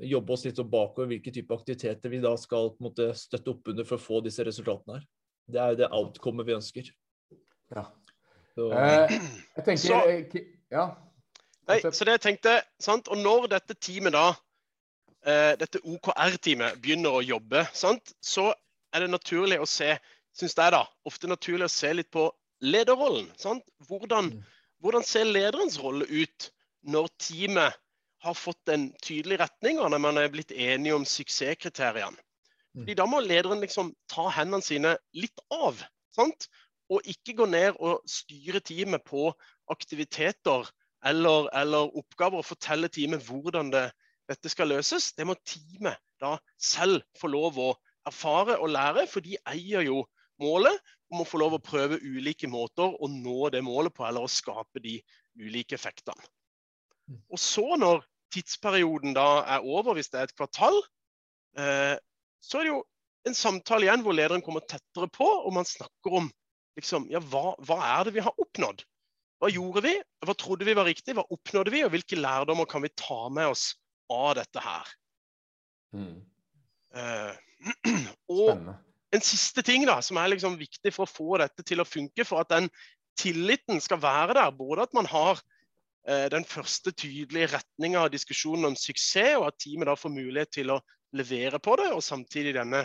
jobbe 0.02 0.34
oss 0.34 0.42
litt 0.48 0.58
bakover 0.66 1.12
hvilke 1.12 1.30
type 1.30 1.54
aktiviteter 1.54 2.10
vi 2.10 2.18
da 2.24 2.32
skal 2.34 2.72
på 2.72 2.82
en 2.82 2.88
måte, 2.88 3.06
støtte 3.14 3.52
opp 3.52 3.70
under 3.70 3.86
for 3.86 4.00
å 4.00 4.02
få 4.02 4.18
disse 4.26 4.42
resultatene 4.42 4.98
her. 4.98 5.04
Det 5.46 5.60
er 5.62 5.70
jo 5.70 5.78
det 5.78 5.90
outcomet 5.94 6.48
vi 6.48 6.56
ønsker. 6.56 6.90
Ja. 7.70 7.86
Så, 8.56 8.66
uh, 8.72 9.14
jeg 9.14 9.68
tenker 9.68 9.84
så, 9.84 10.00
Ja. 10.74 10.88
Nei, 11.68 11.78
så 11.84 12.08
det 12.08 12.16
jeg 12.16 12.24
tenkte, 12.24 12.56
sant? 12.82 13.06
Og 13.12 13.22
når 13.22 13.46
dette 13.52 13.76
teamet 13.78 14.16
da 14.16 14.26
eh, 14.32 14.38
dette 15.60 15.80
OKR-teamet 15.84 16.78
begynner 16.82 17.18
å 17.18 17.24
jobbe, 17.24 17.64
sant? 17.76 18.14
så 18.24 18.50
er 18.94 19.04
det 19.04 19.10
naturlig 19.12 19.58
å 19.60 19.66
se, 19.68 19.94
synes 20.36 20.56
jeg 20.56 20.74
da, 20.74 20.84
ofte 21.08 21.30
naturlig 21.30 21.68
å 21.68 21.72
se 21.72 21.90
litt 21.96 22.10
på 22.14 22.28
lederrollen. 22.64 23.28
Sant? 23.40 23.66
Hvordan, 23.88 24.32
mm. 24.32 24.46
hvordan 24.84 25.04
ser 25.06 25.28
lederens 25.28 25.78
rolle 25.82 26.08
ut 26.08 26.48
når 26.88 27.10
teamet 27.20 27.76
har 28.24 28.34
fått 28.34 28.72
en 28.72 28.88
tydelig 29.04 29.38
retning, 29.42 29.78
og 29.82 29.92
når 29.92 30.02
man 30.02 30.18
er 30.22 30.32
blitt 30.32 30.54
enige 30.54 30.96
om 30.96 31.06
suksesskriteriene? 31.06 32.18
Fordi 32.78 32.94
Da 32.94 33.06
må 33.10 33.20
lederen 33.24 33.62
liksom 33.64 33.92
ta 34.10 34.28
hendene 34.30 34.62
sine 34.62 34.96
litt 35.16 35.40
av. 35.50 35.80
sant? 36.14 36.48
Og 36.88 37.04
ikke 37.10 37.34
gå 37.36 37.46
ned 37.46 37.76
og 37.84 38.04
styre 38.08 38.60
teamet 38.64 39.04
på 39.04 39.32
aktiviteter 39.68 40.68
eller, 41.04 41.48
eller 41.54 41.90
oppgaver 41.98 42.40
og 42.40 42.46
fortelle 42.46 42.88
teamet 42.88 43.24
hvordan 43.26 43.72
det, 43.74 43.88
dette 44.28 44.50
skal 44.52 44.70
løses. 44.74 45.12
Det 45.16 45.26
må 45.26 45.36
teamet 45.46 45.98
da 46.20 46.36
selv 46.60 47.04
få 47.18 47.30
lov 47.32 47.58
å 47.62 47.72
erfare 48.08 48.58
og 48.62 48.72
lære, 48.72 49.06
for 49.10 49.24
de 49.24 49.38
eier 49.48 49.86
jo 49.86 50.02
målet 50.42 50.76
om 51.12 51.22
å 51.22 51.28
få 51.28 51.40
lov 51.40 51.56
å 51.56 51.62
prøve 51.64 52.00
ulike 52.04 52.48
måter 52.50 52.92
å 52.92 53.08
nå 53.10 53.48
det 53.54 53.62
målet 53.64 53.94
på, 53.94 54.04
eller 54.06 54.24
å 54.24 54.30
skape 54.30 54.82
de 54.84 54.98
ulike 55.40 55.76
effektene. 55.78 56.20
Mm. 57.08 57.22
Og 57.32 57.40
så, 57.40 57.64
når 57.80 58.04
tidsperioden 58.34 59.16
da 59.16 59.42
er 59.56 59.64
over, 59.64 59.96
hvis 59.96 60.12
det 60.12 60.20
er 60.20 60.28
et 60.28 60.36
kvartal, 60.36 60.76
eh, 61.56 61.96
så 62.44 62.60
er 62.60 62.66
det 62.66 62.74
jo 62.74 62.82
en 63.28 63.36
samtale 63.36 63.88
igjen 63.88 64.04
hvor 64.04 64.16
lederen 64.16 64.44
kommer 64.44 64.64
tettere 64.68 65.08
på, 65.12 65.26
og 65.26 65.54
man 65.56 65.68
snakker 65.68 66.20
om 66.20 66.30
liksom, 66.78 67.08
ja, 67.12 67.22
hva, 67.32 67.56
hva 67.66 67.80
er 67.96 68.08
det 68.08 68.18
vi 68.18 68.24
har 68.24 68.36
oppnådd? 68.36 68.84
Hva 69.38 69.50
gjorde 69.52 69.84
vi? 69.84 69.94
Hva 70.26 70.34
trodde 70.34 70.66
vi 70.66 70.74
var 70.74 70.88
riktig? 70.88 71.14
Hva 71.14 71.24
oppnådde 71.30 71.72
vi? 71.72 71.84
Og 71.86 71.92
hvilke 71.94 72.18
lærdommer 72.18 72.66
kan 72.70 72.82
vi 72.82 72.90
ta 72.98 73.28
med 73.30 73.52
oss 73.52 73.70
av 74.12 74.34
dette 74.38 74.62
her? 74.64 74.92
Mm. 75.96 76.18
Uh, 76.94 77.32
og 78.34 78.52
Spennende. 78.52 78.76
en 79.14 79.24
siste 79.24 79.64
ting 79.66 79.86
da, 79.88 79.98
som 80.04 80.20
er 80.20 80.32
liksom 80.34 80.58
viktig 80.60 80.92
for 80.94 81.06
å 81.06 81.10
få 81.10 81.40
dette 81.42 81.64
til 81.66 81.82
å 81.82 81.88
funke, 81.88 82.26
for 82.28 82.44
at 82.44 82.52
den 82.52 82.68
tilliten 83.18 83.82
skal 83.82 84.02
være 84.02 84.38
der. 84.38 84.52
Både 84.56 84.86
at 84.86 84.94
man 84.96 85.08
har 85.10 85.40
uh, 85.40 86.26
den 86.32 86.46
første 86.48 86.92
tydelige 86.92 87.52
retninga 87.56 88.04
av 88.06 88.12
diskusjonen 88.14 88.70
om 88.70 88.78
suksess, 88.78 89.36
og 89.40 89.50
at 89.50 89.60
teamet 89.64 89.90
da 89.90 89.98
får 89.98 90.14
mulighet 90.14 90.54
til 90.60 90.76
å 90.76 90.80
levere 91.16 91.60
på 91.62 91.76
det, 91.80 91.90
og 91.94 92.04
samtidig 92.04 92.56
denne 92.58 92.84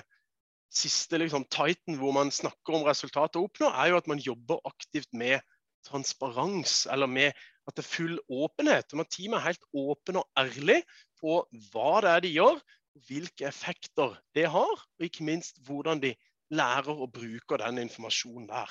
siste 0.73 1.19
liksom, 1.21 1.45
tighten 1.53 1.99
hvor 1.99 2.15
man 2.15 2.31
snakker 2.33 2.77
om 2.77 2.85
resultatet 2.87 3.37
å 3.37 3.45
oppnå, 3.45 3.69
er 3.69 3.91
jo 3.91 3.99
at 3.99 4.07
man 4.09 4.21
jobber 4.21 4.63
aktivt 4.67 5.11
med 5.13 5.43
transparens, 5.85 6.85
eller 6.91 7.09
med 7.11 7.35
at 7.67 7.75
det 7.77 7.83
er 7.83 7.89
full 7.89 8.19
åpenhet. 8.29 8.93
Om 8.93 9.03
at 9.03 9.11
teamet 9.13 9.39
er 9.39 9.47
helt 9.49 9.67
åpen 9.73 10.19
og 10.21 10.27
ærlig 10.39 10.81
på 11.21 11.41
hva 11.71 12.01
det 12.03 12.11
er 12.11 12.25
de 12.25 12.33
gjør, 12.35 12.61
hvilke 13.07 13.47
effekter 13.49 14.17
det 14.35 14.47
har, 14.53 14.73
og 14.99 15.05
ikke 15.07 15.25
minst 15.25 15.61
hvordan 15.65 16.01
de 16.03 16.13
lærer 16.53 16.93
og 16.93 17.11
bruker 17.13 17.61
den 17.63 17.81
informasjonen 17.85 18.47
der. 18.49 18.69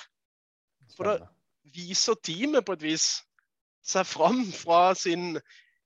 For 0.96 1.08
da 1.08 1.16
viser 1.74 2.18
teamet 2.22 2.66
på 2.66 2.76
et 2.76 2.84
vis 2.84 3.08
seg 3.86 4.06
fram 4.06 4.44
fra 4.54 4.92
sin 4.98 5.38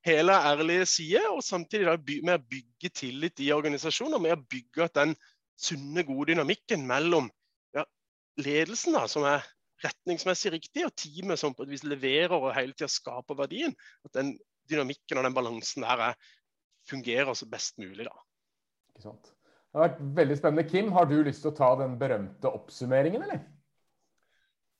hele 0.05 0.35
ærlige 0.35 0.85
side, 0.85 1.23
og 1.31 1.43
samtidig 1.43 1.97
med 2.23 2.37
å 2.37 2.45
bygge 2.51 2.91
tillit 2.93 3.41
i 3.43 3.51
organisasjonen, 3.55 4.17
og 4.17 4.23
med 4.23 4.37
å 4.37 4.45
bygge 4.49 4.89
den 4.95 5.15
sunne, 5.57 6.03
gode 6.05 6.31
dynamikken 6.31 6.85
mellom 6.87 7.31
ja, 7.75 7.83
ledelsen, 8.39 8.95
da, 8.95 9.07
som 9.09 9.25
er 9.27 9.45
retningsmessig 9.83 10.53
riktig, 10.55 10.85
og 10.87 10.95
teamet 10.97 11.41
som 11.41 11.55
på 11.55 11.65
et 11.65 11.73
vis 11.75 11.85
leverer 11.87 12.35
og 12.37 12.53
hele 12.55 12.75
tida 12.75 12.89
skaper 12.91 13.37
verdien. 13.37 13.75
At 14.07 14.15
den 14.17 14.35
dynamikken 14.69 15.19
og 15.19 15.27
den 15.27 15.35
balansen 15.37 15.85
der 15.85 16.09
er, 16.11 16.31
fungerer 16.87 17.35
så 17.35 17.47
best 17.49 17.77
mulig. 17.81 18.07
da. 18.07 18.15
Ikke 18.93 19.09
sant. 19.09 19.33
Det 19.67 19.77
har 19.77 19.89
vært 19.89 20.01
veldig 20.17 20.37
spennende. 20.39 20.69
Kim, 20.69 20.91
har 20.95 21.07
du 21.09 21.19
lyst 21.21 21.43
til 21.43 21.51
å 21.51 21.57
ta 21.57 21.73
den 21.81 21.97
berømte 21.99 22.49
oppsummeringen, 22.49 23.25
eller? 23.27 23.43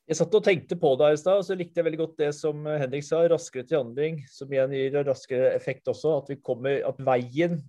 Jeg 0.07 0.21
satt 0.21 0.35
og 0.39 0.43
tenkte 0.45 0.77
på 0.79 0.93
det 0.95 1.09
i 1.11 1.17
stad, 1.19 1.41
og 1.41 1.43
så 1.43 1.55
likte 1.59 1.81
jeg 1.81 1.85
veldig 1.89 1.99
godt 1.99 2.21
det 2.21 2.29
som 2.37 2.61
Henrik 2.63 3.03
sa. 3.03 3.25
Raskere 3.27 3.67
til 3.67 3.81
handling, 3.81 4.21
som 4.31 4.53
igjen 4.53 4.75
gir 4.77 4.95
raskere 5.03 5.49
effekt 5.51 5.91
også. 5.91 6.13
At, 6.21 6.31
vi 6.31 6.39
kommer, 6.39 6.79
at 6.87 7.01
veien 7.03 7.59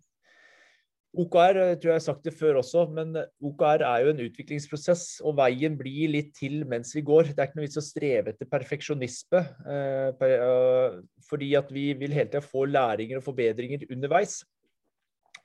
OKR 1.16 1.56
jeg 1.56 1.78
tror 1.80 1.90
jeg 1.90 1.96
har 1.96 2.04
sagt 2.04 2.26
det 2.26 2.34
før 2.36 2.59
også, 2.61 2.82
men 2.92 3.16
OKR 3.40 3.84
er 3.86 4.02
jo 4.04 4.11
en 4.12 4.20
utviklingsprosess, 4.26 5.06
og 5.24 5.38
veien 5.38 5.78
blir 5.78 6.12
litt 6.12 6.34
til 6.36 6.61
mens 6.68 6.92
vi 6.94 7.02
går. 7.06 7.30
Det 7.32 7.40
er 7.40 7.48
ikke 7.48 7.61
noe 7.61 7.64
vits 7.64 7.80
å 7.80 7.84
streve 7.84 8.34
etter 8.34 8.50
perfeksjonisme, 8.50 9.40
eh, 9.72 10.26
eh, 10.28 10.98
fordi 11.30 11.54
at 11.59 11.72
vi 11.72 11.86
vil 11.98 12.12
hele 12.12 12.28
tida 12.28 12.44
få 12.44 12.66
læringer 12.68 13.22
og 13.22 13.26
forbedringer 13.30 13.88
underveis. 13.88 14.42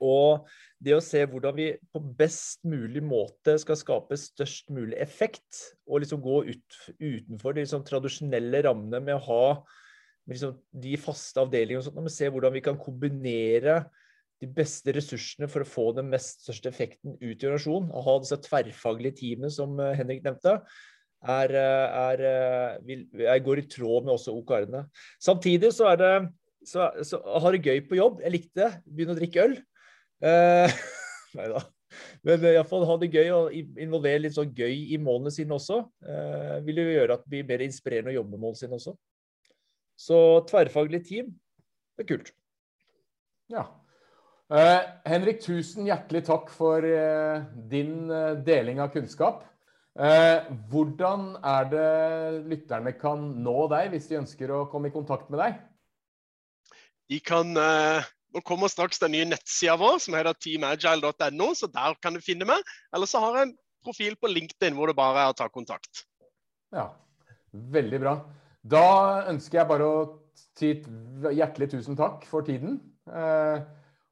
Og 0.04 0.44
det 0.84 0.98
å 0.98 1.02
se 1.02 1.22
hvordan 1.30 1.56
vi 1.56 1.70
på 1.94 2.02
best 2.18 2.60
mulig 2.68 3.00
måte 3.04 3.56
skal 3.62 3.78
skape 3.80 4.18
størst 4.20 4.68
mulig 4.74 4.98
effekt, 5.00 5.62
og 5.88 6.04
liksom 6.04 6.20
gå 6.24 6.42
ut, 6.50 6.80
utenfor 7.00 7.56
de 7.56 7.64
liksom 7.64 7.86
tradisjonelle 7.88 8.66
rammene 8.68 9.00
med 9.00 9.16
å 9.16 9.24
ha 9.30 9.44
liksom 10.28 10.58
de 10.84 10.96
faste 11.00 11.40
avdelingene 11.40 11.80
og 11.80 11.88
sånt, 11.88 12.00
men 12.04 12.12
se 12.12 12.28
hvordan 12.32 12.52
vi 12.52 12.64
kan 12.64 12.80
kombinere 12.80 13.84
de 14.44 14.54
beste 14.56 14.92
ressursene 14.94 15.48
for 15.50 15.64
å 15.64 15.68
få 15.68 15.90
den 15.96 16.10
mest 16.12 16.44
største 16.44 16.70
effekten 16.70 17.16
ut 17.18 17.24
i 17.24 17.48
organisasjonen. 17.48 17.90
Å 17.90 18.04
ha 18.04 18.16
disse 18.22 18.40
tverrfaglige 18.44 19.18
teamene 19.22 19.52
som 19.52 19.78
eh, 19.80 19.94
Henrik 19.98 20.24
nevnte, 20.26 20.58
er, 21.24 21.54
eh, 21.56 21.98
er, 22.04 22.24
eh, 22.30 22.78
vil, 22.86 23.04
går 23.44 23.62
i 23.62 23.68
tråd 23.72 24.06
med 24.06 24.14
også 24.16 24.34
OKR-ene. 24.36 24.84
Samtidig 25.22 25.72
så 25.76 25.88
er 25.94 26.00
det 26.00 26.14
så, 26.64 26.88
så 27.04 27.20
har 27.20 27.54
det 27.54 27.64
gøy 27.64 27.84
på 27.88 27.98
jobb. 27.98 28.20
Jeg 28.24 28.34
likte 28.34 28.60
det. 28.60 28.70
Begynne 28.88 29.16
å 29.16 29.18
drikke 29.18 29.46
øl. 29.48 29.56
Eh, 30.24 30.84
nei 31.38 31.48
da. 31.52 31.64
Men 32.26 32.46
iallfall 32.50 32.86
ha 32.88 32.96
det 32.98 33.12
gøy 33.12 33.28
og 33.34 33.54
involvere 33.54 34.24
litt 34.24 34.34
sånn 34.36 34.52
gøy 34.56 34.94
i 34.94 34.98
målene 34.98 35.32
sine 35.34 35.54
også. 35.56 35.82
Eh, 36.08 36.56
vil 36.66 36.80
jo 36.82 36.94
gjøre 36.96 37.18
at 37.18 37.26
det 37.26 37.32
blir 37.34 37.48
mer 37.52 37.64
inspirerende 37.66 38.14
å 38.14 38.18
jobbe 38.18 38.34
med 38.34 38.44
målene 38.46 38.62
sine 38.62 38.78
også. 38.80 38.96
Så 39.94 40.18
tverrfaglig 40.50 41.04
team, 41.06 41.30
det 41.94 42.04
er 42.04 42.08
kult. 42.08 42.32
Ja. 43.52 43.68
Uh, 44.52 44.82
Henrik, 45.08 45.38
tusen 45.40 45.86
hjertelig 45.88 46.26
takk 46.26 46.50
for 46.52 46.84
uh, 46.84 47.44
din 47.70 48.10
uh, 48.12 48.36
deling 48.44 48.82
av 48.84 48.92
kunnskap. 48.94 49.50
hvordan 50.70 51.36
er 51.38 51.68
det 51.70 51.90
lytterne 52.50 52.92
kan 52.98 53.20
nå 53.44 53.68
deg 53.70 53.92
hvis 53.92 54.08
de 54.10 54.16
ønsker 54.18 54.50
å 54.50 54.64
komme 54.66 54.88
i 54.90 54.94
kontakt 54.94 55.28
med 55.30 55.38
deg? 55.38 55.60
De 57.06 57.20
kan 57.22 57.52
Nå 57.54 58.42
kommer 58.42 58.66
straks 58.66 58.98
den 58.98 59.12
nye 59.14 59.28
nettsida 59.28 59.76
vår 59.78 60.00
som 60.02 60.16
heter 60.18 60.34
teamagile.no, 60.34 61.46
så 61.54 61.68
der 61.70 61.94
kan 62.02 62.18
du 62.18 62.18
finne 62.18 62.48
meg. 62.48 62.58
Eller 62.90 63.06
så 63.06 63.22
har 63.22 63.38
jeg 63.38 63.46
en 63.46 63.54
profil 63.86 64.16
på 64.18 64.32
LinkedIn 64.32 64.74
hvor 64.74 64.90
det 64.90 64.96
bare 64.98 65.22
er 65.22 65.30
å 65.30 65.38
ta 65.38 65.46
kontakt. 65.46 66.02
Ja, 66.74 66.88
veldig 67.78 68.02
bra. 68.02 68.16
Da 68.66 68.84
ønsker 69.30 69.60
jeg 69.60 69.70
bare 69.70 69.86
å 69.86 70.02
si 70.58 70.72
hjertelig 71.38 71.70
tusen 71.76 71.94
takk 72.02 72.26
for 72.26 72.42
tiden. 72.50 72.80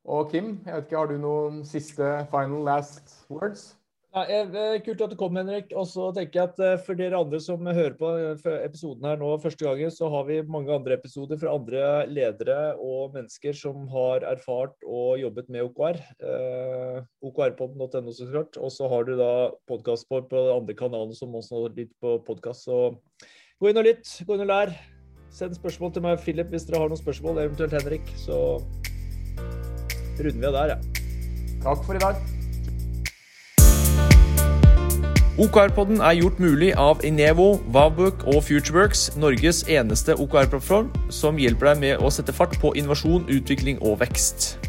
Og 0.05 0.33
Kim, 0.33 0.57
jeg 0.67 0.75
vet 0.75 0.89
ikke, 0.89 0.99
har 0.99 1.13
du 1.13 1.21
noen 1.23 1.63
siste 1.69 2.17
final 2.33 2.67
last 2.67 3.15
words? 3.31 3.73
Ja, 4.13 4.43
kult 4.85 5.01
at 5.01 5.13
du 5.15 5.17
kom, 5.17 5.39
Henrik. 5.41 5.71
Og 5.73 5.87
så 5.89 6.11
tenker 6.13 6.37
jeg 6.37 6.51
at 6.51 6.59
eh, 6.61 6.81
For 6.85 6.99
dere 6.99 7.17
andre 7.23 7.39
som 7.41 7.65
hører 7.65 7.95
på 7.97 8.11
eh, 8.21 8.59
episoden 8.61 9.07
her 9.09 9.17
nå 9.17 9.31
første 9.41 9.65
gangen, 9.65 9.95
så 9.95 10.11
har 10.13 10.27
vi 10.29 10.43
mange 10.45 10.75
andre 10.75 10.99
episoder 10.99 11.41
fra 11.41 11.55
andre 11.57 12.05
ledere 12.11 12.75
og 12.77 13.17
mennesker 13.17 13.57
som 13.57 13.87
har 13.95 14.27
erfart 14.29 14.77
og 14.85 15.17
jobbet 15.23 15.49
med 15.49 15.65
OKR. 15.71 16.03
Eh, 16.29 17.01
OKRpodden.no, 17.25 18.13
så 18.13 18.29
klart. 18.29 18.61
Og 18.61 18.75
så 18.77 18.91
har 18.93 19.09
du 19.09 19.15
da 19.17 19.33
podkast 19.71 20.11
på, 20.13 20.21
på 20.29 20.45
andre 20.59 20.77
kanalen 20.77 21.17
som 21.17 21.33
også 21.41 21.65
har 21.65 21.81
litt 21.81 21.95
på 22.05 22.19
podkast. 22.29 22.69
Så 22.69 22.83
gå 23.63 23.73
inn 23.73 23.81
og 23.81 23.89
lytt, 23.89 24.13
gå 24.29 24.37
inn 24.37 24.45
og 24.45 24.53
lær. 24.53 24.77
Send 25.33 25.57
spørsmål 25.57 25.97
til 25.97 26.05
meg 26.05 26.19
og 26.19 26.27
Philip 26.27 26.53
hvis 26.53 26.69
dere 26.69 26.85
har 26.85 26.93
noen 26.93 27.01
spørsmål, 27.01 27.47
eventuelt 27.47 27.81
Henrik. 27.81 28.13
Så 28.21 28.61
runder 30.29 30.41
vi 30.41 30.51
av 30.53 30.59
der, 30.61 30.77
ja. 30.77 31.03
Takk 31.63 31.85
for 31.87 31.99
i 31.99 32.03
dag. 32.03 32.23
OKR-podden 35.43 36.03
er 36.05 36.19
gjort 36.21 36.41
mulig 36.45 36.75
av 36.79 37.01
Inevo, 37.09 37.57
Vavbook 37.73 38.27
og 38.29 38.43
Futureworks, 38.47 39.09
Norges 39.17 39.65
eneste 39.65 40.15
OKR-plattform 40.21 40.93
som 41.11 41.41
hjelper 41.41 41.73
deg 41.73 41.81
med 41.83 42.05
å 42.05 42.13
sette 42.13 42.37
fart 42.37 42.59
på 42.61 42.75
innovasjon, 42.77 43.25
utvikling 43.33 43.81
og 43.81 43.99
vekst. 44.05 44.62